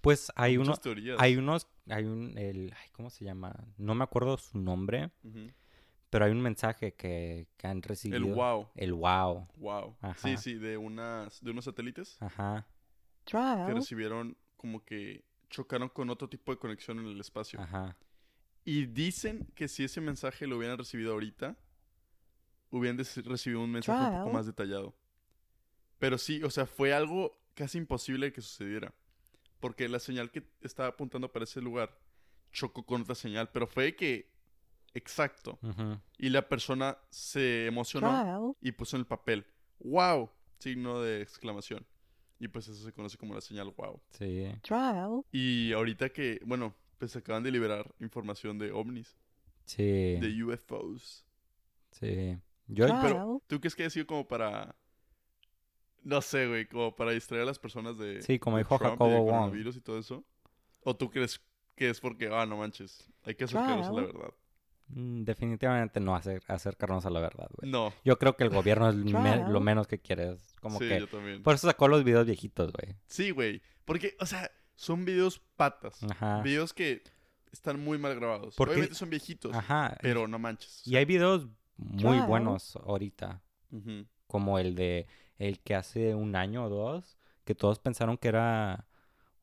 Pues 0.00 0.32
hay 0.34 0.56
unos, 0.56 0.80
hay 1.18 1.36
unos, 1.36 1.68
hay 1.88 2.04
un, 2.04 2.36
el, 2.36 2.74
ay, 2.76 2.88
¿cómo 2.92 3.10
se 3.10 3.24
llama? 3.24 3.54
No 3.76 3.94
me 3.94 4.02
acuerdo 4.04 4.36
su 4.36 4.58
nombre, 4.58 5.10
pero 6.10 6.24
hay 6.24 6.32
un 6.32 6.42
mensaje 6.42 6.94
que, 6.94 7.48
que 7.56 7.66
han 7.66 7.80
recibido. 7.82 8.18
El 8.18 8.34
wow. 8.34 8.68
El 8.74 8.92
wow. 8.94 9.48
Wow. 9.56 9.96
Ajá. 10.00 10.14
Sí, 10.18 10.36
sí, 10.36 10.54
de 10.54 10.76
unas 10.76 11.40
de 11.42 11.50
unos 11.52 11.64
satélites 11.64 12.20
Ajá, 12.20 12.66
que 13.24 13.30
Trial. 13.30 13.74
recibieron 13.74 14.36
como 14.56 14.84
que 14.84 15.24
chocaron 15.54 15.88
con 15.88 16.10
otro 16.10 16.28
tipo 16.28 16.52
de 16.52 16.58
conexión 16.58 16.98
en 16.98 17.06
el 17.06 17.20
espacio. 17.20 17.60
ajá. 17.60 17.96
Y 18.64 18.86
dicen 18.86 19.46
que 19.54 19.68
si 19.68 19.84
ese 19.84 20.00
mensaje 20.00 20.46
lo 20.46 20.56
hubieran 20.56 20.78
recibido 20.78 21.12
ahorita, 21.12 21.56
hubieran 22.70 22.98
recibido 22.98 23.60
un 23.60 23.70
mensaje 23.70 24.10
un 24.10 24.18
poco 24.24 24.32
más 24.32 24.46
detallado. 24.46 24.94
Pero 25.98 26.16
sí, 26.16 26.42
o 26.42 26.50
sea, 26.50 26.66
fue 26.66 26.94
algo 26.94 27.38
casi 27.54 27.78
imposible 27.78 28.32
que 28.32 28.40
sucediera. 28.40 28.94
Porque 29.60 29.88
la 29.88 29.98
señal 29.98 30.30
que 30.30 30.48
estaba 30.62 30.88
apuntando 30.88 31.30
para 31.30 31.44
ese 31.44 31.60
lugar 31.60 31.96
chocó 32.52 32.84
con 32.84 33.02
otra 33.02 33.14
señal, 33.14 33.50
pero 33.52 33.66
fue 33.66 33.94
que 33.94 34.32
exacto. 34.94 35.58
Y 36.16 36.30
la 36.30 36.48
persona 36.48 36.96
se 37.10 37.66
emocionó 37.66 38.08
Trial. 38.08 38.56
y 38.60 38.72
puso 38.72 38.96
en 38.96 39.00
el 39.00 39.06
papel, 39.06 39.46
wow, 39.80 40.30
signo 40.58 41.02
de 41.02 41.20
exclamación. 41.20 41.86
Y 42.38 42.48
pues 42.48 42.68
eso 42.68 42.84
se 42.84 42.92
conoce 42.92 43.16
como 43.16 43.34
la 43.34 43.40
señal 43.40 43.72
wow. 43.76 44.00
Sí. 44.10 44.46
Trial. 44.62 45.22
Y 45.32 45.72
ahorita 45.72 46.08
que, 46.10 46.40
bueno, 46.44 46.74
pues 46.98 47.14
acaban 47.16 47.42
de 47.42 47.50
liberar 47.50 47.94
información 48.00 48.58
de 48.58 48.72
ovnis, 48.72 49.16
Sí. 49.66 49.82
de 49.82 50.44
UFOs. 50.44 51.24
Sí. 51.92 52.38
Yo, 52.66 52.86
Trial. 52.86 53.00
Pero, 53.02 53.42
¿tú 53.46 53.60
crees 53.60 53.74
que 53.74 53.84
ha 53.84 53.90
sido 53.90 54.06
como 54.06 54.26
para, 54.26 54.74
no 56.02 56.20
sé, 56.22 56.46
güey, 56.48 56.66
como 56.66 56.94
para 56.94 57.12
distraer 57.12 57.42
a 57.44 57.46
las 57.46 57.58
personas 57.58 57.96
de, 57.98 58.20
Sí, 58.22 58.38
como 58.38 58.56
de 58.56 58.62
dijo 58.64 58.76
Trump 58.78 58.90
y 58.90 58.92
Jacobo 58.94 59.10
del 59.10 59.18
Wong. 59.20 59.28
coronavirus 59.30 59.76
y 59.76 59.80
todo 59.80 59.98
eso? 59.98 60.24
¿O 60.82 60.94
tú 60.96 61.10
crees 61.10 61.40
que 61.76 61.88
es 61.90 62.00
porque, 62.00 62.28
ah, 62.32 62.44
no 62.46 62.56
manches, 62.58 63.10
hay 63.22 63.34
que 63.34 63.44
acercarnos 63.44 63.86
a 63.88 63.92
la 63.92 64.02
verdad? 64.02 64.34
Mm, 64.88 65.22
definitivamente 65.24 66.00
no 66.00 66.14
hacer, 66.14 66.42
acercarnos 66.48 67.04
a 67.06 67.10
la 67.10 67.20
verdad, 67.20 67.48
güey. 67.58 67.70
No, 67.70 67.92
Yo 68.04 68.18
creo 68.18 68.36
que 68.36 68.44
el 68.44 68.50
gobierno 68.50 68.88
es 68.88 68.94
me- 68.96 69.48
lo 69.48 69.60
menos 69.60 69.86
que 69.86 69.98
quiere. 70.00 70.32
Es 70.32 70.54
como 70.60 70.78
sí, 70.78 70.88
que... 70.88 71.00
yo 71.00 71.08
también. 71.08 71.42
Por 71.42 71.54
eso 71.54 71.66
sacó 71.66 71.88
los 71.88 72.04
videos 72.04 72.26
viejitos, 72.26 72.72
güey. 72.72 72.96
Sí, 73.06 73.30
güey, 73.30 73.62
porque, 73.84 74.16
o 74.20 74.26
sea, 74.26 74.50
son 74.74 75.04
videos 75.04 75.40
patas. 75.56 76.02
Ajá. 76.02 76.42
Videos 76.42 76.72
que 76.72 77.02
están 77.52 77.78
muy 77.82 77.98
mal 77.98 78.14
grabados. 78.16 78.54
Porque- 78.56 78.72
Obviamente 78.74 78.94
son 78.96 79.10
viejitos, 79.10 79.54
Ajá. 79.54 79.96
pero 80.02 80.26
no 80.28 80.38
manches. 80.38 80.82
o 80.86 80.90
Y 80.90 80.96
hay 80.96 81.04
videos 81.04 81.48
muy 81.76 82.02
Claro. 82.16 82.26
buenos 82.26 82.76
ahorita. 82.76 83.42
ujú. 83.70 84.06
Como 84.26 84.58
el 84.58 84.74
de... 84.74 85.06
El 85.38 85.60
que 85.60 85.74
hace 85.74 86.14
un 86.14 86.34
año 86.36 86.64
o 86.64 86.68
dos... 86.68 87.18
Que 87.44 87.54
todos 87.54 87.78
pensaron 87.78 88.16
que 88.16 88.28
era 88.28 88.86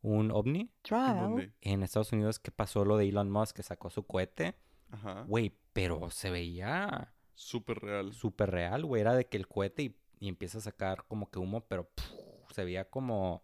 un 0.01 0.31
ovni. 0.31 0.61
¿En 0.61 0.71
Trial. 0.81 1.53
En 1.61 1.83
Estados 1.83 2.11
Unidos 2.11 2.39
que 2.39 2.49
pasó 2.49 2.83
lo 2.83 2.97
de 2.97 3.07
Elon 3.07 3.29
Musk 3.29 3.55
que 3.57 3.61
sacó 3.63 3.89
su 3.91 4.03
cohete. 4.07 4.55
Ajá. 4.91 5.23
Güey, 5.27 5.55
pero 5.73 6.09
se 6.11 6.29
veía 6.29 7.13
Súper 7.35 7.79
real. 7.79 8.13
súper 8.13 8.51
real, 8.51 8.85
güey. 8.85 9.01
Era 9.01 9.15
de 9.15 9.25
que 9.27 9.37
el 9.37 9.47
cohete 9.47 9.83
y, 9.83 9.97
y 10.19 10.27
empieza 10.27 10.57
a 10.57 10.61
sacar 10.61 11.05
como 11.07 11.29
que 11.29 11.39
humo, 11.39 11.61
pero 11.67 11.89
pff, 11.89 12.05
se 12.53 12.63
veía 12.65 12.89
como 12.89 13.43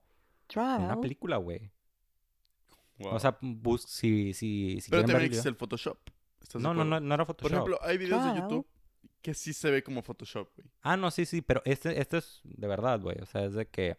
una 0.55 0.77
Trial. 0.87 0.99
película, 1.01 1.37
güey. 1.37 1.71
Wow. 2.99 3.13
O 3.15 3.19
sea, 3.19 3.37
bus 3.41 3.83
si, 3.83 4.33
si, 4.33 4.79
si 4.81 4.89
pero 4.89 5.03
también 5.03 5.25
existe 5.25 5.49
el 5.49 5.55
Photoshop. 5.55 5.97
¿Estás 6.41 6.61
de 6.61 6.67
No, 6.67 6.73
no, 6.73 6.83
no, 6.83 6.99
no 6.99 7.13
era 7.13 7.25
Photoshop. 7.25 7.49
Por 7.51 7.57
ejemplo, 7.71 7.79
hay 7.87 7.97
videos 7.97 8.23
de. 8.33 8.39
YouTube 8.39 8.67
que 9.21 9.33
sí 9.33 9.53
se 9.53 9.69
ve 9.71 9.83
como 9.83 10.01
Photoshop, 10.03 10.49
güey. 10.55 10.67
Ah, 10.81 10.95
no, 10.97 11.11
sí, 11.11 11.25
sí, 11.25 11.41
pero 11.41 11.61
este, 11.65 11.99
este 11.99 12.17
es 12.17 12.41
de 12.43 12.67
verdad, 12.67 12.99
güey. 13.01 13.17
O 13.21 13.25
sea, 13.25 13.43
es 13.45 13.53
de 13.53 13.67
que 13.67 13.97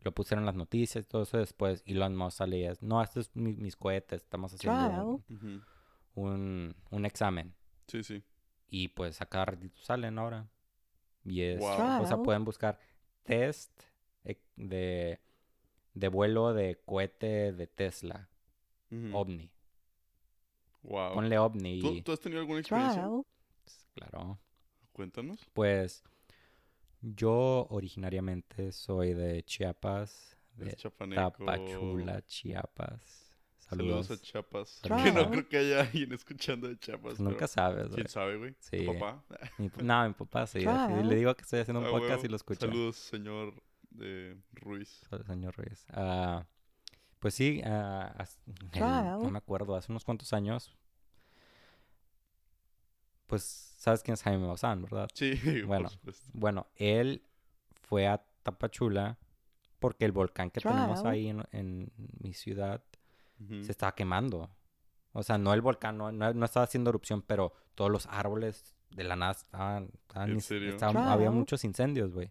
lo 0.00 0.12
pusieron 0.12 0.42
en 0.42 0.46
las 0.46 0.54
noticias 0.56 1.04
y 1.04 1.06
todo 1.06 1.22
eso. 1.22 1.36
Después 1.38 1.82
Elon 1.86 2.16
Musk 2.16 2.38
sale 2.38 2.58
y 2.58 2.64
es, 2.64 2.82
no, 2.82 3.02
estos 3.02 3.26
es 3.28 3.36
mi- 3.36 3.56
mis 3.56 3.76
cohetes. 3.76 4.22
Estamos 4.22 4.52
haciendo 4.54 5.04
un, 5.04 5.24
Ujú. 5.36 5.62
Un, 6.14 6.74
un 6.90 7.06
examen. 7.06 7.54
Sí, 7.88 8.02
sí. 8.02 8.22
Y 8.68 8.88
pues 8.88 9.20
a 9.20 9.26
cada 9.26 9.46
ratito 9.46 9.80
salen 9.82 10.18
ahora. 10.18 10.48
Y 11.24 11.42
es, 11.42 11.60
Wow. 11.60 12.02
o 12.02 12.06
sea, 12.06 12.16
pueden 12.22 12.44
buscar 12.44 12.78
test 13.22 13.82
e- 14.24 14.40
de, 14.56 15.20
de 15.94 16.08
vuelo 16.08 16.52
de 16.52 16.80
cohete 16.84 17.52
de 17.52 17.66
Tesla, 17.66 18.28
Ujú. 18.90 19.16
ovni. 19.16 19.50
Wow. 20.82 21.14
Ponle 21.14 21.38
ovni 21.38 21.80
¿Tú, 21.80 21.92
y... 21.94 22.02
tú 22.02 22.12
has 22.12 22.20
tenido 22.20 22.40
alguna 22.40 22.60
experiencia? 22.60 23.08
Pues, 23.62 23.86
claro. 23.94 24.38
Cuéntanos. 24.92 25.38
Pues 25.52 26.02
yo 27.00 27.66
originariamente 27.70 28.72
soy 28.72 29.14
de 29.14 29.42
Chiapas, 29.44 30.36
de. 30.56 30.76
Tapachula, 31.14 32.22
Chiapas. 32.26 33.21
Saludos, 33.76 34.06
Saludos. 34.06 34.10
a 34.10 34.24
Chiapas. 34.26 34.68
Saludos. 34.68 35.02
Que 35.04 35.12
no 35.12 35.30
creo 35.30 35.48
que 35.48 35.56
haya 35.58 35.80
alguien 35.80 36.12
escuchando 36.12 36.68
de 36.68 36.78
Chiapas. 36.78 37.02
Pues 37.02 37.20
nunca 37.20 37.36
pero 37.38 37.48
sabes, 37.48 37.84
güey. 37.84 37.94
¿Quién 37.94 38.08
sabe, 38.08 38.36
güey? 38.38 38.54
Sí. 38.60 38.84
¿Tu 38.84 38.92
papá? 38.98 39.24
Mi 39.58 39.70
no, 39.82 40.06
mi 40.08 40.14
papá 40.14 40.46
sí. 40.46 40.58
así 40.58 40.64
Claro. 40.66 41.02
le 41.02 41.14
digo 41.16 41.34
que 41.34 41.42
estoy 41.42 41.60
haciendo 41.60 41.80
un 41.80 41.86
Ah, 41.86 41.90
podcast 41.90 42.24
y 42.24 42.28
lo 42.28 42.36
escucha. 42.36 42.66
Saludos, 42.66 42.96
señor 42.96 43.54
de 43.90 44.36
Ruiz. 44.52 45.00
Señor 45.26 45.56
Reyes. 45.56 45.84
Ah, 45.90 46.46
pues 47.18 47.34
sí, 47.34 47.60
ah, 47.64 48.14
el- 48.46 48.70
Claro. 48.70 49.20
no 49.22 49.30
me 49.30 49.38
acuerdo, 49.38 49.74
hace 49.76 49.92
unos 49.92 50.04
cuantos 50.04 50.32
años. 50.32 50.74
Pues, 53.26 53.74
¿sabes 53.78 54.02
quién 54.02 54.14
es 54.14 54.22
Jaime 54.22 54.46
Maussan, 54.46 54.82
verdad? 54.82 55.08
Sí, 55.14 55.32
Bueno. 55.66 55.84
por 55.84 55.90
supuesto. 55.92 56.30
Bueno, 56.34 56.66
él 56.76 57.22
fue 57.82 58.06
a 58.06 58.24
Tapachula 58.42 59.18
porque 59.78 60.04
el 60.04 60.12
volcán 60.12 60.50
que 60.50 60.60
tenemos 60.60 61.04
ahí 61.04 61.28
en, 61.28 61.42
en 61.52 61.90
mi 62.20 62.34
ciudad 62.34 62.82
Se 63.64 63.70
estaba 63.72 63.94
quemando. 63.94 64.50
O 65.12 65.22
sea, 65.22 65.36
no 65.38 65.52
el 65.54 65.60
volcán, 65.60 65.98
no, 65.98 66.10
no, 66.12 66.32
no 66.32 66.44
estaba 66.44 66.64
haciendo 66.64 66.90
erupción, 66.90 67.22
pero 67.22 67.52
todos 67.74 67.90
los 67.90 68.06
árboles 68.06 68.74
de 68.90 69.04
la 69.04 69.16
nada 69.16 69.32
estaban... 69.32 69.90
estaban 70.08 70.30
¿En 70.30 70.40
serio? 70.40 70.70
estaban- 70.70 70.96
había 71.08 71.30
muchos 71.30 71.64
incendios, 71.64 72.12
güey. 72.12 72.30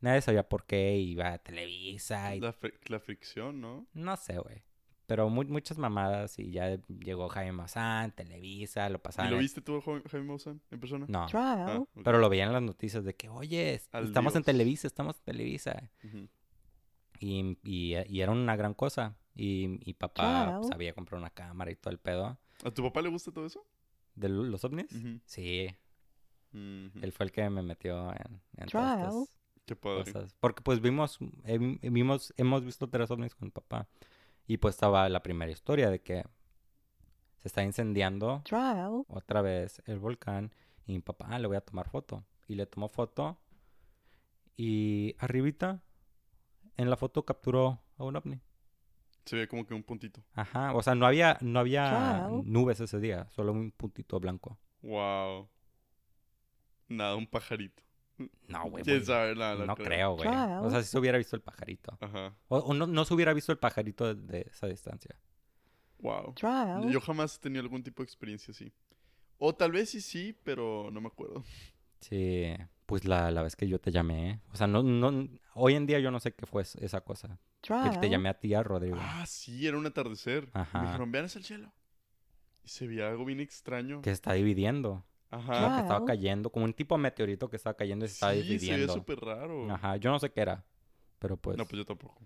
Nadie 0.00 0.20
sabía 0.22 0.48
por 0.48 0.64
qué, 0.64 0.96
iba 0.96 1.32
a 1.32 1.38
Televisa 1.38 2.34
y 2.34 2.40
La, 2.40 2.52
fri- 2.52 2.74
la 2.88 3.00
fricción, 3.00 3.60
¿no? 3.60 3.86
No 3.92 4.16
sé, 4.16 4.38
güey. 4.38 4.62
Pero 5.06 5.28
mu- 5.28 5.44
muchas 5.44 5.76
mamadas 5.78 6.38
y 6.38 6.50
ya 6.52 6.78
llegó 6.88 7.28
Jaime 7.28 7.52
Maussan, 7.52 8.12
Televisa, 8.12 8.88
lo 8.88 8.96
¿Y 8.96 9.00
pasaban. 9.00 9.30
lo 9.30 9.38
viste 9.38 9.60
tú, 9.60 9.80
Jaime 9.82 10.26
Maussan, 10.26 10.60
en 10.70 10.80
persona? 10.80 11.06
No, 11.08 11.26
Ah, 11.34 11.84
pero 12.02 12.18
lo 12.18 12.28
veían 12.30 12.48
en 12.48 12.54
las 12.54 12.62
noticias 12.62 13.04
de 13.04 13.14
que, 13.14 13.28
oye, 13.28 13.80
Al 13.92 14.04
estamos 14.04 14.34
en. 14.36 14.42
Televisa, 14.42 14.86
estamos 14.86 15.16
en 15.18 15.24
Televisa. 15.24 15.90
Y, 17.20 17.58
y, 17.62 17.94
y 18.08 18.20
era 18.20 18.32
una 18.32 18.56
gran 18.56 18.74
cosa. 18.74 19.14
Y, 19.34 19.78
y 19.88 19.94
papá 19.94 20.44
Claro. 20.44 20.64
sabía 20.64 20.94
comprar 20.94 21.18
una 21.20 21.30
cámara 21.30 21.70
y 21.70 21.76
todo 21.76 21.90
el 21.92 21.98
pedo. 21.98 22.38
¿A 22.64 22.70
tu 22.70 22.82
papá 22.82 23.00
le 23.02 23.08
gusta 23.08 23.32
todo 23.32 23.46
eso? 23.46 23.64
¿De 24.14 24.28
lo- 24.28 24.44
los 24.44 24.62
ovnis? 24.64 24.86
Sí, 25.24 25.68
él 26.52 27.12
fue 27.16 27.24
el 27.26 27.32
que 27.32 27.48
me 27.48 27.62
metió 27.62 28.10
en, 28.12 28.42
en 28.58 28.68
todas 28.68 28.98
estas 28.98 29.32
Qué 29.64 29.74
padre. 29.76 30.04
cosas. 30.12 30.36
Porque 30.40 30.62
pues 30.62 30.80
vimos, 30.80 31.18
vimos, 31.82 32.34
hemos 32.36 32.64
visto 32.64 32.88
tres 32.90 33.10
ovnis 33.10 33.34
con 33.34 33.50
papá. 33.50 33.88
Y 34.46 34.58
pues 34.58 34.74
estaba 34.74 35.08
la 35.08 35.22
primera 35.22 35.50
historia 35.50 35.88
de 35.88 36.02
que 36.02 36.24
se 37.38 37.48
está 37.48 37.62
incendiando 37.64 38.42
Trial. 38.44 39.04
otra 39.08 39.40
vez 39.40 39.80
el 39.86 39.98
volcán 39.98 40.52
y 40.86 40.92
mi 40.92 41.00
papá, 41.00 41.28
"Ah, 41.30 41.38
le 41.38 41.46
voy 41.46 41.56
a 41.56 41.60
tomar 41.62 41.88
foto. 41.88 42.24
Y 42.48 42.54
le 42.56 42.66
tomó 42.66 42.88
foto 42.88 43.38
y 44.56 45.14
arribita 45.18 45.82
en 46.76 46.90
la 46.90 46.96
foto 46.96 47.24
capturó 47.24 47.80
a 47.96 48.04
un 48.04 48.16
ovni. 48.16 48.40
Se 49.24 49.36
ve 49.36 49.46
como 49.48 49.64
que 49.64 49.74
un 49.74 49.82
puntito. 49.82 50.22
Ajá, 50.34 50.74
o 50.74 50.82
sea, 50.82 50.94
no 50.94 51.06
había, 51.06 51.38
no 51.40 51.60
había 51.60 52.28
nubes 52.44 52.80
ese 52.80 52.98
día, 52.98 53.28
solo 53.30 53.52
un 53.52 53.70
puntito 53.72 54.18
blanco. 54.18 54.58
Wow. 54.82 55.48
Nada, 56.88 57.16
un 57.16 57.26
pajarito. 57.26 57.82
No, 58.48 58.68
güey. 58.68 58.84
¿Quién 58.84 59.04
sabe? 59.04 59.34
Nada, 59.34 59.64
no 59.64 59.74
creo, 59.74 60.16
güey. 60.16 60.28
O 60.28 60.70
sea, 60.70 60.82
si 60.82 60.88
se 60.90 60.98
hubiera 60.98 61.18
visto 61.18 61.34
el 61.36 61.42
pajarito. 61.42 61.96
Ajá. 62.00 62.34
O, 62.48 62.58
o 62.58 62.74
no, 62.74 62.86
no 62.86 63.04
se 63.04 63.14
hubiera 63.14 63.32
visto 63.32 63.52
el 63.52 63.58
pajarito 63.58 64.14
de, 64.14 64.20
de 64.20 64.40
esa 64.50 64.66
distancia. 64.66 65.16
Wow. 65.98 66.34
Trial. 66.34 66.90
Yo 66.90 67.00
jamás 67.00 67.36
he 67.36 67.40
tenido 67.40 67.62
algún 67.62 67.82
tipo 67.82 68.02
de 68.02 68.04
experiencia 68.06 68.50
así. 68.52 68.72
O 69.38 69.54
tal 69.54 69.72
vez 69.72 69.90
sí, 69.90 70.00
sí, 70.00 70.36
pero 70.44 70.90
no 70.92 71.00
me 71.00 71.08
acuerdo. 71.08 71.42
Sí, 72.00 72.52
pues 72.86 73.04
la, 73.04 73.30
la 73.30 73.42
vez 73.42 73.56
que 73.56 73.66
yo 73.68 73.80
te 73.80 73.90
llamé. 73.92 74.40
O 74.52 74.56
sea, 74.56 74.66
no, 74.66 74.82
no, 74.82 75.28
hoy 75.54 75.74
en 75.74 75.86
día 75.86 75.98
yo 76.00 76.10
no 76.10 76.20
sé 76.20 76.34
qué 76.34 76.46
fue 76.46 76.62
es- 76.62 76.74
esa 76.76 77.00
cosa. 77.00 77.38
Que 77.62 77.98
te 78.00 78.10
llamé 78.10 78.28
a 78.28 78.34
ti, 78.38 78.52
a 78.54 78.62
Rodrigo. 78.62 78.96
Ah, 79.00 79.24
sí, 79.26 79.66
era 79.66 79.76
un 79.78 79.86
atardecer. 79.86 80.48
Ajá. 80.52 80.80
Me 80.80 80.86
dijeron, 80.88 81.12
vean 81.12 81.24
hacia 81.26 81.38
el 81.38 81.44
cielo. 81.44 81.72
Y 82.64 82.68
se 82.68 82.86
veía 82.86 83.08
algo 83.08 83.24
bien 83.24 83.40
extraño. 83.40 84.02
Que 84.02 84.10
se 84.10 84.14
está 84.14 84.32
dividiendo. 84.32 85.04
Como 85.30 85.50
Ajá. 85.52 85.76
que 85.76 85.80
estaba 85.82 86.04
cayendo, 86.04 86.50
como 86.50 86.64
un 86.66 86.74
tipo 86.74 86.94
de 86.96 87.02
meteorito 87.02 87.48
que 87.48 87.56
estaba 87.56 87.74
cayendo 87.74 88.04
y 88.04 88.08
se 88.08 88.14
estaba 88.14 88.32
Sí, 88.34 88.42
se 88.42 88.48
dividiendo. 88.48 88.92
súper 88.92 89.18
raro. 89.20 89.70
Ajá, 89.72 89.96
yo 89.96 90.10
no 90.10 90.18
sé 90.18 90.30
qué 90.30 90.40
era. 90.42 90.64
Pero 91.18 91.36
pues, 91.36 91.56
No, 91.56 91.64
pues 91.64 91.78
yo 91.78 91.86
tampoco. 91.86 92.20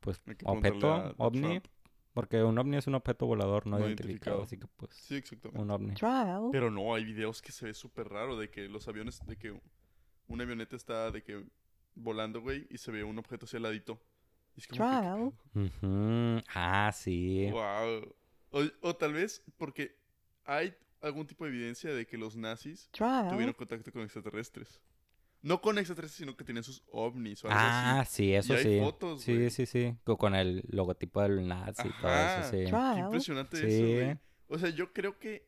pues 0.00 0.22
objeto, 0.44 0.92
a- 0.92 1.08
a 1.08 1.14
ovni, 1.18 1.40
Trump. 1.60 1.66
porque 2.14 2.42
un 2.42 2.56
ovni 2.58 2.76
es 2.76 2.86
un 2.86 2.94
objeto 2.94 3.26
volador 3.26 3.66
no, 3.66 3.78
No 3.78 3.86
identificado, 3.86 4.38
identificado. 4.38 4.42
así 4.44 4.56
que 4.56 4.66
pues, 4.76 4.90
Sí, 4.94 5.16
exactamente. 5.16 5.60
un 5.60 5.70
ovni. 5.70 5.94
Trial. 5.94 6.48
Pero 6.52 6.70
no, 6.70 6.94
hay 6.94 7.04
videos 7.04 7.42
que 7.42 7.52
se 7.52 7.66
ve 7.66 7.74
súper 7.74 8.08
raro 8.08 8.38
de 8.38 8.48
que 8.50 8.68
los 8.68 8.86
aviones, 8.88 9.20
de 9.26 9.36
que 9.36 9.60
una 10.28 10.44
avioneta 10.44 10.76
está 10.76 11.10
de 11.10 11.22
que 11.22 11.44
volando, 11.94 12.40
güey, 12.40 12.66
y 12.70 12.78
se 12.78 12.90
ve 12.92 13.02
un 13.04 13.18
objeto 13.18 13.44
así 13.46 13.56
al 13.56 13.64
ladito. 13.64 14.00
Y 14.58 14.60
es 14.60 14.66
como 14.66 15.32
que, 15.54 15.70
Trial. 15.70 16.44
Ah, 16.54 16.90
sí. 16.92 17.48
wow. 17.52 18.14
O, 18.50 18.62
o 18.88 18.96
tal 18.96 19.12
vez 19.12 19.42
porque 19.56 19.96
hay 20.44 20.74
algún 21.00 21.26
tipo 21.28 21.44
de 21.44 21.50
evidencia 21.50 21.94
de 21.94 22.06
que 22.06 22.18
los 22.18 22.34
nazis 22.36 22.88
Trial. 22.90 23.28
tuvieron 23.28 23.54
contacto 23.54 23.92
con 23.92 24.02
extraterrestres. 24.02 24.80
No 25.42 25.60
con 25.60 25.78
extraterrestres, 25.78 26.18
sino 26.18 26.36
que 26.36 26.42
tenían 26.42 26.64
sus 26.64 26.82
ovnis 26.90 27.44
o 27.44 27.48
algo 27.48 27.60
Ah, 27.60 28.00
así. 28.00 28.16
sí, 28.24 28.34
eso 28.34 28.54
hay 28.54 28.62
sí. 28.64 28.80
fotos, 28.80 29.22
sí, 29.22 29.34
güey. 29.36 29.50
sí, 29.50 29.66
sí. 29.66 29.94
Co- 30.02 30.18
Con 30.18 30.34
el 30.34 30.64
logotipo 30.70 31.22
del 31.22 31.46
nazi 31.46 31.86
y 31.86 31.92
todo 32.02 32.10
eso, 32.12 32.50
sí. 32.50 32.64
Qué 32.68 33.00
impresionante 33.00 33.56
Sí. 33.58 33.66
eso, 33.66 33.84
güey. 34.04 34.18
O 34.48 34.58
sea, 34.58 34.70
yo 34.70 34.92
creo 34.92 35.18
que 35.20 35.46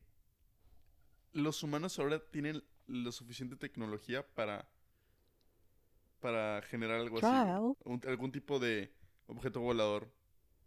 los 1.32 1.62
humanos 1.64 1.98
ahora 1.98 2.20
tienen 2.30 2.62
lo 2.86 3.10
suficiente 3.10 3.56
tecnología 3.56 4.24
para 4.34 4.68
para 6.20 6.60
generar 6.62 7.00
algo 7.00 7.16
así. 7.18 7.76
Un- 7.84 8.02
algún 8.06 8.30
tipo 8.30 8.58
de 8.58 8.92
objeto 9.30 9.60
volador 9.60 10.12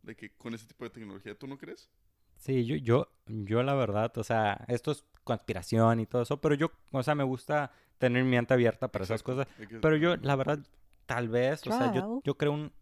de 0.01 0.15
que 0.15 0.35
con 0.35 0.53
ese 0.53 0.65
tipo 0.67 0.83
de 0.83 0.89
tecnología, 0.89 1.37
¿tú 1.37 1.47
no 1.47 1.57
crees? 1.57 1.89
Sí, 2.37 2.65
yo, 2.65 2.75
yo, 2.75 3.07
yo 3.27 3.63
la 3.63 3.73
verdad, 3.73 4.17
o 4.17 4.23
sea, 4.23 4.65
esto 4.67 4.91
es 4.91 5.05
conspiración 5.23 5.99
y 6.01 6.05
todo 6.05 6.23
eso, 6.23 6.41
pero 6.41 6.55
yo, 6.55 6.71
o 6.91 7.01
sea, 7.03 7.15
me 7.15 7.23
gusta 7.23 7.71
tener 7.99 8.23
mi 8.23 8.31
mente 8.31 8.53
abierta 8.53 8.91
para 8.91 9.05
esas 9.05 9.23
cosas. 9.23 9.47
que- 9.57 9.79
Pero 9.79 9.95
yo, 9.95 10.17
la 10.17 10.35
verdad, 10.35 10.59
tal 11.05 11.29
vez, 11.29 11.65
o 11.67 11.71
sea, 11.71 11.93
yo, 11.93 12.21
yo 12.25 12.37
creo 12.37 12.51
un, 12.51 12.73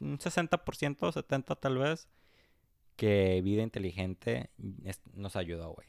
un 0.00 0.18
60%, 0.18 1.12
70% 1.12 1.58
tal 1.60 1.78
vez, 1.78 2.08
que 2.96 3.40
vida 3.42 3.62
inteligente 3.62 4.50
es- 4.84 5.00
nos 5.14 5.36
ayudó, 5.36 5.72
güey. 5.74 5.86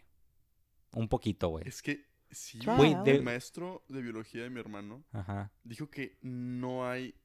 Un 0.93 1.07
poquito, 1.07 1.49
güey. 1.49 1.67
Es 1.67 1.81
que 1.81 2.05
sí. 2.29 2.59
Güey, 2.63 2.93
el 2.93 3.03
de- 3.03 3.21
maestro 3.21 3.83
de 3.87 4.01
biología 4.03 4.43
de 4.43 4.49
mi 4.51 4.59
hermano 4.59 5.03
Ajá. 5.11 5.51
dijo 5.63 5.89
que 5.89 6.17
no 6.21 6.87
hay 6.87 7.15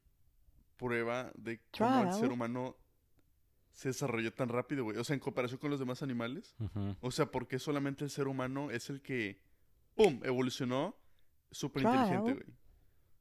prueba 0.77 1.31
de 1.35 1.59
cómo 1.77 2.03
el 2.03 2.13
ser 2.13 2.31
humano 2.31 2.75
se 3.71 3.89
desarrolló 3.89 4.33
tan 4.33 4.49
rápido, 4.49 4.83
güey. 4.85 4.97
O 4.97 5.03
sea, 5.03 5.13
en 5.13 5.19
comparación 5.19 5.59
con 5.59 5.69
los 5.69 5.79
demás 5.79 6.01
animales. 6.01 6.55
O 7.01 7.11
sea, 7.11 7.25
porque 7.31 7.59
solamente 7.59 8.03
el 8.03 8.09
ser 8.09 8.27
humano 8.27 8.71
es 8.71 8.89
el 8.89 9.01
que, 9.01 9.41
¡pum!, 9.95 10.21
evolucionó 10.23 10.95
súper 11.51 11.83
inteligente, 11.83 12.33
güey. 12.33 12.45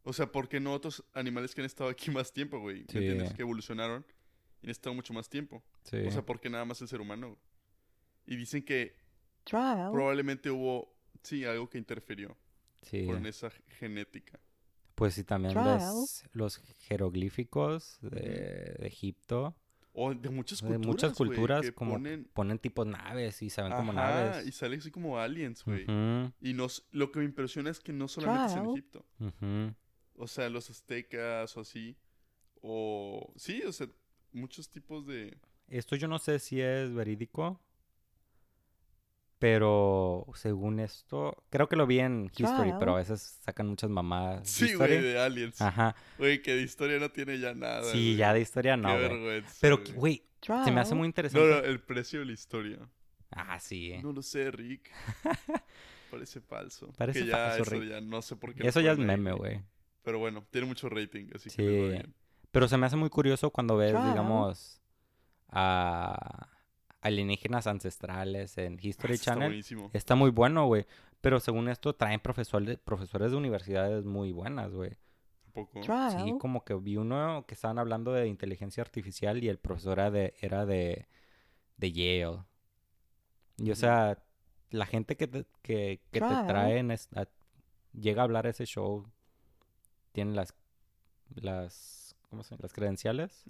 O 0.06 0.12
sea, 0.12 0.30
porque 0.30 0.60
no 0.60 0.72
otros 0.74 1.02
animales 1.14 1.54
que 1.54 1.62
han 1.62 1.66
estado 1.66 1.88
aquí 1.90 2.10
más 2.10 2.32
tiempo, 2.32 2.58
güey? 2.60 2.80
¿Me 2.82 2.86
Sí. 2.92 2.98
entiendes? 2.98 3.32
Que 3.34 3.42
evolucionaron 3.42 4.04
y 4.62 4.66
han 4.66 4.70
estado 4.70 4.94
mucho 4.94 5.12
más 5.14 5.28
tiempo. 5.28 5.64
Sí. 5.82 5.96
O 6.06 6.10
sea, 6.10 6.22
porque 6.24 6.50
nada 6.50 6.64
más 6.64 6.80
el 6.82 6.88
ser 6.88 7.00
humano. 7.00 7.28
güey? 7.28 7.38
Y 8.26 8.36
dicen 8.36 8.62
que 8.64 8.94
Trial. 9.44 9.90
probablemente 9.92 10.50
hubo, 10.50 10.94
sí, 11.22 11.44
algo 11.44 11.68
que 11.68 11.78
interfirió 11.78 12.36
sí. 12.82 13.06
con 13.06 13.24
esa 13.26 13.50
genética. 13.78 14.38
Pues 14.94 15.14
sí, 15.14 15.24
también 15.24 15.54
los, 15.54 16.24
los 16.32 16.56
jeroglíficos 16.78 17.98
de, 18.00 18.76
de 18.78 18.86
Egipto. 18.86 19.56
O 19.92 20.12
de 20.12 20.28
muchas 20.28 20.60
De 20.60 20.66
culturas, 20.66 20.86
muchas 20.86 21.14
güey, 21.14 21.28
culturas 21.28 21.72
como 21.72 21.92
ponen... 21.92 22.24
ponen 22.32 22.58
tipos 22.58 22.84
naves 22.86 23.42
y 23.42 23.50
se 23.50 23.62
ven 23.62 23.72
como 23.72 23.92
naves. 23.92 24.44
y 24.46 24.50
sale 24.50 24.76
así 24.76 24.90
como 24.90 25.18
aliens, 25.18 25.64
güey. 25.64 25.86
Y 26.40 26.52
nos, 26.52 26.88
lo 26.90 27.12
que 27.12 27.20
me 27.20 27.24
impresiona 27.24 27.70
es 27.70 27.78
que 27.80 27.92
no 27.92 28.08
solamente 28.08 28.52
es 28.52 28.58
en. 28.58 28.70
Egipto. 28.70 29.06
O 30.16 30.26
sea, 30.26 30.48
los 30.48 30.70
aztecas 30.70 31.56
o 31.56 31.60
así. 31.60 31.96
O 32.60 33.32
sí, 33.36 33.62
o 33.62 33.72
sea, 33.72 33.88
muchos 34.32 34.70
tipos 34.70 35.06
de... 35.06 35.38
Esto 35.68 35.96
yo 35.96 36.08
no 36.08 36.18
sé 36.18 36.38
si 36.38 36.60
es 36.60 36.92
verídico, 36.92 37.60
pero 39.38 40.26
según 40.34 40.80
esto, 40.80 41.36
creo 41.50 41.68
que 41.68 41.76
lo 41.76 41.86
vi 41.86 42.00
en 42.00 42.30
History, 42.36 42.72
pero 42.78 42.94
a 42.94 42.98
veces 42.98 43.40
sacan 43.44 43.68
muchas 43.68 43.90
mamadas. 43.90 44.42
de 44.42 44.46
Sí, 44.68 44.74
güey, 44.74 45.02
de 45.02 45.18
aliens. 45.20 45.60
Ajá. 45.60 45.94
Güey, 46.18 46.40
que 46.42 46.54
de 46.54 46.62
historia 46.62 46.98
no 46.98 47.10
tiene 47.10 47.38
ya 47.38 47.54
nada. 47.54 47.82
Sí, 47.84 48.16
ya 48.16 48.32
de 48.32 48.40
historia 48.40 48.76
no, 48.76 48.88
Qué 48.88 48.94
güey. 48.94 49.08
vergüenza, 49.08 49.58
Pero, 49.60 49.78
güey. 49.94 50.22
se 50.42 50.70
me 50.70 50.80
hace 50.80 50.94
muy 50.94 51.02
No, 51.02 51.06
interesante. 51.06 51.46
no, 51.48 51.58
el 51.58 51.80
precio 51.80 52.20
de 52.20 52.26
la 52.26 52.32
historia. 52.32 52.78
Ah, 53.30 53.58
sí. 53.58 53.94
No 54.02 54.12
lo 54.12 54.22
sé, 54.22 54.50
Rick. 54.50 54.90
Parece 56.10 56.40
falso. 56.40 56.92
Parece 56.96 57.20
que 57.20 57.26
ya 57.26 57.36
falso, 57.48 57.62
eso 57.62 57.80
Rick. 57.80 57.90
ya 57.90 58.00
no 58.00 58.22
sé 58.22 58.36
por 58.36 58.54
qué. 58.54 58.66
Eso 58.66 58.80
ya 58.80 58.92
es 58.92 58.98
meme, 58.98 59.32
güey. 59.32 59.60
Pero 60.02 60.18
bueno, 60.20 60.44
tiene 60.50 60.66
mucho 60.68 60.88
rating, 60.88 61.26
así 61.34 61.50
que 61.50 61.80
va 61.82 61.88
bien. 61.88 62.14
Pero 62.52 62.68
se 62.68 62.76
me 62.76 62.86
hace 62.86 62.94
muy 62.96 63.10
curioso 63.10 63.50
cuando 63.50 63.76
ves, 63.76 63.90
digamos, 63.92 64.80
a 65.48 66.48
alienígenas 67.04 67.66
ancestrales 67.68 68.58
en 68.58 68.78
History 68.82 69.12
Ah, 69.12 69.14
Está 69.14 69.24
Channel. 69.32 69.48
buenísimo. 69.50 69.90
Está 69.92 70.14
muy 70.16 70.30
bueno, 70.30 70.66
güey. 70.66 70.86
Pero 71.20 71.38
según 71.38 71.68
esto, 71.68 71.94
traen 71.94 72.18
profesores, 72.20 72.78
profesores 72.78 73.30
de 73.30 73.36
universidades 73.36 74.04
muy 74.04 74.32
buenas, 74.32 74.72
güey. 74.72 74.90
Un 75.46 75.52
poco. 75.52 75.82
Sí, 75.82 76.34
como 76.40 76.64
que 76.64 76.74
vi 76.74 76.96
uno 76.96 77.44
que 77.46 77.54
estaban 77.54 77.78
hablando 77.78 78.12
de 78.12 78.26
inteligencia 78.26 78.82
artificial 78.82 79.42
y 79.44 79.48
el 79.48 79.58
profesor 79.58 79.98
era 80.00 80.10
de, 80.10 80.34
era 80.40 80.66
de, 80.66 81.06
de 81.76 81.92
Yale. 81.92 82.42
Y 83.58 83.70
o 83.70 83.76
sea, 83.76 84.18
la 84.70 84.84
gente 84.86 85.16
que 85.16 85.28
te, 85.28 85.44
que, 85.62 86.00
que 86.10 86.20
te 86.20 86.42
traen 86.48 86.90
es- 86.90 87.08
a- 87.14 87.28
llega 87.92 88.22
a 88.22 88.24
hablar 88.24 88.46
a 88.46 88.50
ese 88.50 88.66
show, 88.66 89.06
tiene 90.12 90.32
las, 90.34 90.52
las, 91.36 92.16
¿cómo 92.28 92.42
se 92.42 92.50
llama? 92.50 92.62
Las 92.62 92.72
credenciales 92.72 93.44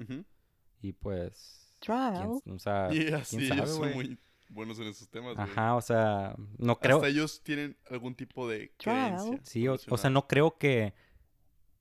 y 0.83 0.93
pues, 0.93 1.64
Trial. 1.85 2.41
quién- 2.45 2.57
o 2.57 2.59
sea, 2.59 2.89
Y 2.93 3.09
así 3.13 3.37
quién 3.39 3.49
sabe, 3.49 3.61
ellos 3.63 3.71
son 3.77 3.93
güey. 3.93 3.95
muy 3.95 4.19
buenos 4.51 4.79
en 4.79 4.87
esos 4.89 5.09
temas, 5.09 5.37
ajá, 5.39 5.75
o 5.75 5.81
sea, 5.81 6.35
no 6.59 6.79
creo, 6.79 6.97
Hasta 6.97 7.09
ellos 7.09 7.43
tienen 7.43 7.77
algún 7.91 8.15
tipo 8.15 8.49
de 8.49 8.73
Trial. 8.79 9.17
creencia. 9.17 9.41
sí, 9.45 9.67
o, 9.69 9.77
o 9.89 9.97
sea, 9.97 10.11
no 10.11 10.27
creo 10.29 10.57
que, 10.59 10.95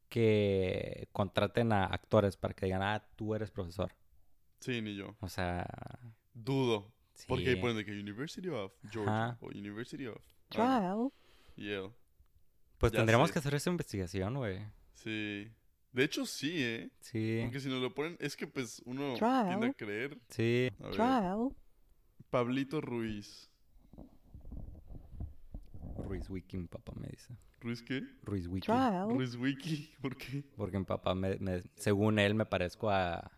que 0.09 1.07
contraten 1.11 1.71
a 1.73 1.85
actores 1.85 2.37
para 2.37 2.53
que 2.53 2.65
digan, 2.65 2.81
ah, 2.83 3.03
tú 3.15 3.33
eres 3.35 3.51
profesor. 3.51 3.91
Sí, 4.59 4.81
ni 4.81 4.95
yo. 4.95 5.15
O 5.19 5.27
sea, 5.29 5.67
Dudo. 6.33 6.91
Porque 7.27 7.49
ahí 7.49 7.55
ponen 7.57 7.77
de 7.77 7.85
que 7.85 7.91
University 7.91 8.47
of 8.49 8.73
Georgia 8.91 9.25
Ajá. 9.25 9.37
o 9.41 9.47
University 9.47 10.07
of 10.07 10.17
Trial. 10.49 11.09
Yale. 11.55 11.91
Pues 12.79 12.91
Ya 12.91 12.97
tendríamos 12.97 13.29
sé. 13.29 13.33
que 13.33 13.39
hacer 13.39 13.53
esa 13.55 13.69
investigación, 13.69 14.35
güey. 14.35 14.65
Sí. 14.95 15.51
De 15.93 16.03
hecho, 16.03 16.25
sí, 16.25 16.51
¿eh? 16.63 16.89
Sí, 17.01 17.39
Porque 17.43 17.59
si 17.59 17.69
nos 17.69 17.81
lo 17.81 17.93
ponen, 17.93 18.17
es 18.19 18.35
que 18.35 18.47
pues 18.47 18.81
uno 18.85 19.13
Trial. 19.13 19.47
tiende 19.47 19.67
a 19.67 19.73
creer. 19.73 20.17
sí. 20.29 20.69
A 20.79 20.83
ver, 20.85 20.91
Trial. 20.93 21.49
Pablito 22.29 22.81
Ruiz. 22.81 23.49
Ruiz 25.97 26.29
Wiki, 26.29 26.57
mi 26.57 26.67
papá 26.67 26.93
me 26.99 27.07
dice. 27.07 27.35
¿Ruiz 27.61 27.81
qué? 27.81 28.01
Ruiz 28.23 28.47
Wiki. 28.47 28.65
Trial. 28.65 29.09
Ruiz 29.09 29.35
Wiki. 29.35 29.91
¿Por 30.01 30.17
qué? 30.17 30.43
Porque 30.57 30.77
mi 30.79 30.85
papá, 30.85 31.13
me, 31.15 31.37
me- 31.37 31.63
según 31.75 32.19
él, 32.19 32.35
me 32.35 32.45
parezco 32.45 32.89
a, 32.89 33.15
¿A 33.17 33.31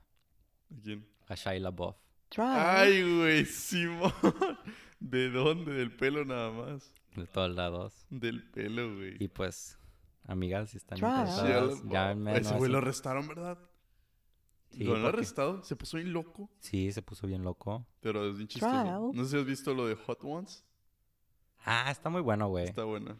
quién? 0.83 1.05
a 1.27 1.35
Shia 1.35 1.59
LaBeouf. 1.59 1.95
Trial. 2.29 2.53
Ay, 2.57 3.17
güey, 3.17 3.45
Simón. 3.45 4.11
¿De 4.99 5.29
dónde? 5.29 5.73
Del 5.73 5.95
pelo 5.95 6.25
nada 6.25 6.51
más. 6.51 6.91
De 7.15 7.27
todos 7.27 7.53
lados. 7.55 8.05
Del 8.09 8.43
pelo, 8.49 8.95
güey. 8.95 9.17
Y 9.19 9.27
pues, 9.27 9.77
amigas, 10.27 10.69
si 10.71 10.77
están 10.77 10.97
interesadas, 10.97 11.83
llámenme. 11.85 12.31
a 12.31 12.37
ese 12.37 12.51
no 12.51 12.57
güey 12.57 12.69
sé- 12.69 12.71
lo 12.73 12.77
arrestaron, 12.79 13.27
¿verdad? 13.27 13.57
Sí, 14.71 14.83
lo 14.83 14.95
han 14.95 15.01
porque- 15.03 15.17
arrestado. 15.17 15.63
Se 15.63 15.75
puso 15.75 15.97
bien 15.97 16.11
loco. 16.13 16.49
Sí, 16.59 16.91
se 16.91 17.01
puso 17.01 17.27
bien 17.27 17.43
loco. 17.43 17.85
Pero 18.01 18.29
es 18.29 18.35
bien 18.35 18.47
chistoso. 18.47 19.11
No 19.13 19.23
sé 19.23 19.29
si 19.31 19.37
has 19.37 19.45
visto 19.45 19.73
lo 19.73 19.87
de 19.87 19.95
Hot 19.95 20.23
Ones. 20.23 20.65
Ah, 21.63 21.89
está 21.91 22.09
muy 22.09 22.21
bueno, 22.21 22.47
güey. 22.49 22.65
Está 22.65 22.83
buena. 22.83 23.15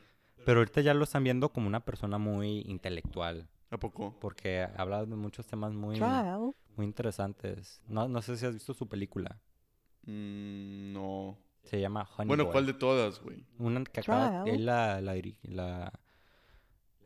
Pero 0.45 0.60
ahorita 0.60 0.82
ya 0.82 0.93
lo 0.93 1.03
están 1.06 1.24
viendo 1.24 1.49
como 1.51 1.68
una 1.68 1.80
persona 1.86 2.18
muy 2.18 2.62
intelectual. 2.68 3.47
¿A 3.72 3.78
poco? 3.78 4.16
Porque 4.20 4.68
habla 4.78 5.06
de 5.06 5.16
muchos 5.16 5.47
temas 5.47 5.74
muy, 5.74 5.95
Trial. 5.95 6.51
muy 6.76 6.86
interesantes. 6.86 7.82
No, 7.88 8.08
no 8.08 8.22
sé 8.22 8.38
si 8.38 8.45
has 8.45 8.53
visto 8.53 8.74
su 8.74 8.88
película. 8.88 9.39
Mm, 10.03 10.93
no. 10.93 11.38
Se 11.64 11.80
llama 11.82 12.08
Honey 12.16 12.28
bueno, 12.28 12.43
Boy. 12.45 12.51
¿cuál 12.51 12.66
de 12.68 12.74
todas, 12.74 13.20
güey? 13.24 13.43
Una 13.58 13.84
que 13.84 14.01
acaba, 14.01 14.43
él 14.45 14.66
la, 14.68 15.01
la, 15.01 15.91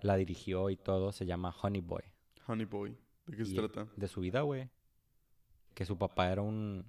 la 0.01 0.15
dirigió 0.15 0.69
y 0.69 0.77
todo, 0.77 1.11
se 1.11 1.25
llama 1.25 1.55
Honey 1.61 1.81
Boy. 1.81 2.03
Honey 2.47 2.65
Boy. 2.65 2.97
¿De 3.27 3.37
qué 3.37 3.45
se 3.45 3.55
trata? 3.55 3.87
De 3.95 4.07
su 4.07 4.21
vida, 4.21 4.41
güey. 4.41 4.69
Que 5.73 5.85
su 5.85 5.97
papá 5.97 6.31
era 6.31 6.41
un 6.41 6.85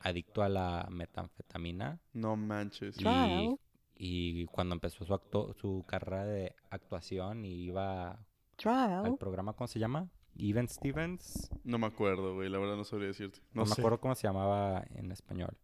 adicto 0.00 0.42
a 0.42 0.48
la 0.48 0.86
metanfetamina. 0.90 2.00
No 2.12 2.36
manches. 2.36 2.96
Y, 2.96 3.00
Trial. 3.00 3.58
y 3.94 4.46
cuando 4.46 4.74
empezó 4.74 5.04
su, 5.04 5.14
acto, 5.14 5.52
su 5.54 5.84
carrera 5.86 6.24
de 6.24 6.54
actuación 6.70 7.44
y 7.44 7.52
iba 7.64 8.10
al 8.12 8.18
Trial. 8.56 9.16
programa, 9.18 9.52
¿cómo 9.52 9.68
se 9.68 9.78
llama? 9.78 10.08
Even 10.38 10.68
Stevens. 10.68 11.50
No 11.64 11.78
me 11.78 11.86
acuerdo, 11.86 12.34
güey. 12.34 12.48
La 12.48 12.58
verdad 12.58 12.76
no 12.76 12.84
sabría 12.84 13.08
decirte. 13.08 13.40
No, 13.52 13.62
No, 13.64 13.66
me 13.68 13.72
acuerdo 13.72 14.00
cómo 14.00 14.14
se 14.14 14.26
llamaba 14.26 14.84
en 14.94 15.10
español. 15.12 15.56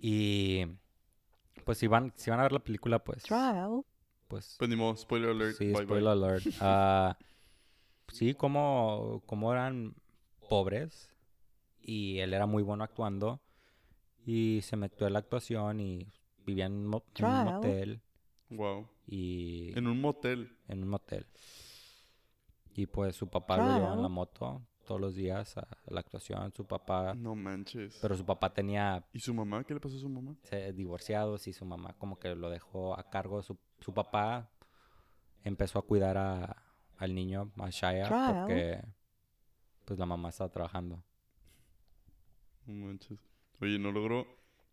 Y 0.00 0.64
pues 1.64 1.78
si 1.78 1.86
van, 1.86 2.12
si 2.16 2.30
van 2.30 2.40
a 2.40 2.44
ver 2.44 2.52
la 2.52 2.60
película, 2.64 2.98
pues... 3.02 3.22
Trial. 3.24 3.84
Pues 4.28 4.56
Pues 4.58 4.68
ni 4.70 4.76
modo. 4.76 4.96
Spoiler 4.96 5.30
alert. 5.30 5.56
Sí, 5.56 5.66
Bye, 5.66 5.74
bye. 5.74 5.84
spoiler 5.84 6.08
alert. 6.08 6.44
Ah, 6.60 7.16
sí, 8.08 8.34
como, 8.34 9.22
como 9.26 9.52
eran 9.52 9.94
pobres 10.48 11.10
y 11.80 12.18
él 12.18 12.32
era 12.34 12.46
muy 12.46 12.62
bueno 12.62 12.84
actuando 12.84 13.40
y 14.26 14.60
se 14.62 14.76
metió 14.76 15.06
en 15.06 15.12
la 15.14 15.18
actuación 15.20 15.80
y 15.80 16.12
vivía 16.46 16.66
en 16.66 16.72
un, 16.72 16.86
mo- 16.86 16.98
en 16.98 17.04
un 17.04 17.12
Trial. 17.14 17.44
motel 17.54 18.00
Wow. 18.50 18.88
y 19.06 19.76
En 19.76 19.86
un 19.86 20.00
motel. 20.00 20.56
en 20.68 20.82
un 20.82 20.88
motel. 20.90 21.26
Y 22.76 22.86
pues 22.86 23.14
su 23.16 23.28
papá 23.28 23.56
lo 23.56 23.64
llevaba 23.64 23.94
en 23.94 24.02
la 24.02 24.08
Trial. 24.08 24.10
moto 24.10 24.62
todos 24.86 25.00
los 25.00 25.14
días 25.14 25.56
a 25.56 25.66
la 25.86 26.00
actuación. 26.00 26.52
Su 26.54 26.66
papá, 26.66 27.14
No 27.14 27.34
manches. 27.34 27.98
pero 28.02 28.16
su 28.16 28.24
papá 28.24 28.52
tenía 28.52 29.02
¿Y 29.12 29.20
su 29.20 29.32
mamá? 29.32 29.64
¿Qué 29.64 29.72
le 29.74 29.80
pasó 29.80 29.96
a 29.96 30.00
su 30.00 30.08
mamá? 30.08 30.36
se- 30.42 30.72
divorciados 30.72 31.46
y 31.46 31.52
su 31.52 31.64
mamá 31.64 31.94
como 31.98 32.18
que 32.18 32.34
lo 32.34 32.50
dejó 32.50 32.98
a 32.98 33.08
cargo. 33.08 33.42
Su, 33.42 33.56
su 33.84 33.92
papá 33.92 34.50
empezó 35.42 35.78
a 35.78 35.82
cuidar 35.82 36.16
a, 36.16 36.62
al 36.96 37.14
niño, 37.14 37.52
a 37.58 37.68
Shia, 37.68 38.04
Trial. 38.04 38.34
porque 38.46 38.82
pues 39.84 39.98
la 39.98 40.06
mamá 40.06 40.30
estaba 40.30 40.50
trabajando. 40.50 41.02
No 42.66 42.86
manches. 42.86 43.18
Oye, 43.60 43.78
no 43.78 43.92
logró. 43.92 44.26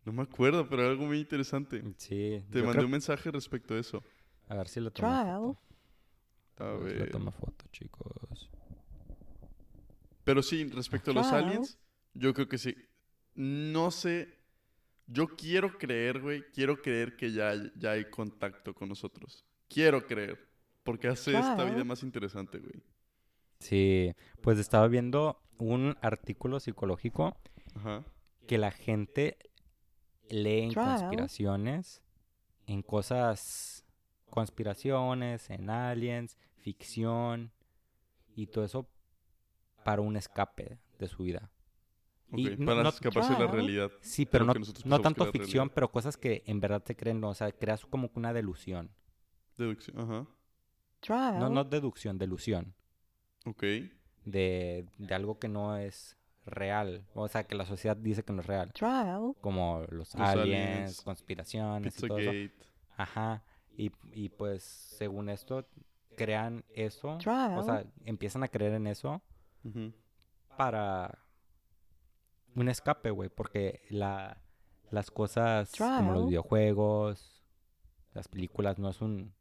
No 0.06 0.12
me 0.12 0.22
acuerdo, 0.22 0.66
pero 0.68 0.88
algo 0.88 1.04
muy 1.04 1.18
interesante. 1.20 1.82
Sí, 1.98 2.42
Te 2.50 2.58
mandé 2.60 2.72
creo- 2.78 2.86
un 2.86 2.90
mensaje 2.90 3.30
respecto 3.30 3.74
a 3.74 3.78
eso. 3.78 4.02
A 4.48 4.54
ver 4.56 4.66
si 4.68 4.80
le 4.80 4.90
tomo 4.90 5.08
Trial. 5.08 5.40
foto. 5.40 6.64
A 6.64 6.68
A 6.70 6.72
ver 6.78 6.92
si 6.92 6.98
ver. 7.00 7.10
tomo 7.10 7.30
foto, 7.32 7.64
chicos. 7.70 8.50
Pero 10.24 10.42
sí, 10.42 10.64
respecto 10.68 11.10
a 11.10 11.14
los 11.14 11.26
aliens, 11.32 11.78
yo 12.14 12.32
creo 12.32 12.48
que 12.48 12.56
sí. 12.58 12.74
No 13.34 13.90
sé. 13.90 14.41
Yo 15.06 15.28
quiero 15.28 15.76
creer, 15.78 16.20
güey. 16.20 16.42
Quiero 16.52 16.80
creer 16.80 17.16
que 17.16 17.32
ya, 17.32 17.50
hay- 17.50 17.72
ya 17.76 17.92
hay 17.92 18.04
contacto 18.10 18.74
con 18.74 18.88
nosotros. 18.88 19.44
Quiero 19.68 20.06
creer. 20.06 20.38
Porque 20.84 21.08
hace 21.08 21.32
esta 21.38 21.64
vida 21.64 21.84
más 21.84 22.02
interesante, 22.02 22.58
güey. 22.58 22.82
Sí, 23.60 24.12
pues 24.40 24.58
estaba 24.58 24.88
viendo 24.88 25.40
un 25.58 25.96
artículo 26.02 26.58
psicológico 26.58 27.36
Ajá. 27.76 28.04
que 28.48 28.58
la 28.58 28.72
gente 28.72 29.38
lee 30.28 30.62
en 30.62 30.74
conspiraciones, 30.74 32.02
en 32.66 32.82
cosas, 32.82 33.84
conspiraciones, 34.30 35.48
en 35.50 35.70
aliens, 35.70 36.36
ficción 36.58 37.52
y 38.34 38.48
todo 38.48 38.64
eso 38.64 38.88
para 39.84 40.02
un 40.02 40.16
escape 40.16 40.78
de 40.98 41.06
su 41.06 41.22
vida. 41.22 41.50
Y 42.34 42.56
no- 42.56 42.66
para 42.66 42.82
no- 42.82 42.88
escaparse 42.88 43.34
de 43.34 43.38
la 43.40 43.46
realidad. 43.50 43.90
Sí, 44.00 44.24
pero 44.26 44.44
no, 44.44 44.54
no 44.84 45.00
tanto 45.00 45.24
ficción, 45.26 45.52
realidad. 45.68 45.72
pero 45.74 45.92
cosas 45.92 46.16
que 46.16 46.42
en 46.46 46.60
verdad 46.60 46.82
se 46.84 46.96
creen, 46.96 47.20
no, 47.20 47.30
o 47.30 47.34
sea, 47.34 47.52
creas 47.52 47.84
como 47.84 48.10
que 48.12 48.18
una 48.18 48.32
delusión. 48.32 48.90
Deducción. 49.58 49.98
Ajá. 50.00 50.26
Trial. 51.00 51.38
No, 51.38 51.48
no 51.50 51.64
deducción, 51.64 52.16
delusión. 52.18 52.74
Ok. 53.44 53.62
De, 54.24 54.86
de 54.98 55.14
algo 55.14 55.38
que 55.38 55.48
no 55.48 55.76
es 55.76 56.16
real. 56.46 57.06
O 57.14 57.28
sea, 57.28 57.44
que 57.44 57.54
la 57.54 57.66
sociedad 57.66 57.96
dice 57.96 58.22
que 58.24 58.32
no 58.32 58.40
es 58.40 58.46
real. 58.46 58.72
Trial. 58.72 59.34
Como 59.40 59.80
los, 59.90 59.90
Los 59.90 60.14
aliens, 60.14 60.40
aliens, 60.40 61.00
conspiraciones 61.02 61.98
y 62.02 62.06
todo 62.06 62.18
eso. 62.18 62.30
Pizzagate. 62.30 62.54
Ajá. 62.96 63.44
Y, 63.76 63.90
y 64.12 64.28
pues, 64.30 64.62
según 64.62 65.28
esto, 65.28 65.66
crean 66.16 66.64
eso. 66.74 67.14
O 67.14 67.18
Trial. 67.18 67.64
sea, 67.64 67.84
empiezan 68.04 68.42
a 68.44 68.48
creer 68.48 68.74
en 68.74 68.86
eso 68.86 69.20
para 70.56 71.18
un 72.54 72.68
escape, 72.68 73.10
güey. 73.10 73.28
Porque 73.28 73.82
la, 73.90 74.42
las 74.90 75.10
cosas 75.10 75.72
como 75.76 76.12
los 76.12 76.28
videojuegos, 76.28 77.42
las 78.14 78.28
películas, 78.28 78.78
no 78.78 78.88
es 78.90 79.00
un 79.00 79.34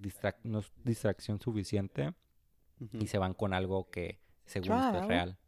distrac- 0.00 0.40
no 0.44 0.60
es 0.60 0.72
distracción 0.84 1.40
suficiente. 1.40 2.14
Y 2.92 3.08
se 3.08 3.18
van 3.18 3.34
con 3.34 3.52
algo 3.52 3.90
que, 3.90 4.22
según 4.46 4.72
es 4.72 5.06
real. 5.06 5.38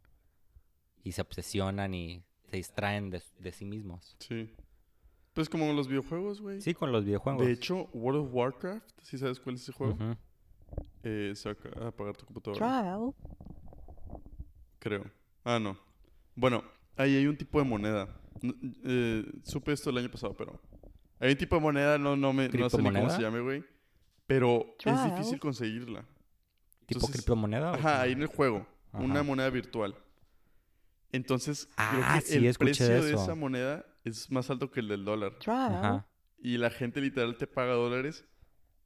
Y 1.03 1.13
se 1.13 1.21
obsesionan 1.21 1.95
y 1.95 2.23
se 2.45 2.57
distraen 2.57 3.09
de, 3.09 3.23
de 3.39 3.51
sí 3.51 3.65
mismos. 3.65 4.15
Sí. 4.19 4.53
Pues 5.33 5.49
como 5.49 5.73
los 5.73 5.87
videojuegos, 5.87 6.41
güey. 6.41 6.61
Sí, 6.61 6.75
con 6.75 6.91
los 6.91 7.03
videojuegos. 7.03 7.43
De 7.43 7.51
hecho, 7.51 7.89
World 7.93 8.27
of 8.27 8.33
Warcraft, 8.35 8.87
si 9.01 9.17
sabes 9.17 9.39
cuál 9.39 9.55
es 9.55 9.63
ese 9.63 9.71
juego, 9.71 9.97
eh, 11.01 11.33
se 11.35 11.51
va 11.51 11.85
a 11.85 11.87
apagar 11.87 12.15
tu 12.15 12.27
computadora. 12.27 12.59
Trial. 12.81 13.13
Creo. 14.77 15.03
Ah, 15.43 15.57
no. 15.59 15.75
Bueno, 16.35 16.63
ahí 16.95 17.15
hay 17.15 17.27
un 17.27 17.37
tipo 17.37 17.59
de 17.59 17.65
moneda. 17.65 18.07
Eh, 18.85 19.25
supe 19.43 19.71
esto 19.73 19.89
el 19.89 19.97
año 19.97 20.09
pasado, 20.11 20.35
pero... 20.35 20.59
Hay 21.19 21.31
un 21.31 21.37
tipo 21.37 21.55
de 21.55 21.61
moneda, 21.61 21.97
no, 21.97 22.15
no, 22.17 22.33
me, 22.33 22.49
no 22.49 22.69
sé 22.69 22.81
ni 22.81 22.91
cómo 22.91 23.09
se 23.09 23.21
llame, 23.21 23.39
güey. 23.39 23.63
Pero 24.27 24.75
es 24.83 25.03
difícil 25.11 25.39
conseguirla. 25.39 26.01
¿Tipo 26.85 26.99
Entonces- 26.99 27.11
criptomoneda? 27.15 27.71
o 27.71 27.75
Ajá, 27.75 28.01
ahí 28.01 28.11
en 28.11 28.21
el 28.21 28.27
juego. 28.27 28.67
Una 28.91 29.23
moneda 29.23 29.49
virtual. 29.49 29.95
Entonces, 31.11 31.67
creo 31.75 32.01
Ah, 32.03 32.19
que 32.19 32.25
sí, 32.25 32.45
el 32.47 32.55
precio 32.55 32.87
de 32.87 33.11
eso. 33.11 33.23
esa 33.23 33.35
moneda 33.35 33.85
es 34.03 34.29
más 34.31 34.49
alto 34.49 34.71
que 34.71 34.79
el 34.81 34.87
del 34.87 35.05
dólar. 35.05 35.33
Ajá. 35.45 36.07
Y 36.39 36.57
la 36.57 36.69
gente 36.71 36.99
literal 36.99 37.37
te 37.37 37.47
paga 37.47 37.73
dólares 37.73 38.25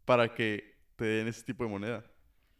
para 0.05 0.34
que 0.36 0.78
te 0.95 1.05
den 1.05 1.28
ese 1.28 1.43
tipo 1.43 1.64
de 1.64 1.70
moneda. 1.70 2.05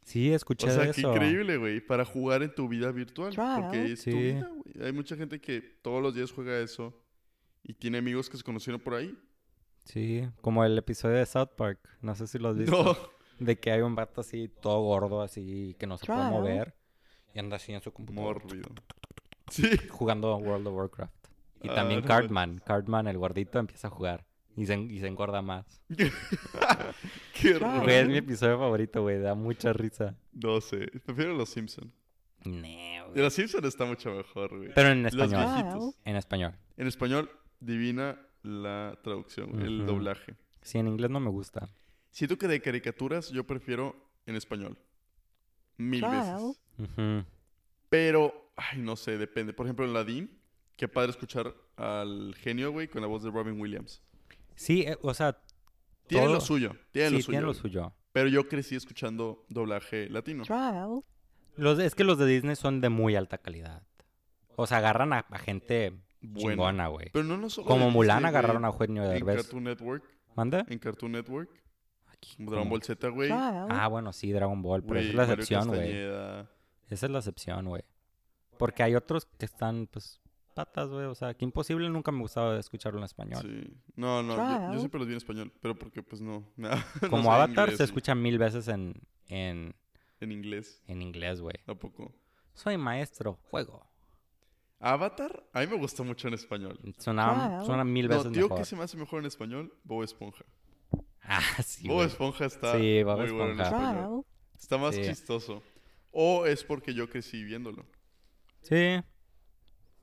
Sí, 0.08 0.32
escuché 0.32 0.68
O 0.68 0.72
sea, 0.72 0.84
qué 0.86 0.90
eso. 0.92 1.12
increíble, 1.14 1.58
güey, 1.58 1.82
para 1.82 2.06
jugar 2.06 2.42
en 2.42 2.56
tu 2.56 2.70
vida 2.70 2.92
virtual. 2.94 3.32
Trial. 3.34 3.62
Porque 3.62 3.92
es 3.92 4.04
tu 4.06 4.12
Sí. 4.12 4.18
vida, 4.18 4.48
güey. 4.56 4.86
Hay 4.88 4.94
mucha 4.94 5.18
gente 5.18 5.42
que 5.42 5.60
todos 5.82 6.02
los 6.02 6.16
días 6.16 6.32
juega 6.32 6.58
eso 6.60 6.94
y 7.62 7.74
tiene 7.74 7.98
amigos 7.98 8.30
que 8.30 8.38
se 8.38 8.44
conocieron 8.44 8.80
por 8.80 8.94
ahí. 8.94 9.18
Sí, 9.84 10.26
como 10.42 10.64
el 10.64 10.78
episodio 10.78 11.18
de 11.18 11.26
South 11.26 11.50
Park. 11.58 11.80
No 12.02 12.16
sé 12.16 12.26
si 12.28 12.40
lo 12.40 12.50
has 12.50 12.58
visto. 12.58 12.84
No. 12.84 12.96
De 13.46 13.60
que 13.60 13.70
hay 13.72 13.82
un 13.82 13.96
vato 13.96 14.22
así, 14.22 14.48
todo 14.62 14.80
gordo, 14.82 15.22
así, 15.22 15.76
que 15.78 15.86
no 15.88 15.98
se 15.98 16.06
puede 16.06 16.24
mover. 16.30 16.74
Y 17.34 17.40
anda 17.40 17.58
así 17.58 17.74
en 17.74 17.82
su 17.82 17.92
computadora. 17.92 18.40
Mórbido. 18.46 18.70
Sí. 19.52 19.70
Jugando 19.90 20.36
World 20.38 20.68
of 20.68 20.74
Warcraft. 20.74 21.28
Y 21.64 21.70
Ah, 21.70 21.76
también 21.76 22.00
no 22.02 22.06
Cardman. 22.08 22.62
Cardman, 22.66 23.08
el 23.08 23.18
gordito, 23.18 23.60
empieza 23.60 23.88
a 23.88 23.92
jugar. 23.92 24.26
Y 24.58 24.66
se, 24.66 24.78
y 24.80 25.00
se 25.00 25.08
engorda 25.08 25.42
más. 25.42 25.82
Qué 27.34 27.60
raro. 27.60 27.84
Güey, 27.84 27.96
es 27.98 28.08
mi 28.08 28.18
episodio 28.18 28.58
favorito, 28.58 29.02
güey. 29.04 29.20
Da 29.20 29.36
mucha 29.36 29.72
risa. 29.74 30.16
No 30.34 30.60
sé. 30.62 30.88
Prefiero 31.06 31.34
los 31.36 31.50
Simpson. 31.50 31.94
Nee, 32.44 33.02
güey. 33.04 33.14
De 33.16 33.22
los 33.22 33.34
Simpson 33.34 33.64
está 33.66 33.86
mucho 33.86 34.12
mejor, 34.12 34.58
güey. 34.58 34.72
Pero 34.74 34.90
en 34.90 35.04
Los 35.04 35.14
español. 35.14 35.46
viejitos. 35.54 35.96
En 36.06 36.16
español. 36.16 36.54
En 36.78 36.88
español, 36.88 37.30
divina 37.60 38.20
la 38.44 38.98
traducción, 39.04 39.52
güey, 39.52 39.66
el 39.66 39.82
Ujú. 39.82 39.92
doblaje. 39.92 40.36
Sí, 40.62 40.78
en 40.80 40.88
inglés 40.88 41.10
no 41.12 41.20
me 41.20 41.30
gusta. 41.30 41.70
Siento 42.12 42.38
que 42.38 42.48
de 42.48 42.62
caricaturas 42.62 43.30
yo 43.30 43.46
prefiero 43.46 43.96
en 44.26 44.36
español. 44.36 44.78
Mil 45.78 46.02
veces. 46.02 46.60
Ujú. 46.80 47.24
Pero, 47.90 48.52
ay, 48.56 48.80
no 48.80 48.96
sé, 48.96 49.18
depende. 49.18 49.54
Por 49.54 49.66
ejemplo, 49.68 49.86
en 49.86 49.94
Ladín, 49.94 50.40
qué 50.76 50.88
padre 50.88 51.12
escuchar 51.12 51.54
al 51.76 52.34
genio, 52.36 52.72
güey, 52.72 52.88
con 52.88 53.02
la 53.02 53.08
voz 53.08 53.24
de 53.24 53.30
Robin 53.30 53.60
Williams. 53.60 54.02
Sí, 54.58 54.82
eh, 54.82 54.98
o 55.02 55.14
sea, 55.14 55.40
Tiene 56.08 56.26
Todo- 56.26 56.36
lo 56.36 56.42
suyo, 56.42 56.72
tiene 56.92 57.10
sí, 57.10 57.16
lo 57.16 57.22
suyo. 57.22 57.32
tiene 57.32 57.46
lo 57.48 57.54
suyo. 57.54 57.94
Pero 58.14 58.30
yo 58.30 58.48
crecí 58.48 58.76
escuchando 58.76 59.46
doblaje 59.50 60.10
latino. 60.10 60.44
Trial. 60.44 61.02
Los, 61.58 61.80
es 61.80 61.96
que 61.96 62.04
los 62.04 62.18
de 62.18 62.26
Disney 62.26 62.56
son 62.56 62.80
de 62.82 62.90
muy 62.90 63.16
alta 63.16 63.38
calidad. 63.38 63.84
O 64.56 64.66
sea, 64.68 64.78
agarran 64.80 65.12
a, 65.14 65.20
a 65.30 65.38
gente 65.38 65.94
Buena. 66.22 66.50
chingona, 66.52 66.88
güey. 66.88 67.10
Pero 67.12 67.26
no, 67.26 67.38
no 67.38 67.50
solo 67.50 67.68
Como 67.68 67.86
de 67.86 67.92
Mulan 67.92 68.18
Disney, 68.20 68.30
agarraron 68.30 68.64
a 68.66 68.70
Eugenio 68.70 69.04
En 69.04 69.10
Derbez. 69.12 69.36
Cartoon 69.44 69.64
Network. 69.66 70.04
¿Manda? 70.36 70.66
En 70.70 70.80
Cartoon 70.80 71.12
Network. 71.12 71.50
Aquí, 72.08 72.36
Como 72.38 72.52
Dragon 72.52 72.70
Ball 72.70 72.82
Z, 72.84 73.08
güey. 73.10 73.28
Trial. 73.30 73.68
Ah, 73.70 73.88
bueno, 73.90 74.14
sí, 74.14 74.32
Dragon 74.32 74.62
Ball, 74.62 74.84
pero 74.84 75.00
esa 75.00 75.10
es 75.10 75.16
la 75.16 75.24
excepción, 75.24 75.68
güey. 75.68 75.92
Esa 76.90 77.06
es 77.06 77.12
la 77.12 77.18
excepción, 77.20 77.66
güey. 77.68 77.84
Porque 78.58 78.82
hay 78.82 78.96
otros 78.96 79.26
que 79.38 79.46
están, 79.46 79.88
pues, 79.88 80.20
patas, 80.58 80.90
güey. 80.90 81.06
O 81.06 81.16
sea, 81.16 81.34
que 81.36 81.46
imposible 81.46 81.90
nunca 81.90 82.12
me 82.12 82.20
gustaba 82.22 82.58
escucharlo 82.60 82.98
en 83.00 83.06
español. 83.06 83.42
Sí. 83.42 83.74
No, 83.96 84.22
no, 84.24 84.36
yo, 84.36 84.74
yo 84.74 84.80
siempre 84.80 85.00
los 85.00 85.08
vi 85.08 85.14
en 85.14 85.18
español, 85.18 85.54
pero 85.62 85.76
porque 85.78 86.02
pues 86.04 86.22
no. 86.22 86.44
no 86.58 86.70
Como 87.10 87.32
Avatar 87.32 87.66
inglés, 87.70 87.78
se 87.78 87.84
escucha 87.84 88.16
mil 88.16 88.38
veces 88.38 88.68
en, 88.68 88.96
en, 89.28 89.76
En 90.20 90.32
inglés, 90.32 90.82
en 90.88 91.02
inglés, 91.02 91.40
güey. 91.42 91.56
tampoco. 91.66 92.14
Soy 92.54 92.78
maestro, 92.78 93.40
juego. 93.52 93.86
Avatar, 94.80 95.44
a 95.54 95.62
mí 95.62 95.68
me 95.68 95.78
gusta 95.78 96.04
mucho 96.04 96.28
en 96.28 96.34
español. 96.36 96.80
Suena, 97.00 97.64
suena 97.66 97.84
mil 97.84 98.08
No, 98.08 98.18
veces 98.18 98.32
tío, 98.32 98.44
mejor. 98.44 98.58
que 98.60 98.66
se 98.66 98.76
me 98.76 98.84
hace 98.84 98.98
mejor 98.98 99.20
en 99.22 99.26
español? 99.26 99.74
Bob 99.84 100.04
Esponja. 100.04 100.46
Ah, 101.24 101.42
sí, 101.64 101.88
Bob. 101.88 102.04
Esponja 102.04 102.46
está 102.46 102.78
Sí, 102.78 103.04
Bob 103.04 103.18
muy 103.20 103.32
bueno 103.32 103.54
en 103.54 103.60
Esponja. 103.62 103.90
español. 103.92 104.26
Está 104.60 104.78
más 104.78 104.96
Sí. 104.96 105.02
chistoso. 105.04 105.62
O 106.12 106.46
es 106.46 106.64
porque 106.64 106.94
yo 106.94 107.10
crecí 107.10 107.44
viéndolo. 107.44 107.86
Sí, 108.62 109.00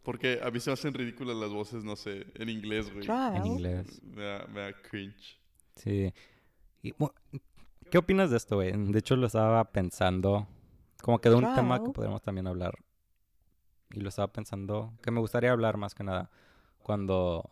Porque 0.05 0.39
a 0.43 0.51
mí 0.51 0.61
se 0.61 0.71
me 0.71 0.75
hacen 0.75 0.95
ridículas 0.95 1.35
las 1.37 1.51
voces, 1.51 1.83
no 1.83 1.97
sé, 1.97 2.27
en 2.35 2.49
inglés, 2.51 2.93
güey. 2.93 3.07
En 3.37 3.47
inglés. 3.47 4.01
Me 4.05 4.23
da, 4.23 4.47
me 4.47 4.61
da 4.61 4.73
cringe. 4.83 5.41
Sí. 5.77 6.13
Y, 6.83 6.93
bu- 6.93 7.13
¿Qué 7.91 7.99
opinas 7.99 8.31
de 8.31 8.37
esto, 8.37 8.57
güey? 8.57 8.73
De 8.73 8.99
hecho, 8.99 9.17
lo 9.17 9.27
estaba 9.27 9.73
pensando. 9.73 10.47
Como 11.03 11.21
que 11.21 11.31
de 11.31 11.35
un 11.37 11.55
tema 11.55 11.83
que 11.83 11.91
podríamos 11.91 12.23
también 12.23 12.47
hablar. 12.47 12.75
Y 13.93 14.01
lo 14.01 14.09
estaba 14.11 14.31
pensando. 14.33 14.93
Que 15.03 15.11
me 15.11 15.21
gustaría 15.21 15.53
hablar 15.53 15.77
más 15.79 15.95
que 15.95 16.05
nada. 16.05 16.31
Cuando 16.79 17.51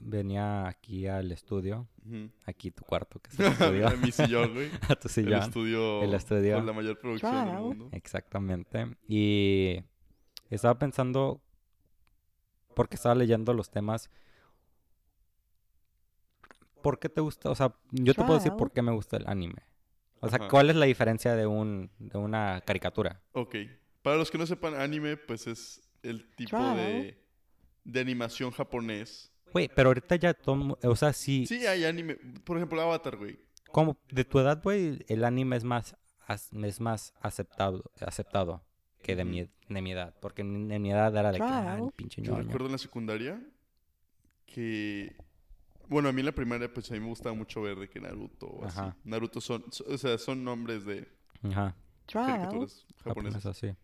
venía 0.00 0.66
aquí 0.66 1.06
al 1.06 1.32
estudio. 1.32 1.88
Ujú. 2.06 2.30
Aquí 2.46 2.70
tu 2.70 2.82
cuarto, 2.84 3.20
que 3.20 3.30
es 3.30 3.40
el 3.40 3.46
estudio. 3.52 3.88
a 3.88 3.90
mi 3.96 4.10
sillón, 4.10 4.54
güey. 4.54 4.70
a 4.88 4.94
tu 4.96 5.08
El 5.08 5.12
sillón. 5.14 5.42
estudio, 5.42 6.02
El 6.02 6.14
estudio. 6.14 6.56
con 6.56 6.66
la 6.66 6.72
mayor 6.72 6.98
producción 6.98 7.46
del 7.46 7.54
mundo. 7.58 7.88
Exactamente. 7.92 8.96
Y 9.08 9.82
estaba 10.56 10.78
pensando, 10.78 11.40
porque 12.74 12.96
estaba 12.96 13.14
leyendo 13.14 13.54
los 13.54 13.70
temas, 13.70 14.10
¿por 16.82 16.98
qué 16.98 17.08
te 17.08 17.20
gusta? 17.20 17.50
O 17.50 17.54
sea, 17.54 17.74
yo 17.90 18.14
te 18.14 18.22
puedo 18.22 18.38
decir 18.38 18.52
por 18.52 18.72
qué 18.72 18.82
me 18.82 18.92
gusta 18.92 19.16
el 19.16 19.26
anime. 19.26 19.62
O 20.20 20.28
sea, 20.28 20.38
Ajá. 20.38 20.48
¿cuál 20.48 20.70
es 20.70 20.76
la 20.76 20.86
diferencia 20.86 21.34
de 21.34 21.46
un 21.46 21.90
de 21.98 22.18
una 22.18 22.60
caricatura? 22.64 23.22
Ok, 23.32 23.56
Para 24.02 24.16
los 24.16 24.30
que 24.30 24.38
no 24.38 24.46
sepan, 24.46 24.74
anime, 24.74 25.16
pues 25.16 25.46
es 25.46 25.80
el 26.02 26.34
tipo 26.34 26.58
de, 26.58 27.18
de 27.84 28.00
animación 28.00 28.50
japonés. 28.50 29.32
Güey, 29.52 29.68
pero 29.74 29.90
ahorita 29.90 30.16
ya 30.16 30.34
todo... 30.34 30.78
O 30.82 30.96
sea, 30.96 31.12
sí... 31.12 31.46
Sí, 31.46 31.66
hay 31.66 31.84
anime. 31.84 32.16
Por 32.44 32.56
ejemplo, 32.56 32.80
Avatar, 32.80 33.16
güey. 33.16 33.38
Como 33.70 33.98
de 34.10 34.24
tu 34.24 34.38
edad, 34.38 34.62
güey, 34.62 35.04
el 35.08 35.24
anime 35.24 35.56
es 35.56 35.64
más, 35.64 35.96
es 36.28 36.80
más 36.80 37.14
aceptado, 37.20 37.84
aceptado 38.00 38.62
que 39.02 39.16
de 39.16 39.24
mi, 39.24 39.42
de 39.68 39.82
mi 39.82 39.92
edad. 39.92 40.14
Porque 40.20 40.42
en 40.42 40.66
mi 40.80 40.90
edad 40.90 41.14
era 41.16 41.32
de 41.32 41.38
que, 41.38 41.44
ah, 41.44 41.78
el 41.82 41.92
pinche 41.92 42.22
Yo 42.22 42.32
ñoño. 42.32 42.44
recuerdo 42.44 42.66
en 42.66 42.72
la 42.72 42.78
secundaria 42.78 43.42
que... 44.46 45.16
Bueno, 45.88 46.08
a 46.08 46.12
mí 46.12 46.20
en 46.20 46.26
la 46.26 46.32
primaria, 46.32 46.72
pues 46.72 46.90
a 46.90 46.94
mí 46.94 47.00
me 47.00 47.06
gustaba 47.08 47.34
mucho 47.34 47.60
ver 47.60 47.78
de 47.78 47.88
que 47.88 48.00
Naruto 48.00 48.46
o 48.46 48.64
así. 48.64 48.78
Ajá. 48.78 48.96
Naruto 49.04 49.40
son... 49.40 49.64
so- 49.70 49.84
O 49.88 49.98
sea, 49.98 50.16
son 50.16 50.42
nombres 50.44 50.84
de 50.86 51.06
Ajá, 51.42 51.76
caricaturas 52.06 52.86
japonesas. 53.04 53.44
así. 53.46 53.74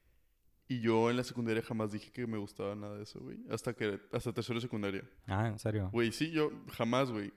Y 0.68 0.80
yo 0.80 1.10
en 1.10 1.16
la 1.16 1.24
secundaria 1.24 1.62
jamás 1.62 1.92
dije 1.92 2.10
que 2.12 2.26
me 2.26 2.38
gustaba 2.38 2.74
nada 2.74 2.96
de 2.96 3.02
eso, 3.02 3.20
güey. 3.20 3.38
Hasta 3.50 3.74
que... 3.74 3.98
Hasta 4.12 4.32
tercero 4.32 4.56
de 4.58 4.62
secundaria. 4.62 5.02
Ah, 5.26 5.48
¿en 5.48 5.58
serio? 5.58 5.90
Güey, 5.92 6.12
sí, 6.12 6.30
yo 6.30 6.50
jamás, 6.72 7.10
güey. 7.10 7.32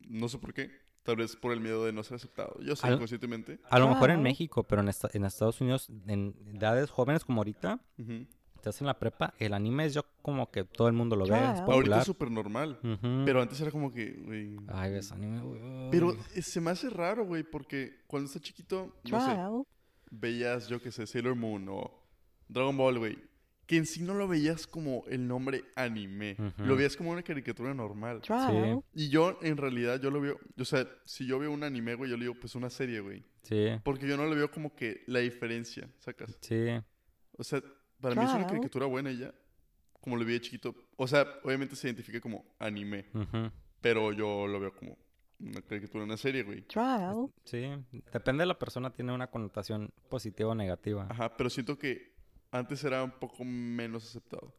No 0.00 0.28
sé 0.28 0.38
por 0.38 0.54
qué. 0.54 0.70
Tal 1.06 1.16
vez 1.16 1.36
por 1.36 1.52
el 1.52 1.60
miedo 1.60 1.84
de 1.86 1.92
no 1.92 2.02
ser 2.02 2.16
aceptado. 2.16 2.58
Yo 2.60 2.76
sé, 2.76 2.88
conscientemente. 2.98 3.58
A 3.70 3.78
lo 3.78 3.88
mejor 3.88 4.10
en. 4.10 4.22
México, 4.22 4.64
pero 4.64 4.82
en, 4.82 4.88
esta- 4.88 5.08
en 5.12 5.24
Estados 5.24 5.60
Unidos, 5.60 5.88
en 6.08 6.34
edades 6.52 6.90
jóvenes 6.90 7.24
como 7.24 7.40
ahorita, 7.40 7.80
Ujú. 7.98 8.26
estás 8.56 8.80
en 8.80 8.88
la 8.88 8.98
prepa, 8.98 9.32
el 9.38 9.54
anime 9.54 9.84
es 9.86 9.94
yo 9.94 10.02
como 10.22 10.50
que 10.50 10.64
todo 10.64 10.88
el 10.88 10.94
mundo 10.94 11.14
lo 11.16 11.24
ve, 11.26 11.36
es. 11.38 11.60
Ahorita 11.60 12.00
es 12.00 12.04
súper 12.06 12.30
normal. 12.30 12.78
Pero 13.24 13.40
antes 13.40 13.60
era 13.60 13.70
como 13.70 13.92
que, 13.92 14.12
güey... 14.24 14.56
Ay, 14.68 14.90
ves 14.92 15.12
anime, 15.12 15.40
güey. 15.40 15.90
Pero 15.92 16.12
eh, 16.34 16.42
se 16.42 16.60
me 16.60 16.70
hace 16.72 16.90
raro, 16.90 17.24
güey, 17.24 17.44
porque 17.44 18.00
cuando 18.08 18.26
estás 18.26 18.42
chiquito, 18.42 18.96
no 19.08 19.20
sé, 19.24 19.64
veías, 20.10 20.68
yo 20.68 20.80
qué 20.80 20.90
sé, 20.90 21.06
Sailor 21.06 21.36
Moon 21.36 21.68
o 21.68 21.90
Dragon 22.48 22.76
Ball, 22.76 22.98
güey. 22.98 23.18
Que 23.66 23.76
en 23.76 23.86
sí 23.86 24.02
no 24.02 24.14
lo 24.14 24.28
veías 24.28 24.66
como 24.66 25.04
el 25.08 25.26
nombre 25.26 25.64
anime. 25.74 26.36
Lo 26.58 26.76
veías 26.76 26.96
como 26.96 27.10
una 27.10 27.22
caricatura 27.22 27.74
normal. 27.74 28.20
Trial. 28.22 28.80
Y 28.94 29.08
yo, 29.08 29.38
en 29.42 29.56
realidad, 29.56 30.00
yo 30.00 30.10
lo 30.10 30.20
veo... 30.20 30.38
O 30.58 30.64
sea, 30.64 30.86
si 31.04 31.26
yo 31.26 31.38
veo 31.40 31.50
un 31.50 31.64
anime, 31.64 31.94
güey, 31.96 32.08
yo 32.10 32.16
le 32.16 32.26
digo, 32.26 32.34
pues, 32.40 32.54
una 32.54 32.70
serie, 32.70 33.00
güey. 33.00 33.24
Sí, 33.42 33.68
Porque 33.82 34.06
yo 34.06 34.16
no 34.16 34.26
le 34.26 34.36
veo 34.36 34.50
como 34.50 34.74
que 34.74 35.02
la 35.06 35.18
diferencia, 35.20 35.88
¿sacas? 35.98 36.36
sí. 36.40 36.66
O 37.38 37.44
sea, 37.44 37.60
para 38.00 38.14
mí 38.14 38.24
es 38.24 38.32
una 38.32 38.46
caricatura 38.46 38.86
buena 38.86 39.10
y 39.10 39.18
ya. 39.18 39.34
Como 40.00 40.16
lo 40.16 40.24
vi 40.24 40.32
de 40.34 40.40
chiquito. 40.40 40.74
O 40.96 41.06
sea, 41.06 41.26
obviamente 41.44 41.76
se 41.76 41.88
identifica 41.88 42.20
como 42.20 42.44
anime. 42.58 43.06
ujú. 43.12 43.50
Pero 43.80 44.12
yo 44.12 44.46
lo 44.46 44.58
veo 44.58 44.74
como 44.74 44.96
una 45.38 45.60
caricatura, 45.60 46.04
una 46.04 46.16
serie, 46.16 46.42
güey. 46.44 46.62
Trial. 46.62 47.28
Sí, 47.44 47.62
depende 48.12 48.42
de 48.42 48.46
la 48.46 48.58
persona, 48.58 48.90
tiene 48.92 49.12
una 49.12 49.26
connotación 49.26 49.92
positiva 50.08 50.50
o 50.50 50.54
negativa. 50.54 51.06
Ajá, 51.10 51.36
pero 51.36 51.50
siento 51.50 51.78
que 51.78 52.15
antes 52.50 52.82
era 52.84 53.02
un 53.02 53.10
poco 53.12 53.44
menos 53.44 54.04
aceptado. 54.06 54.54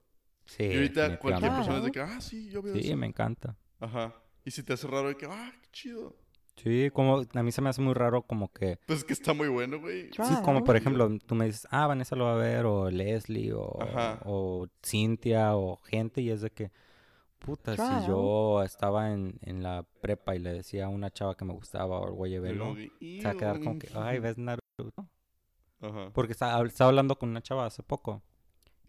Sí, 0.45 0.63
y 0.63 0.75
ahorita 0.75 1.19
cualquier 1.19 1.51
persona 1.51 1.77
es 1.79 1.83
de 1.83 1.91
que, 1.91 1.99
ah, 1.99 2.21
sí, 2.21 2.49
yo 2.49 2.61
veo 2.61 2.73
Sí, 2.75 2.87
eso. 2.87 2.97
me 2.97 3.07
encanta. 3.07 3.57
Ajá. 3.79 4.13
Y 4.45 4.51
si 4.51 4.63
te 4.63 4.73
hace 4.73 4.87
raro 4.87 5.09
de 5.09 5.17
que, 5.17 5.25
ah, 5.25 5.51
qué 5.61 5.69
chido. 5.71 6.15
Sí, 6.55 6.89
como 6.91 7.21
a 7.33 7.43
mí 7.43 7.51
se 7.51 7.61
me 7.61 7.69
hace 7.69 7.81
muy 7.81 7.93
raro 7.93 8.23
como 8.23 8.51
que... 8.51 8.79
Pues 8.87 8.99
es 8.99 9.05
que 9.05 9.13
está 9.13 9.33
muy 9.33 9.47
bueno, 9.47 9.79
güey. 9.79 10.09
Sí, 10.11 10.33
como 10.43 10.63
por 10.63 10.75
Sí. 10.75 10.81
ejemplo, 10.81 11.09
tú 11.25 11.35
me 11.35 11.45
dices, 11.45 11.67
ah, 11.69 11.85
Vanessa 11.85 12.15
lo 12.15 12.25
va 12.25 12.33
a 12.33 12.37
ver, 12.37 12.65
o 12.65 12.89
Leslie, 12.89 13.53
o, 13.53 13.77
Ajá. 13.81 14.19
o 14.25 14.67
Cintia, 14.83 15.55
o 15.55 15.75
gente, 15.77 16.21
y 16.21 16.31
es 16.31 16.41
de 16.41 16.49
que, 16.49 16.71
puta, 17.37 17.75
si 17.75 18.07
yo 18.07 18.63
estaba 18.63 19.11
en, 19.11 19.37
en 19.43 19.61
la 19.61 19.83
prepa 20.01 20.35
y 20.35 20.39
le 20.39 20.51
decía 20.53 20.85
a 20.85 20.89
una 20.89 21.11
chava 21.11 21.35
que 21.35 21.45
me 21.45 21.53
gustaba, 21.53 21.99
o 21.99 22.11
güey, 22.13 22.33
Y 22.35 22.39
velo, 22.39 22.73
luego 22.73 22.75
de, 22.75 23.19
se 23.21 23.23
va 23.27 23.31
a 23.31 23.35
quedar 23.37 23.59
como 23.59 23.77
que, 23.77 23.89
ay, 23.93 24.17
ves 24.19 24.37
Naruto. 24.39 25.07
Ajá. 25.81 26.11
Porque 26.13 26.31
estaba, 26.33 26.65
estaba 26.65 26.89
hablando 26.89 27.17
con 27.17 27.29
una 27.29 27.41
chava 27.41 27.65
hace 27.65 27.83
poco, 27.83 28.23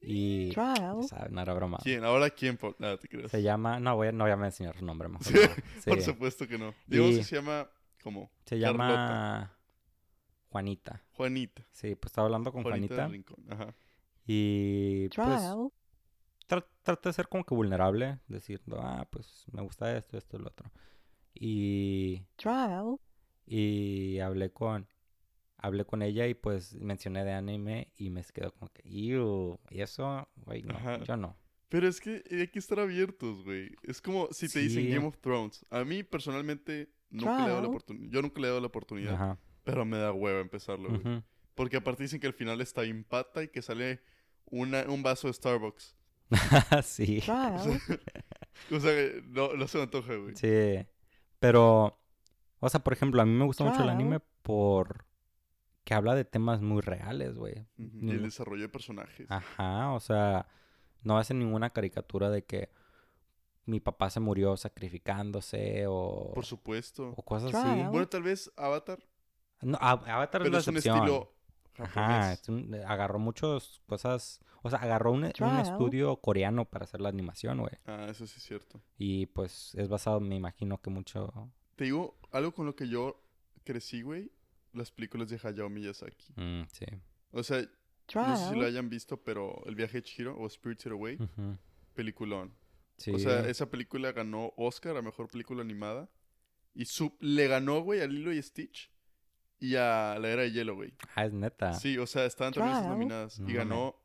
y, 0.01 0.51
Trial. 0.51 1.03
¿sabes? 1.09 1.31
No 1.33 1.41
era 1.43 1.53
broma. 1.55 1.79
¿Quién? 1.83 2.05
¿Ahora 2.05 2.31
quién? 2.31 2.57
po- 2.57 2.77
Nada, 2.79 2.97
te 2.99 3.09
creas. 3.09 3.31
Se 3.31 3.43
llama, 3.43 3.81
no, 3.81 3.97
voy 3.97 4.09
a, 4.09 4.13
no 4.13 4.25
voy 4.25 4.31
a 4.33 4.37
mencionar 4.37 4.77
su 4.79 4.85
nombre, 4.85 5.09
mejor 5.09 5.27
Sí, 5.27 5.35
no. 5.35 5.41
Sí. 5.83 5.91
Por 5.91 6.01
supuesto 6.03 6.47
que 6.47 6.57
no. 6.59 6.73
Digamos 6.87 7.15
Y- 7.17 7.25
se 7.25 7.37
llama, 7.37 7.69
¿cómo? 8.03 8.31
Se 8.45 8.61
Carlota. 8.61 8.85
llama 8.85 9.57
Juanita. 10.51 11.03
Juanita. 11.15 11.63
Sí, 11.73 11.95
pues 11.97 12.11
estaba 12.13 12.27
hablando 12.27 12.53
con 12.53 12.63
Juanita 12.63 13.07
Juanita. 13.07 13.35
Ajá. 13.51 13.75
Y 14.27 15.09
pues 15.09 15.27
Trial. 15.27 15.71
tra- 16.49 16.67
trata 16.83 17.09
de 17.09 17.13
ser 17.13 17.29
como 17.29 17.45
que 17.45 17.55
vulnerable, 17.55 18.19
diciendo, 18.29 18.79
ah, 18.81 19.07
pues 19.11 19.45
me 19.53 19.63
gusta 19.63 19.97
esto, 19.97 20.17
esto 20.17 20.37
y 20.37 20.41
lo 20.41 20.47
otro. 20.49 20.71
Y, 21.35 22.25
Trial. 22.37 22.97
y 23.47 24.19
hablé 24.21 24.51
con 24.53 24.87
hablé 25.59 25.85
con 25.85 26.03
ella 26.03 26.27
y 26.27 26.35
pues 26.35 26.75
mencioné 26.77 27.25
de 27.25 27.33
anime 27.33 27.93
y 27.97 28.11
me 28.11 28.23
quedó 28.25 28.53
como 28.53 28.73
que, 28.73 28.83
"Ew, 28.89 29.59
y 29.71 29.81
eso, 29.83 30.29
güey, 30.37 30.63
no, 30.63 30.75
Ajá. 30.77 30.99
yo 31.05 31.17
no. 31.17 31.37
Pero 31.69 31.87
es 31.87 32.01
que 32.01 32.23
hay 32.31 32.49
que 32.49 32.59
estar 32.59 32.81
abiertos, 32.81 33.45
güey. 33.45 33.71
Es 33.83 34.01
como 34.01 34.29
si 34.31 34.49
te 34.49 34.61
dicen. 34.61 34.89
Game 34.91 35.07
of 35.07 35.19
Thrones. 35.19 35.67
A 35.71 35.85
mí 35.85 36.03
personalmente 36.03 36.89
nunca 37.11 37.37
le 37.41 37.45
he 37.45 37.49
dado 37.49 37.49
la 37.49 37.55
Claro. 37.57 37.69
oportunidad. 37.71 38.11
Yo 38.11 38.23
nunca 38.23 38.41
le 38.41 38.47
he 38.47 38.51
dado 38.51 38.61
la 38.63 38.67
oportunidad. 38.69 39.15
Ajá. 39.15 39.39
Pero 39.65 39.85
me 39.85 39.99
da 39.99 40.13
hueva 40.13 40.41
empezarlo, 40.41 40.89
güey. 40.99 41.23
Porque 41.55 41.77
aparte 41.77 42.05
dicen 42.05 42.21
que 42.21 42.27
al 42.27 42.33
final 42.33 42.61
está 42.63 42.85
empata 42.85 43.43
y 43.43 43.49
que 43.49 43.61
sale 43.61 44.01
una, 44.47 44.85
un 44.89 45.03
vaso 45.03 45.27
de 45.27 45.35
Starbucks. 45.35 45.95
sí. 46.85 47.21
Trial. 47.21 47.59
O 48.73 48.81
sea, 48.81 48.91
que 48.93 49.23
no, 49.29 49.53
no 49.55 49.69
se 49.69 49.77
me 49.79 49.85
antoja, 49.85 50.15
güey. 50.17 50.35
Sí. 50.35 50.85
Pero, 51.39 52.01
o 52.59 52.69
sea, 52.69 52.81
por 52.83 52.93
ejemplo, 52.93 53.23
a 53.23 53.25
mí 53.25 53.33
me 53.33 53.45
gusta 53.45 53.63
mucho 53.63 53.77
el 53.77 53.83
Claro. 53.85 53.93
anime 53.99 54.21
por 54.43 55.05
que 55.89 55.95
habla 55.95 56.15
de 56.15 56.27
temas 56.27 56.61
muy 56.61 56.83
reales, 56.83 57.39
güey. 57.39 57.67
Y 57.79 58.11
el 58.11 58.23
desarrollo 58.23 58.61
de 58.61 58.69
personajes. 58.69 59.27
Ajá, 59.31 59.93
o 59.95 60.01
sea, 60.01 60.47
no 61.03 61.17
hacen 61.17 61.39
ninguna 61.39 61.71
caricatura 61.71 62.29
de 62.29 62.45
que 62.45 62.69
mi 63.65 63.81
papá 63.81 64.11
se 64.11 64.21
murió 64.21 64.55
sacrificándose 64.59 65.87
o, 65.89 66.33
Por 66.35 66.45
supuesto. 66.45 67.15
o 67.17 67.23
cosas 67.23 67.53
Claro. 67.53 67.71
así. 67.71 67.83
Bueno, 67.85 68.07
tal 68.07 68.23
vez 68.23 68.53
Avatar, 68.59 68.99
No, 69.63 69.79
Avatar 69.81 70.43
es 70.43 70.45
pero 70.45 70.51
la 70.53 70.59
es 70.59 70.69
un 70.69 70.77
estilo 70.77 71.33
Ajá, 71.79 72.35
es 72.35 72.47
un- 72.51 72.75
agarró 72.87 73.19
muchas 73.19 73.81
cosas, 73.87 74.41
o 74.63 74.69
sea, 74.69 74.81
agarró 74.81 75.11
un, 75.13 75.25
estudio 75.25 76.17
coreano 76.21 76.67
para 76.67 76.85
hacer 76.85 77.01
la 77.01 77.09
animación, 77.09 77.61
güey. 77.61 77.73
Ah, 77.87 78.09
eso 78.11 78.27
sí 78.27 78.35
es 78.37 78.43
cierto. 78.43 78.83
Y 78.99 79.25
pues 79.25 79.75
es 79.75 79.89
basado, 79.89 80.21
me 80.21 80.35
imagino 80.37 80.83
que 80.83 80.91
mucho... 80.91 81.51
Te 81.77 81.85
digo, 81.85 82.19
algo 82.31 82.53
con 82.53 82.67
lo 82.67 82.77
que 82.77 82.89
yo 82.89 83.23
crecí, 83.65 84.03
güey, 84.03 84.31
las 84.79 84.91
películas 84.91 85.29
de 85.29 85.39
Hayao 85.43 85.69
Miyazaki. 85.69 86.33
Mm, 86.37 86.63
sí. 86.73 86.87
O 87.33 87.43
sea, 87.43 87.61
no 88.15 88.37
sé 88.37 88.49
si 88.49 88.55
lo 88.59 88.65
hayan 88.67 88.89
visto, 88.89 89.23
pero 89.23 89.63
El 89.67 89.75
viaje 89.75 89.99
de 89.99 90.03
Chihiro 90.03 90.39
o 90.39 90.49
Spirited 90.49 90.93
Away, 90.93 91.17
Ujú. 91.17 91.59
peliculón. 91.95 92.55
Sí. 92.97 93.13
O 93.13 93.19
sea, 93.19 93.47
esa 93.49 93.71
película 93.71 94.13
ganó 94.13 94.53
Oscar 94.57 94.97
a 94.97 95.03
Mejor 95.03 95.29
Película 95.29 95.61
Animada. 95.63 96.09
Y 96.75 96.85
su- 96.87 97.17
le 97.21 97.47
ganó, 97.49 97.81
güey, 97.83 98.01
a 98.01 98.07
Lilo 98.07 98.33
y 98.33 98.41
Stitch 98.43 98.91
y 99.61 99.75
a 99.77 100.17
La 100.21 100.29
Era 100.29 100.43
de 100.43 100.53
Hielo, 100.53 100.75
güey. 100.77 100.95
Ah, 101.15 101.25
es 101.27 101.33
neta. 101.33 101.73
Sí, 101.75 101.99
o 101.99 102.07
sea, 102.07 102.25
estaban 102.25 102.53
también 102.53 102.83
nominadas. 102.89 103.39
No 103.41 103.51
y 103.51 103.53
ganó 103.53 103.97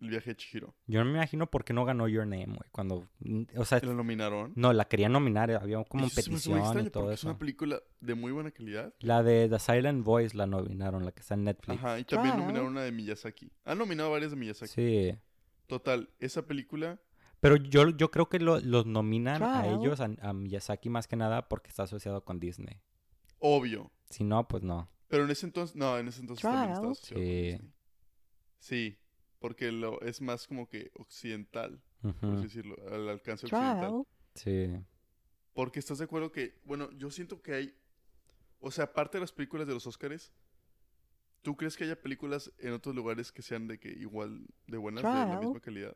El 0.00 0.10
viaje 0.10 0.30
de 0.30 0.36
Chihiro. 0.36 0.74
Yo 0.86 0.98
no 1.02 1.06
me 1.06 1.12
imagino 1.16 1.50
por 1.50 1.64
qué 1.64 1.72
no 1.72 1.84
ganó 1.84 2.08
Your 2.08 2.26
Name, 2.26 2.46
güey. 2.46 2.68
Cuando, 2.72 3.08
o 3.56 3.64
sea, 3.64 3.78
¿Y 3.82 3.86
¿La 3.86 3.94
nominaron? 3.94 4.52
no, 4.56 4.72
la 4.72 4.84
querían 4.86 5.12
nominar, 5.12 5.50
había 5.52 5.82
como 5.84 6.06
eso 6.06 6.16
petición 6.16 6.58
y 6.58 6.90
todo 6.90 7.04
porque 7.04 7.14
es 7.14 7.20
eso. 7.20 7.28
una 7.28 7.38
película 7.38 7.80
de 8.00 8.14
muy 8.14 8.32
buena 8.32 8.50
calidad. 8.50 8.92
La 8.98 9.22
de 9.22 9.48
The 9.48 9.58
Silent 9.58 10.04
Voice 10.04 10.36
la 10.36 10.46
nominaron, 10.46 11.04
la 11.04 11.12
que 11.12 11.20
está 11.20 11.34
en 11.34 11.44
Netflix. 11.44 11.78
Ajá, 11.78 11.98
y 11.98 12.04
también 12.04 12.32
Claro. 12.34 12.42
nominaron 12.46 12.72
una 12.72 12.82
de 12.82 12.92
Miyazaki. 12.92 13.50
Han 13.64 13.78
nominado 13.78 14.10
varias 14.10 14.32
de 14.32 14.36
Miyazaki. 14.36 14.72
Sí. 14.72 15.18
Total, 15.66 16.10
esa 16.18 16.46
película... 16.46 17.00
Pero 17.40 17.56
yo, 17.56 17.90
yo 17.90 18.10
creo 18.10 18.28
que 18.28 18.38
lo- 18.40 18.60
los 18.60 18.86
nominan 18.86 19.42
a 19.42 19.66
ellos, 19.68 20.00
a, 20.00 20.10
a 20.22 20.32
Miyazaki 20.32 20.88
más 20.90 21.06
que 21.06 21.16
nada, 21.16 21.48
porque 21.48 21.68
está 21.68 21.82
asociado 21.84 22.24
con 22.24 22.40
Disney. 22.40 22.80
Obvio. 23.38 23.90
Si 24.10 24.24
no, 24.24 24.48
pues 24.48 24.62
no. 24.62 24.88
Pero 25.08 25.24
en 25.24 25.30
ese 25.30 25.46
entonces... 25.46 25.76
No, 25.76 25.96
en 25.98 26.08
ese 26.08 26.20
entonces 26.20 26.42
también 26.42 26.70
estaba 26.72 26.90
asociado 26.90 27.16
con 27.20 27.24
Sí. 27.26 27.32
Disney. 27.52 27.70
Sí, 28.58 28.98
porque 29.44 29.70
lo, 29.70 30.00
es 30.00 30.22
más 30.22 30.46
como 30.46 30.66
que 30.66 30.90
occidental, 30.94 31.78
por 32.00 32.32
así 32.32 32.44
decirlo, 32.44 32.76
al 32.90 33.10
alcance 33.10 33.44
occidental. 33.44 34.06
Sí. 34.34 34.74
Porque 35.52 35.80
estás 35.80 35.98
de 35.98 36.04
acuerdo 36.04 36.32
que, 36.32 36.58
bueno, 36.64 36.90
yo 36.92 37.10
siento 37.10 37.42
que 37.42 37.52
hay, 37.52 37.74
o 38.58 38.70
sea, 38.70 38.84
aparte 38.84 39.18
de 39.18 39.20
las 39.20 39.32
películas 39.32 39.66
de 39.66 39.74
los 39.74 39.86
Oscars, 39.86 40.32
¿tú 41.42 41.58
crees 41.58 41.76
que 41.76 41.84
haya 41.84 42.00
películas 42.00 42.54
en 42.56 42.72
otros 42.72 42.94
lugares 42.94 43.32
que 43.32 43.42
sean 43.42 43.68
de 43.68 43.78
que 43.78 43.90
igual 43.90 44.46
de 44.66 44.78
buenas, 44.78 45.04
de 45.04 45.10
la 45.10 45.38
misma 45.38 45.60
calidad, 45.60 45.94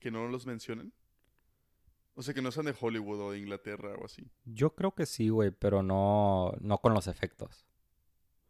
que 0.00 0.10
no 0.10 0.26
los 0.26 0.44
mencionen? 0.44 0.92
O 2.16 2.22
sea, 2.22 2.34
que 2.34 2.42
no 2.42 2.50
sean 2.50 2.66
de 2.66 2.74
Hollywood 2.80 3.20
o 3.20 3.30
de 3.30 3.38
Inglaterra 3.38 3.94
o 3.94 4.06
así. 4.06 4.28
Yo 4.44 4.74
creo 4.74 4.92
que 4.92 5.06
sí, 5.06 5.28
güey, 5.28 5.52
pero 5.52 5.84
no, 5.84 6.52
no 6.60 6.78
con 6.78 6.94
los 6.94 7.06
efectos. 7.06 7.64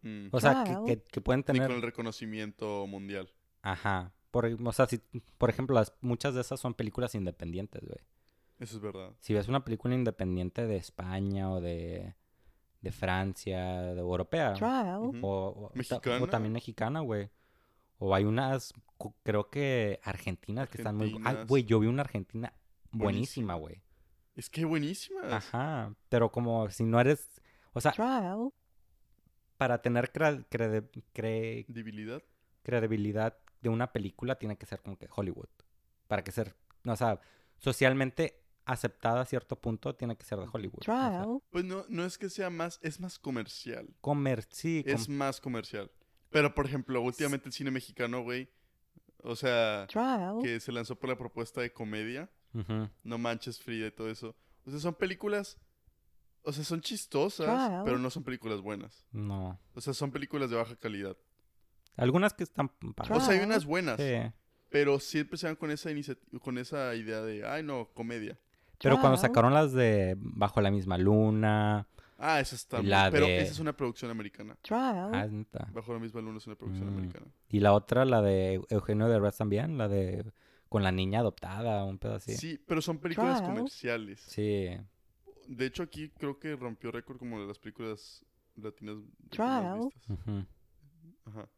Mm. 0.00 0.28
O 0.30 0.40
sea, 0.40 0.64
que, 0.64 0.86
que, 0.86 1.02
que 1.02 1.20
pueden 1.20 1.40
Ni 1.40 1.44
tener... 1.44 1.66
con 1.66 1.76
el 1.76 1.82
reconocimiento 1.82 2.86
mundial. 2.86 3.30
Ajá. 3.60 4.14
Por, 4.32 4.46
o 4.46 4.72
sea, 4.72 4.86
si, 4.86 4.98
por 5.38 5.50
ejemplo, 5.50 5.74
las, 5.76 5.92
muchas 6.00 6.34
de 6.34 6.40
esas 6.40 6.58
son 6.58 6.74
películas 6.74 7.14
independientes, 7.14 7.82
güey. 7.84 8.00
Eso 8.58 8.76
es 8.76 8.82
verdad. 8.82 9.12
Si 9.20 9.34
ves 9.34 9.46
una 9.46 9.64
película 9.64 9.94
independiente 9.94 10.66
de 10.66 10.76
España 10.76 11.52
o 11.52 11.60
de, 11.60 12.14
de 12.80 12.92
Francia, 12.92 13.82
de 13.94 14.00
europea, 14.00 14.54
Trial. 14.54 15.10
O, 15.22 15.22
o- 15.22 15.68
ta- 15.68 15.74
Mexicana. 15.76 16.24
o 16.24 16.26
también 16.28 16.52
mexicana, 16.52 17.00
güey. 17.00 17.30
O 17.98 18.14
hay 18.14 18.24
unas, 18.24 18.72
creo 19.22 19.48
que 19.50 20.00
argentinas 20.02 20.68
que 20.68 20.78
están 20.78 20.96
muy... 20.96 21.14
Ah, 21.24 21.44
güey, 21.46 21.62
yo 21.64 21.78
vi 21.78 21.86
una 21.86 22.02
argentina 22.02 22.52
buenísima, 22.90 23.54
güey. 23.54 23.82
Es 24.34 24.48
que 24.50 24.64
buenísimas. 24.64 25.30
Ajá, 25.30 25.94
pero 26.08 26.32
como 26.32 26.68
si 26.70 26.84
no 26.84 26.98
eres... 27.00 27.28
O 27.74 27.80
sea, 27.80 27.92
trial, 27.92 28.50
para 29.58 29.82
tener 29.82 30.12
cre- 30.12 30.44
crede- 30.48 30.88
cre- 31.14 31.64
Debilidad. 31.68 32.22
credibilidad 32.62 33.36
de 33.62 33.68
una 33.70 33.92
película 33.92 34.36
tiene 34.38 34.56
que 34.58 34.66
ser 34.66 34.80
como 34.82 34.98
que 34.98 35.08
Hollywood. 35.14 35.48
Para 36.08 36.22
que 36.24 36.32
ser, 36.32 36.54
o 36.84 36.96
sea, 36.96 37.20
socialmente 37.58 38.38
aceptada 38.64 39.22
a 39.22 39.24
cierto 39.24 39.56
punto 39.60 39.94
tiene 39.96 40.16
que 40.16 40.24
ser 40.24 40.38
de 40.38 40.46
Hollywood. 40.52 40.80
o 40.80 40.84
sea, 40.84 41.08
trial, 41.22 41.42
Pues 41.50 41.64
no, 41.64 41.84
no 41.88 42.04
es 42.04 42.18
que 42.18 42.28
sea 42.30 42.50
más, 42.50 42.78
es 42.82 43.00
más 43.00 43.18
comercial. 43.18 43.88
comer, 44.00 44.44
sí, 44.50 44.82
com- 44.84 44.92
Es 44.94 45.08
más 45.08 45.40
comercial. 45.40 45.90
Pero, 46.30 46.54
por 46.54 46.66
ejemplo, 46.66 47.00
últimamente 47.00 47.48
el 47.48 47.52
cine 47.52 47.70
mexicano, 47.70 48.22
güey. 48.22 48.48
O 49.24 49.36
sea, 49.36 49.86
trial, 49.88 50.38
que 50.42 50.58
se 50.60 50.72
lanzó 50.72 50.96
por 50.98 51.08
la 51.10 51.16
propuesta 51.16 51.60
de 51.60 51.72
comedia. 51.72 52.30
No 53.02 53.18
manches 53.18 53.58
Frida 53.60 53.86
y 53.86 53.90
todo 53.92 54.10
eso. 54.10 54.36
O 54.66 54.70
sea, 54.70 54.78
son 54.80 54.94
películas. 54.94 55.58
O 56.42 56.52
sea, 56.52 56.64
son 56.64 56.80
chistosas, 56.80 57.46
Trial. 57.46 57.82
pero 57.84 57.98
no 57.98 58.10
son 58.10 58.24
películas 58.24 58.60
buenas. 58.60 59.06
No. 59.12 59.60
O 59.74 59.80
sea, 59.80 59.94
son 59.94 60.10
películas 60.10 60.50
de 60.50 60.56
baja 60.56 60.74
calidad. 60.76 61.16
Algunas 61.96 62.32
que 62.34 62.42
están 62.44 62.68
padres. 62.68 63.16
O 63.16 63.20
sea, 63.20 63.30
hay 63.32 63.38
Trial. 63.38 63.46
unas 63.50 63.64
buenas, 63.66 63.96
Sí. 64.00 64.14
pero 64.70 64.98
siempre 65.00 65.36
se 65.38 65.46
van 65.46 65.56
con 65.56 65.70
esa 65.70 65.90
con 66.40 66.58
esa 66.58 66.94
idea 66.94 67.20
de, 67.22 67.46
ay, 67.46 67.62
no, 67.62 67.88
comedia. 67.94 68.38
Pero 68.80 68.98
cuando 69.00 69.16
sacaron 69.16 69.54
las 69.54 69.72
de 69.72 70.16
Bajo 70.18 70.60
la 70.60 70.70
misma 70.70 70.98
luna, 70.98 71.86
Ah, 72.24 72.38
esa 72.38 72.54
está. 72.54 72.80
La 72.82 73.10
Pero 73.10 73.26
de- 73.26 73.40
esa 73.40 73.50
es 73.50 73.58
una 73.58 73.72
producción 73.76 74.08
americana. 74.10 74.56
trial, 74.62 75.10
ah, 75.12 75.26
neta. 75.28 75.68
Bajo 75.72 75.92
la 75.92 75.98
misma 75.98 76.20
luna 76.20 76.38
es 76.38 76.46
una 76.46 76.54
producción 76.54 76.88
Mm. 76.88 76.96
americana. 76.98 77.26
Y 77.48 77.58
la 77.58 77.72
otra, 77.72 78.04
la 78.04 78.22
de 78.22 78.60
Eugenio 78.70 79.08
de 79.08 79.18
Red 79.18 79.32
también, 79.36 79.76
la 79.76 79.88
de 79.88 80.24
con 80.68 80.84
la 80.84 80.92
niña 80.92 81.18
adoptada, 81.18 81.84
un 81.84 81.98
así. 82.14 82.36
Sí, 82.36 82.60
pero 82.64 82.80
son 82.80 82.98
películas 82.98 83.38
Trial. 83.38 83.54
comerciales. 83.54 84.20
Sí. 84.20 84.68
De 85.48 85.66
hecho, 85.66 85.82
aquí 85.82 86.10
creo 86.10 86.38
que 86.38 86.54
rompió 86.54 86.92
récord 86.92 87.18
como 87.18 87.40
de 87.40 87.46
las 87.48 87.58
películas 87.58 88.24
latinas. 88.54 88.96
de 88.98 89.02
más 89.02 89.30
Trial. 89.30 89.90
Ajá. 91.26 91.48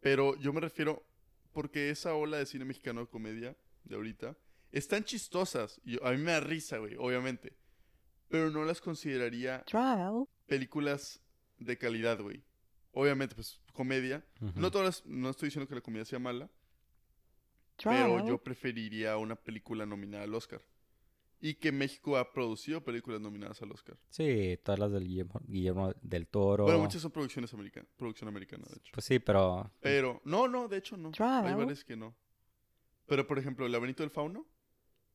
Pero 0.00 0.36
yo 0.36 0.52
me 0.52 0.60
refiero 0.60 1.04
porque 1.52 1.90
esa 1.90 2.14
ola 2.14 2.38
de 2.38 2.46
cine 2.46 2.64
mexicano 2.64 3.00
de 3.02 3.06
comedia 3.08 3.56
de 3.84 3.94
ahorita 3.96 4.36
están 4.72 5.04
chistosas. 5.04 5.80
Y 5.84 5.98
a 6.04 6.10
mí 6.12 6.18
me 6.18 6.32
da 6.32 6.40
risa, 6.40 6.78
güey, 6.78 6.96
obviamente. 6.98 7.56
Pero 8.28 8.50
no 8.50 8.64
las 8.64 8.80
consideraría 8.80 9.62
trial, 9.64 10.24
películas 10.46 11.20
de 11.58 11.76
calidad, 11.76 12.20
güey. 12.20 12.42
Obviamente, 12.92 13.34
pues, 13.34 13.60
comedia. 13.72 14.24
No 14.56 14.70
todas, 14.70 14.86
las- 14.86 15.06
no 15.06 15.30
estoy 15.30 15.48
diciendo 15.48 15.68
que 15.68 15.74
la 15.74 15.80
comedia 15.80 16.04
sea 16.04 16.18
mala, 16.18 16.48
trial, 17.76 17.96
pero 18.02 18.26
yo 18.28 18.38
preferiría 18.42 19.16
una 19.16 19.36
película 19.36 19.86
nominada 19.86 20.24
al 20.24 20.34
Oscar. 20.34 20.62
Y 21.40 21.54
que 21.54 21.72
México 21.72 22.18
ha 22.18 22.32
producido 22.32 22.84
películas 22.84 23.20
nominadas 23.20 23.62
al 23.62 23.72
Oscar. 23.72 23.96
Sí, 24.10 24.58
todas 24.62 24.78
las 24.78 24.92
del 24.92 25.06
Guillermo, 25.06 25.40
Guillermo 25.46 25.94
del 26.02 26.26
Toro. 26.26 26.64
Bueno, 26.64 26.80
muchas 26.80 27.00
son 27.00 27.10
producciones 27.10 27.52
americanas, 27.54 27.90
producción 27.96 28.28
americana, 28.28 28.64
de 28.68 28.76
hecho. 28.76 28.92
Pues 28.92 29.06
sí, 29.06 29.18
pero... 29.18 29.72
Pero, 29.80 30.20
no, 30.24 30.48
no, 30.48 30.68
de 30.68 30.76
hecho 30.76 30.98
no. 30.98 31.12
Hay 31.18 31.54
varias 31.54 31.82
que 31.82 31.96
no. 31.96 32.14
Pero, 33.06 33.26
por 33.26 33.38
ejemplo, 33.38 33.64
El 33.64 33.72
laberinto 33.72 34.02
del 34.02 34.10
fauno. 34.10 34.46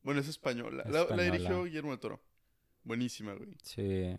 Bueno, 0.02 0.20
es 0.20 0.28
española. 0.28 0.84
La, 0.88 1.06
dirigió 1.24 1.64
Guillermo 1.64 1.92
del 1.92 2.00
Toro. 2.00 2.22
Buenísima, 2.84 3.34
güey. 3.34 3.56
Sí. 3.62 4.16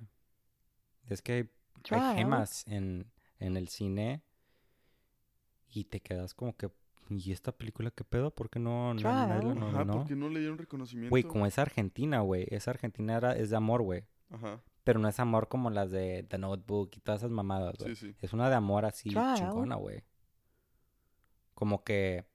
Es 1.09 1.23
que 1.23 1.33
hay, 1.33 1.51
hay 1.91 2.17
gemas 2.17 2.67
en, 2.67 3.11
en 3.39 3.57
el 3.57 3.69
cine 3.69 4.23
y 5.69 5.85
te 5.85 6.01
quedas 6.01 6.35
como 6.35 6.57
que... 6.57 6.71
¿Y 7.09 7.31
esta 7.33 7.53
película 7.53 7.91
qué 7.91 8.03
pedo? 8.05 8.31
¿Por 8.35 8.51
qué 8.51 8.59
no, 8.59 8.95
no 8.95 9.01
nadie 9.01 9.35
la 9.35 9.41
Trial. 9.41 9.59
Ajá, 9.59 9.71
nominó? 9.85 9.93
porque 9.93 10.17
no 10.17 10.29
le 10.29 10.41
dieron 10.41 10.59
reconocimiento. 10.59 11.11
Güey, 11.11 11.23
como 11.23 11.47
es 11.47 11.59
Argentina, 11.59 12.21
güey. 12.21 12.47
Es 12.51 12.67
Argentina, 12.69 13.17
era, 13.17 13.37
es 13.37 13.51
de 13.51 13.57
amor, 13.57 13.83
güey. 13.83 14.05
Ajá, 14.31 14.61
Pero 14.83 14.99
no 14.99 15.09
es 15.09 15.21
amor 15.21 15.49
como 15.49 15.71
las 15.71 15.91
de 15.93 16.25
The 16.29 16.39
Notebook 16.39 16.91
y 16.97 17.01
todas 17.01 17.21
esas 17.21 17.31
mamadas, 17.31 17.77
güey. 17.79 17.95
sí, 17.95 18.09
sí. 18.09 18.17
Es 18.21 18.33
una 18.33 18.49
de 18.51 18.57
amor 18.57 18.85
así 18.85 19.11
Trial. 19.11 19.37
chingona, 19.37 19.77
güey. 19.77 20.03
Como 21.55 21.83
que... 21.85 22.27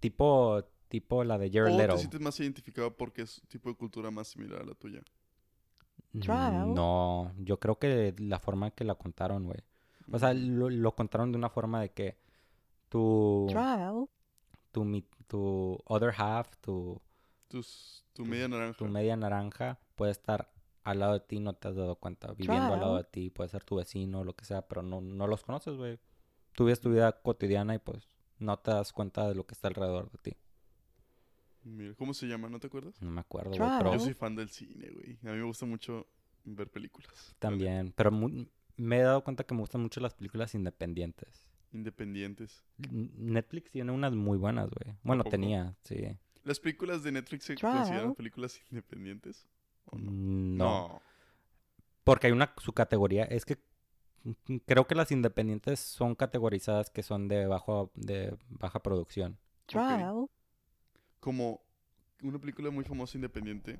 Tipo... 0.00 0.64
Tipo 0.88 1.22
la 1.22 1.38
de 1.38 1.50
Jared 1.52 1.72
O 1.74 1.78
Leto. 1.78 1.92
te 1.94 1.98
sientes 2.00 2.20
más 2.20 2.40
identificado 2.40 2.96
porque 2.96 3.22
es 3.22 3.38
un 3.38 3.46
tipo 3.48 3.68
de 3.68 3.76
cultura 3.76 4.10
más 4.10 4.26
similar 4.26 4.62
a 4.62 4.64
la 4.64 4.74
tuya. 4.74 5.00
Trial. 6.20 6.74
No, 6.74 7.32
yo 7.38 7.60
creo 7.60 7.78
que 7.78 8.12
la 8.18 8.40
forma 8.40 8.66
en 8.66 8.72
que 8.72 8.82
la 8.82 8.96
contaron, 8.96 9.44
güey. 9.44 9.60
O 10.10 10.18
sea, 10.18 10.34
Mm. 10.34 10.58
lo, 10.58 10.68
lo 10.68 10.94
contaron 10.96 11.30
de 11.30 11.38
una 11.38 11.48
forma 11.48 11.80
de 11.80 11.90
que 11.92 12.18
tu, 12.90 13.46
trial, 13.48 14.06
tu, 14.72 14.84
mi- 14.84 15.06
tu 15.26 15.78
other 15.86 16.12
half, 16.16 16.54
tu, 16.60 17.00
Tus- 17.48 18.04
tu 18.12 18.24
media 18.26 18.48
naranja. 18.48 18.76
tu 18.78 18.84
media 18.86 19.16
naranja 19.16 19.78
puede 19.94 20.12
estar 20.12 20.52
al 20.84 20.98
lado 21.00 21.14
de 21.14 21.20
ti 21.20 21.36
y 21.36 21.40
no 21.40 21.54
te 21.54 21.68
has 21.68 21.76
dado 21.76 21.96
cuenta. 21.96 22.32
Viviendo 22.34 22.74
al 22.74 22.80
lado 22.80 22.96
de 22.98 23.04
ti, 23.04 23.30
puede 23.30 23.48
ser 23.48 23.64
tu 23.64 23.76
vecino, 23.76 24.24
lo 24.24 24.34
que 24.34 24.44
sea, 24.44 24.62
pero 24.68 24.82
no, 24.82 25.00
no 25.00 25.26
los 25.26 25.42
conoces, 25.44 25.76
güey. 25.76 25.98
Tú 26.54 26.64
vives 26.64 26.80
tu 26.80 26.90
vida 26.90 27.12
cotidiana 27.22 27.74
y 27.74 27.78
pues 27.78 28.06
no 28.38 28.58
te 28.58 28.70
das 28.70 28.92
cuenta 28.92 29.26
de 29.28 29.34
lo 29.34 29.46
que 29.46 29.54
está 29.54 29.68
alrededor 29.68 30.10
de 30.10 30.18
ti. 30.18 30.36
Mira, 31.62 31.94
¿cómo 31.94 32.14
se 32.14 32.26
llama? 32.26 32.48
¿No 32.48 32.58
te 32.58 32.68
acuerdas? 32.68 33.00
No 33.02 33.10
me 33.10 33.20
acuerdo, 33.20 33.50
güey, 33.50 33.70
pero 33.78 33.92
Yo 33.92 33.98
soy 34.00 34.14
fan 34.14 34.34
del 34.34 34.48
cine, 34.48 34.90
güey. 34.90 35.18
A 35.24 35.32
mí 35.32 35.38
me 35.38 35.42
gusta 35.44 35.66
mucho 35.66 36.06
ver 36.44 36.70
películas. 36.70 37.34
también. 37.38 37.92
Pero 37.94 38.10
me 38.76 38.98
he 38.98 39.02
dado 39.02 39.22
cuenta 39.22 39.44
que 39.44 39.54
me 39.54 39.60
gustan 39.60 39.82
mucho 39.82 40.00
las 40.00 40.14
películas 40.14 40.54
independientes. 40.54 41.44
Independientes. 41.72 42.64
Netflix 42.90 43.70
tiene 43.70 43.92
unas 43.92 44.12
muy 44.12 44.38
buenas, 44.38 44.68
güey. 44.70 44.96
Bueno, 45.02 45.24
tenía, 45.24 45.76
sí. 45.84 46.16
¿Las 46.42 46.58
películas 46.58 47.02
de 47.02 47.12
Netflix 47.12 47.44
se 47.44 47.54
consideran 47.54 48.14
películas 48.14 48.60
independientes? 48.70 49.46
¿O 49.86 49.96
no? 49.98 50.10
Mm, 50.10 50.56
No. 50.56 50.88
No. 50.88 51.02
Porque 52.02 52.26
hay 52.26 52.32
una 52.32 52.52
subcategoría. 52.58 53.24
Es 53.24 53.44
que 53.44 53.58
creo 54.66 54.86
que 54.86 54.94
las 54.94 55.12
independientes 55.12 55.80
son 55.80 56.14
categorizadas 56.14 56.90
que 56.90 57.02
son 57.02 57.28
de 57.28 57.46
bajo 57.46 57.90
de 57.94 58.36
baja 58.48 58.82
producción. 58.82 59.38
trial, 59.66 60.26
Como 61.20 61.60
una 62.22 62.38
película 62.38 62.70
muy 62.70 62.84
famosa 62.84 63.16
independiente. 63.16 63.78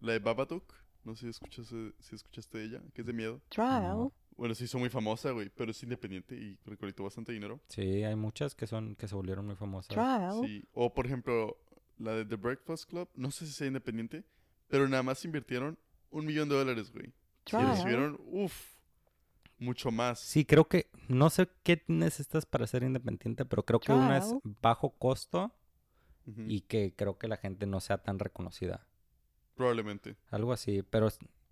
La 0.00 0.12
de 0.12 0.18
Babadook. 0.20 0.72
No 1.04 1.14
sé 1.16 1.22
si 1.26 1.30
escuchaste, 1.30 1.92
si 1.98 2.14
escuchaste 2.14 2.58
de 2.58 2.64
ella, 2.64 2.82
que 2.94 3.02
es 3.02 3.06
de 3.06 3.12
miedo. 3.12 3.40
trial. 3.48 4.12
Bueno, 4.36 4.54
se 4.54 4.64
hizo 4.64 4.78
muy 4.78 4.88
famosa, 4.88 5.30
güey, 5.30 5.50
pero 5.50 5.70
es 5.70 5.82
independiente 5.82 6.34
y 6.34 6.58
recolectó 6.64 7.04
bastante 7.04 7.32
dinero. 7.32 7.60
Sí, 7.68 8.02
hay 8.02 8.16
muchas 8.16 8.54
que 8.54 8.66
son 8.66 8.96
que 8.96 9.06
se 9.08 9.14
volvieron 9.14 9.46
muy 9.46 9.56
famosas. 9.56 9.88
trial, 9.88 10.40
Sí. 10.44 10.64
O, 10.72 10.92
por 10.92 11.06
ejemplo, 11.06 11.58
la 11.98 12.12
de 12.12 12.24
The 12.24 12.36
Breakfast 12.36 12.88
Club. 12.88 13.08
No 13.14 13.30
sé 13.30 13.46
si 13.46 13.52
sea 13.52 13.66
independiente, 13.66 14.24
pero 14.68 14.88
nada 14.88 15.02
más 15.02 15.24
invirtieron 15.24 15.78
un 16.10 16.26
millón 16.26 16.48
de 16.48 16.56
dólares, 16.56 16.92
güey. 16.92 17.12
Y 17.52 17.56
recibieron, 17.56 18.20
uff, 18.26 18.74
mucho 19.58 19.90
más. 19.90 20.20
Sí, 20.20 20.44
creo 20.44 20.68
que 20.68 20.90
no 21.08 21.30
sé 21.30 21.48
qué 21.62 21.82
necesitas 21.86 22.46
para 22.46 22.66
ser 22.66 22.82
independiente, 22.82 23.44
pero 23.44 23.64
creo 23.64 23.80
que 23.80 23.92
una 23.92 24.18
es 24.18 24.34
bajo 24.60 24.90
costo 24.90 25.52
y 26.26 26.62
que 26.62 26.94
creo 26.94 27.18
que 27.18 27.28
la 27.28 27.36
gente 27.36 27.66
no 27.66 27.80
sea 27.80 27.98
tan 27.98 28.18
reconocida. 28.18 28.86
Probablemente. 29.54 30.16
Algo 30.30 30.52
así, 30.52 30.82
pero 30.82 31.08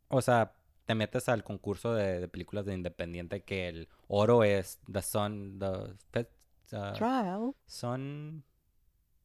o 0.09 0.23
sea, 0.23 0.55
te 0.91 0.95
metes 0.97 1.29
al 1.29 1.45
concurso 1.45 1.95
de, 1.95 2.19
de 2.19 2.27
películas 2.27 2.67
de 2.67 2.75
independiente 2.75 3.45
que 3.45 3.69
el 3.69 3.89
oro 4.09 4.43
es 4.43 4.81
The 4.91 5.03
Sun, 5.03 5.59
the 5.61 5.67
uh, 6.77 6.93
trial, 6.95 7.55
Sun 7.67 8.43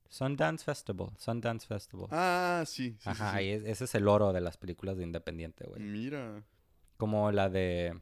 Sundance 0.07 0.63
Festival, 0.63 1.09
Sundance 1.17 1.65
Festival. 1.65 2.07
Ah, 2.11 2.63
sí. 2.67 2.95
Ajá, 3.03 3.31
sí. 3.31 3.37
ahí 3.37 3.49
es- 3.49 3.63
ese 3.65 3.85
es 3.85 3.95
el 3.95 4.07
oro 4.07 4.31
de 4.31 4.41
las 4.41 4.57
películas 4.57 4.95
de 4.97 5.03
independiente, 5.05 5.65
güey. 5.65 5.81
Mira. 5.81 6.43
Como 6.97 7.31
la 7.31 7.49
de 7.49 7.99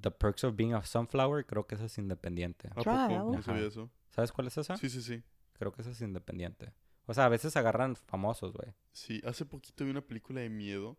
The 0.00 0.10
Perks 0.10 0.44
of 0.44 0.54
Being 0.54 0.74
a 0.74 0.84
Sunflower, 0.84 1.46
creo 1.46 1.66
que 1.66 1.74
esa 1.76 1.86
es 1.86 1.96
independiente. 1.96 2.68
¿A 2.68 2.74
poco? 2.74 2.82
Trial. 3.06 3.32
No 3.32 3.42
sabía 3.42 3.66
eso. 3.66 3.90
¿Sabes 4.10 4.30
cuál 4.30 4.46
es 4.48 4.58
esa? 4.58 4.76
Sí, 4.76 4.90
sí, 4.90 5.00
sí. 5.02 5.22
Creo 5.54 5.72
que 5.72 5.80
esa 5.80 5.90
es 5.90 6.00
independiente. 6.02 6.72
O 7.06 7.14
sea, 7.14 7.24
a 7.24 7.28
veces 7.30 7.56
agarran 7.56 7.96
famosos, 7.96 8.52
güey. 8.52 8.74
Sí, 8.92 9.20
hace 9.24 9.44
poquito 9.46 9.84
vi 9.84 9.90
una 9.90 10.02
película 10.02 10.40
de 10.42 10.50
miedo. 10.50 10.98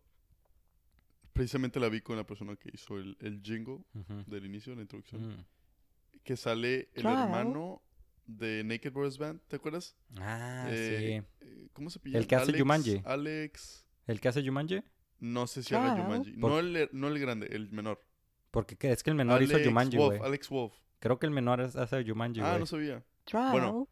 Precisamente 1.34 1.78
la 1.80 1.88
vi 1.90 2.00
con 2.00 2.16
la 2.16 2.24
persona 2.24 2.56
que 2.56 2.70
hizo 2.72 2.96
el, 2.96 3.16
el 3.20 3.42
jingle 3.42 3.80
del 4.26 4.46
inicio, 4.46 4.74
la 4.74 4.82
introducción. 4.82 5.28
Mm. 5.28 5.44
Que 6.22 6.36
sale 6.36 6.88
el 6.94 7.04
hermano 7.04 7.82
de 8.26 8.64
Naked 8.64 8.92
Brothers 8.92 9.18
Band, 9.18 9.40
¿te 9.48 9.56
acuerdas? 9.56 9.94
Ah, 10.16 10.66
Eh, 10.70 11.22
sí. 11.40 11.46
eh, 11.46 11.68
¿Cómo 11.74 11.90
se 11.90 11.98
pilla? 11.98 12.18
El 12.18 12.26
que 12.26 12.36
hace 12.36 12.58
Jumanji. 12.58 13.02
Alex. 13.04 13.84
¿El 14.06 14.20
que 14.20 14.28
hace 14.28 14.42
Jumanji? 14.42 14.82
No 15.20 15.46
sé 15.46 15.62
si 15.62 15.74
haga 15.74 15.92
Trial. 15.92 16.06
Jumanji. 16.06 16.32
Por- 16.38 16.50
No 16.50 16.58
el, 16.60 16.88
no 16.92 17.08
el 17.08 17.18
grande, 17.18 17.48
el 17.50 17.70
menor. 17.70 18.00
Porque 18.50 18.76
¿qué? 18.76 18.92
es 18.92 19.02
que 19.02 19.10
el 19.10 19.16
menor 19.16 19.42
hizo 19.42 19.54
Alex 19.56 19.68
Jumanji, 19.68 19.96
Wolf, 19.98 20.16
güey. 20.18 20.28
Alex 20.28 20.48
Wolf. 20.48 20.74
Creo 21.00 21.18
que 21.18 21.26
el 21.26 21.32
menor 21.32 21.60
hace 21.60 22.04
Jumanji, 22.04 22.40
ah, 22.40 22.56
no 22.58 22.66
sabía. 22.66 23.04
trial, 23.24 23.50
Bueno, 23.52 23.88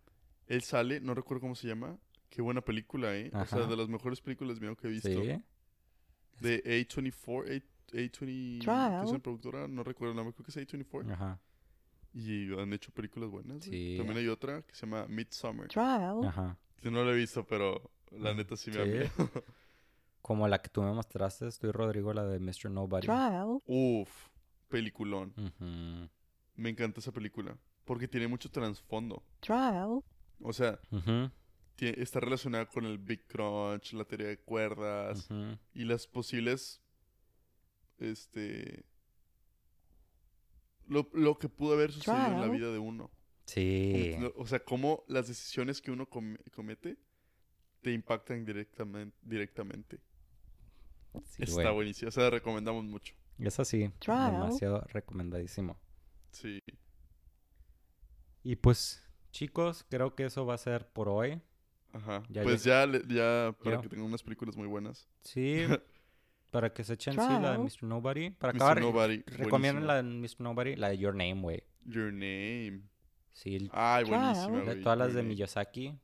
Él 0.46 0.62
sale, 0.62 1.00
no 1.00 1.12
recuerdo 1.14 1.40
cómo 1.40 1.54
se 1.56 1.66
llama. 1.68 1.98
Qué 2.30 2.40
buena 2.40 2.62
película, 2.62 3.14
¿eh? 3.16 3.30
O 3.34 3.44
sea, 3.46 3.66
de 3.66 3.76
las 3.76 3.88
mejores 3.88 4.20
películas 4.22 4.54
de 4.56 4.60
miedo 4.62 4.76
que 4.76 4.86
he 4.86 4.90
visto. 4.90 5.08
sí. 5.08 5.42
De 6.42 6.62
A24, 6.64 7.62
A, 7.92 7.96
A20, 7.96 8.58
que 9.00 9.04
es 9.04 9.10
una 9.10 9.18
productora, 9.18 9.68
no 9.68 9.82
recuerdo 9.84 10.12
el 10.12 10.16
nombre, 10.16 10.34
creo 10.34 10.44
que 10.46 10.50
es 10.50 10.56
A24. 10.68 11.12
Ajá. 11.12 11.40
Y 12.14 12.52
han 12.58 12.72
hecho 12.72 12.92
películas 12.92 13.30
buenas. 13.30 13.64
Sí. 13.64 13.94
También 13.96 14.18
hay 14.18 14.28
otra 14.28 14.62
que 14.62 14.74
se 14.74 14.86
llama 14.86 15.06
Midsummer. 15.08 15.68
Trial. 15.68 16.24
Ajá. 16.26 16.58
Que 16.80 16.90
no 16.90 17.04
la 17.04 17.12
he 17.12 17.14
visto, 17.14 17.46
pero 17.46 17.90
la 18.10 18.34
neta 18.34 18.56
sí 18.56 18.70
me 18.70 18.76
da 18.78 18.84
Sí. 18.84 18.90
miedo. 18.90 19.08
Como 20.20 20.46
la 20.46 20.60
que 20.60 20.68
tú 20.68 20.82
me 20.82 20.92
mostraste, 20.92 21.48
estoy 21.48 21.70
Rodrigo, 21.72 22.12
la 22.12 22.24
de 22.24 22.38
Mr. 22.38 22.70
Nobody. 22.70 23.06
Trial. 23.06 23.58
Uf, 23.66 24.28
peliculón. 24.68 25.32
Ujú. 25.36 26.08
Me 26.56 26.68
encanta 26.70 27.00
esa 27.00 27.12
película. 27.12 27.56
Porque 27.84 28.06
tiene 28.06 28.28
mucho 28.28 28.48
trasfondo. 28.50 29.24
Trial. 29.40 30.00
O 30.40 30.52
sea, 30.52 30.78
tie- 30.90 31.30
está 31.78 32.20
relacionada 32.20 32.66
con 32.68 32.84
el 32.84 32.98
Big 32.98 33.26
Crunch, 33.26 33.92
la 33.92 34.04
teoría 34.04 34.28
de 34.28 34.38
cuerdas 34.38 35.28
y 35.74 35.84
las 35.84 36.06
posibles. 36.06 36.80
Este. 37.98 38.84
Lo, 40.86 41.08
lo 41.12 41.38
que 41.38 41.48
pudo 41.48 41.74
haber 41.74 41.92
sucedido 41.92 42.26
en 42.26 42.40
la 42.40 42.48
vida 42.48 42.70
de 42.70 42.78
uno. 42.78 43.10
Sí. 43.46 44.16
O 44.36 44.46
sea, 44.46 44.60
cómo 44.60 45.04
las 45.08 45.28
decisiones 45.28 45.80
que 45.80 45.90
uno 45.90 46.06
come- 46.08 46.38
comete 46.54 46.98
te 47.80 47.92
impactan 47.92 48.44
directamente. 48.44 49.16
directamente. 49.22 50.00
sí, 51.24 51.42
Está 51.44 51.62
güey. 51.62 51.74
buenísimo. 51.74 52.08
O 52.08 52.12
sea, 52.12 52.30
recomendamos 52.30 52.84
mucho. 52.84 53.14
Eso 53.38 53.64
sí, 53.64 53.90
Trial. 53.98 54.32
demasiado 54.32 54.80
recomendadísimo. 54.88 55.76
Sí. 56.30 56.60
Y 58.44 58.56
pues, 58.56 59.02
chicos, 59.30 59.84
creo 59.88 60.14
que 60.14 60.26
eso 60.26 60.44
va 60.46 60.54
a 60.54 60.58
ser 60.58 60.88
por 60.92 61.08
hoy. 61.08 61.40
Ajá. 61.92 62.22
Ya, 62.28 62.42
pues 62.42 62.64
ya, 62.64 62.86
le- 62.86 63.02
ya 63.08 63.54
para 63.62 63.76
Ya. 63.76 63.82
que 63.82 63.88
tengan 63.88 64.06
unas 64.06 64.22
películas 64.22 64.56
muy 64.56 64.66
buenas. 64.66 65.08
Sí, 65.20 65.56
para 66.50 66.72
que 66.72 66.84
se 66.84 66.94
echen 66.94 67.14
sí, 67.14 67.18
la 67.18 67.52
de. 67.52 67.58
Mr. 67.58 67.82
Nobody. 67.84 68.30
Para 68.30 68.52
Mr. 68.52 68.56
acabar, 68.56 68.80
Nobody. 68.80 69.22
recomienden 69.26 69.84
buenísima. 69.86 69.86
la 69.86 69.96
de 69.96 70.02
Mr. 70.02 70.40
Nobody, 70.40 70.76
la 70.76 70.88
de 70.88 70.98
Your 70.98 71.14
Name, 71.14 71.40
güey. 71.40 71.62
Your 71.84 72.12
Name. 72.12 72.82
Sí, 73.32 73.56
el- 73.56 73.70
Ay, 73.72 74.04
buenísima, 74.04 74.58
de 74.58 74.64
güey. 74.64 74.82
todas 74.82 74.98
las 74.98 75.14
de. 75.14 75.22
Miyazaki. 75.22 75.98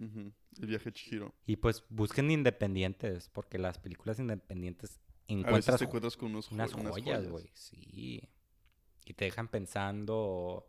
Ujú, 0.00 0.32
El 0.60 0.66
viaje 0.68 0.92
Chihiro. 0.92 1.34
Y 1.46 1.56
pues 1.56 1.84
busquen 1.88 2.30
independientes, 2.30 3.28
porque 3.30 3.58
las 3.58 3.78
películas 3.78 4.18
independientes 4.18 5.00
A 5.28 5.32
veces 5.34 5.44
encuentras 5.46 5.78
te 5.78 5.84
encuentras 5.84 6.16
con 6.16 6.30
unos 6.30 6.48
jo- 6.48 6.54
unas 6.54 6.72
unas 6.74 6.92
joyas, 6.92 7.28
güey. 7.28 7.50
Sí. 7.54 8.22
Y 9.04 9.12
te 9.14 9.24
dejan 9.24 9.48
pensando. 9.48 10.68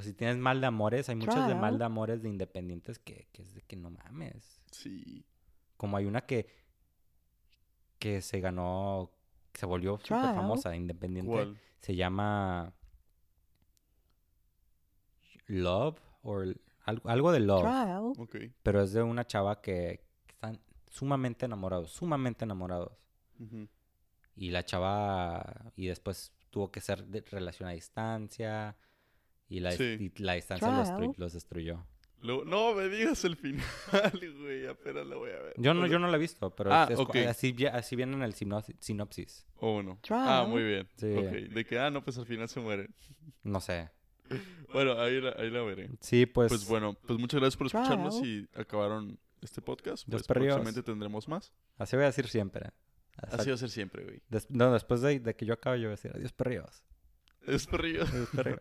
O, 0.00 0.02
o 0.02 0.02
si 0.02 0.12
tienes 0.12 0.38
mal 0.38 0.60
de 0.60 0.66
amores, 0.66 1.08
hay 1.08 1.16
muchas 1.16 1.46
de 1.48 1.54
mal 1.54 1.78
de 1.78 1.84
amores 1.84 2.22
de 2.22 2.28
independientes 2.28 2.98
que, 2.98 3.28
que 3.32 3.42
es 3.42 3.54
de 3.54 3.62
que 3.62 3.76
no 3.76 3.90
mames. 3.90 4.60
Sí. 4.70 5.24
Como 5.76 5.96
hay 5.96 6.06
una 6.06 6.22
que 6.22 6.60
que 8.00 8.22
se 8.22 8.40
ganó, 8.40 9.12
que 9.52 9.60
se 9.60 9.66
volvió 9.66 9.98
súper 9.98 10.34
famosa, 10.34 10.74
independiente. 10.74 11.30
¿Cuál? 11.30 11.60
Se 11.80 11.94
llama 11.94 12.72
Love 15.46 16.00
o 16.22 16.42
algo, 16.84 17.08
algo 17.08 17.32
de 17.32 17.40
Love. 17.40 17.60
Trial. 17.62 18.52
Pero 18.62 18.82
es 18.82 18.92
de 18.92 19.02
una 19.02 19.26
chava 19.26 19.60
que, 19.60 20.00
que 20.26 20.32
están 20.32 20.60
sumamente 20.88 21.44
enamorados, 21.44 21.92
sumamente 21.92 22.44
enamorados. 22.44 22.92
Y 24.34 24.50
la 24.50 24.64
chava, 24.64 25.72
y 25.76 25.86
después 25.86 26.32
tuvo 26.50 26.70
que 26.70 26.80
ser 26.80 27.06
de 27.06 27.20
relación 27.20 27.68
a 27.68 27.72
distancia. 27.72 28.76
Y 29.50 29.60
la, 29.60 29.72
Sí. 29.72 30.10
y 30.16 30.22
la 30.22 30.34
distancia 30.34 30.68
los, 31.18 31.32
destruyó. 31.34 31.84
No 32.22 32.74
me 32.74 32.88
digas 32.88 33.24
el 33.24 33.36
final, 33.36 33.64
güey. 34.40 34.66
Apenas 34.66 35.06
la 35.06 35.16
voy 35.16 35.30
a 35.30 35.38
ver. 35.42 35.54
Yo 35.58 35.74
no, 35.74 35.86
yo 35.86 35.98
no 35.98 36.06
la 36.08 36.16
he 36.16 36.20
visto, 36.20 36.54
pero 36.54 36.72
Ah, 36.72 36.88
es- 36.90 36.98
así, 37.26 37.54
así 37.66 37.96
viene 37.96 38.14
en 38.14 38.22
el 38.22 38.32
sinopsis. 38.34 39.46
Oh, 39.56 39.74
bueno. 39.74 39.98
Ah, 40.10 40.46
muy 40.48 40.62
bien. 40.62 40.88
Sí. 40.96 41.12
Ok. 41.14 41.32
De 41.52 41.64
que, 41.64 41.78
ah, 41.78 41.90
no, 41.90 42.02
pues 42.04 42.16
al 42.18 42.26
final 42.26 42.48
se 42.48 42.60
mueren. 42.60 42.94
No 43.42 43.60
sé. 43.60 43.90
Bueno, 44.72 44.92
ahí 45.00 45.20
la, 45.20 45.30
ahí 45.36 45.50
la 45.50 45.62
veré. 45.62 45.90
Sí, 46.00 46.26
pues. 46.26 46.48
Pues, 46.50 46.68
bueno, 46.68 46.94
pues 46.94 47.18
muchas 47.18 47.40
gracias 47.40 47.56
por 47.56 47.68
Trial. 47.68 47.82
escucharnos 47.82 48.24
y 48.24 48.48
acabaron 48.54 49.18
este 49.42 49.60
podcast. 49.60 50.06
Los 50.06 50.22
Pues 50.24 50.28
próximamente 50.28 50.84
tendremos 50.84 51.26
más. 51.26 51.52
Así 51.76 51.96
voy 51.96 52.04
a 52.04 52.06
decir 52.06 52.28
siempre. 52.28 52.70
Hasta- 53.16 53.38
Así 53.38 53.48
va 53.50 53.54
a 53.56 53.58
ser 53.58 53.70
siempre, 53.70 54.04
güey. 54.04 54.22
des- 54.28 54.48
no, 54.48 54.72
después 54.72 55.00
de, 55.00 55.18
de 55.18 55.34
que 55.34 55.44
yo 55.44 55.54
acabe, 55.54 55.78
yo 55.80 55.88
voy 55.88 55.94
a 55.94 55.96
decir 55.96 56.12
adiós, 56.14 56.32
perrillos. 56.32 56.84
Es 57.46 57.66
perrillo. 57.66 58.04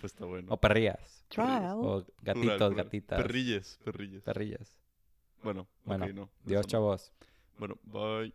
Pues 0.00 0.14
está 0.14 0.24
bueno. 0.24 0.52
o 0.52 0.56
perrillas. 0.60 1.24
Trial. 1.28 1.76
O 1.80 2.04
gatitos, 2.22 2.56
plural. 2.56 2.74
gatitas. 2.74 3.22
Perrilles, 3.22 3.78
perrilles. 3.84 4.22
Perrillas. 4.24 4.76
Bueno, 5.44 5.68
Bueno, 5.84 6.06
ok, 6.06 6.12
no. 6.12 6.30
Dios, 6.44 6.66
no. 6.66 6.68
chavos. 6.70 7.12
Bueno, 7.56 7.78
bye. 7.84 8.34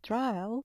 Trial. 0.00 0.64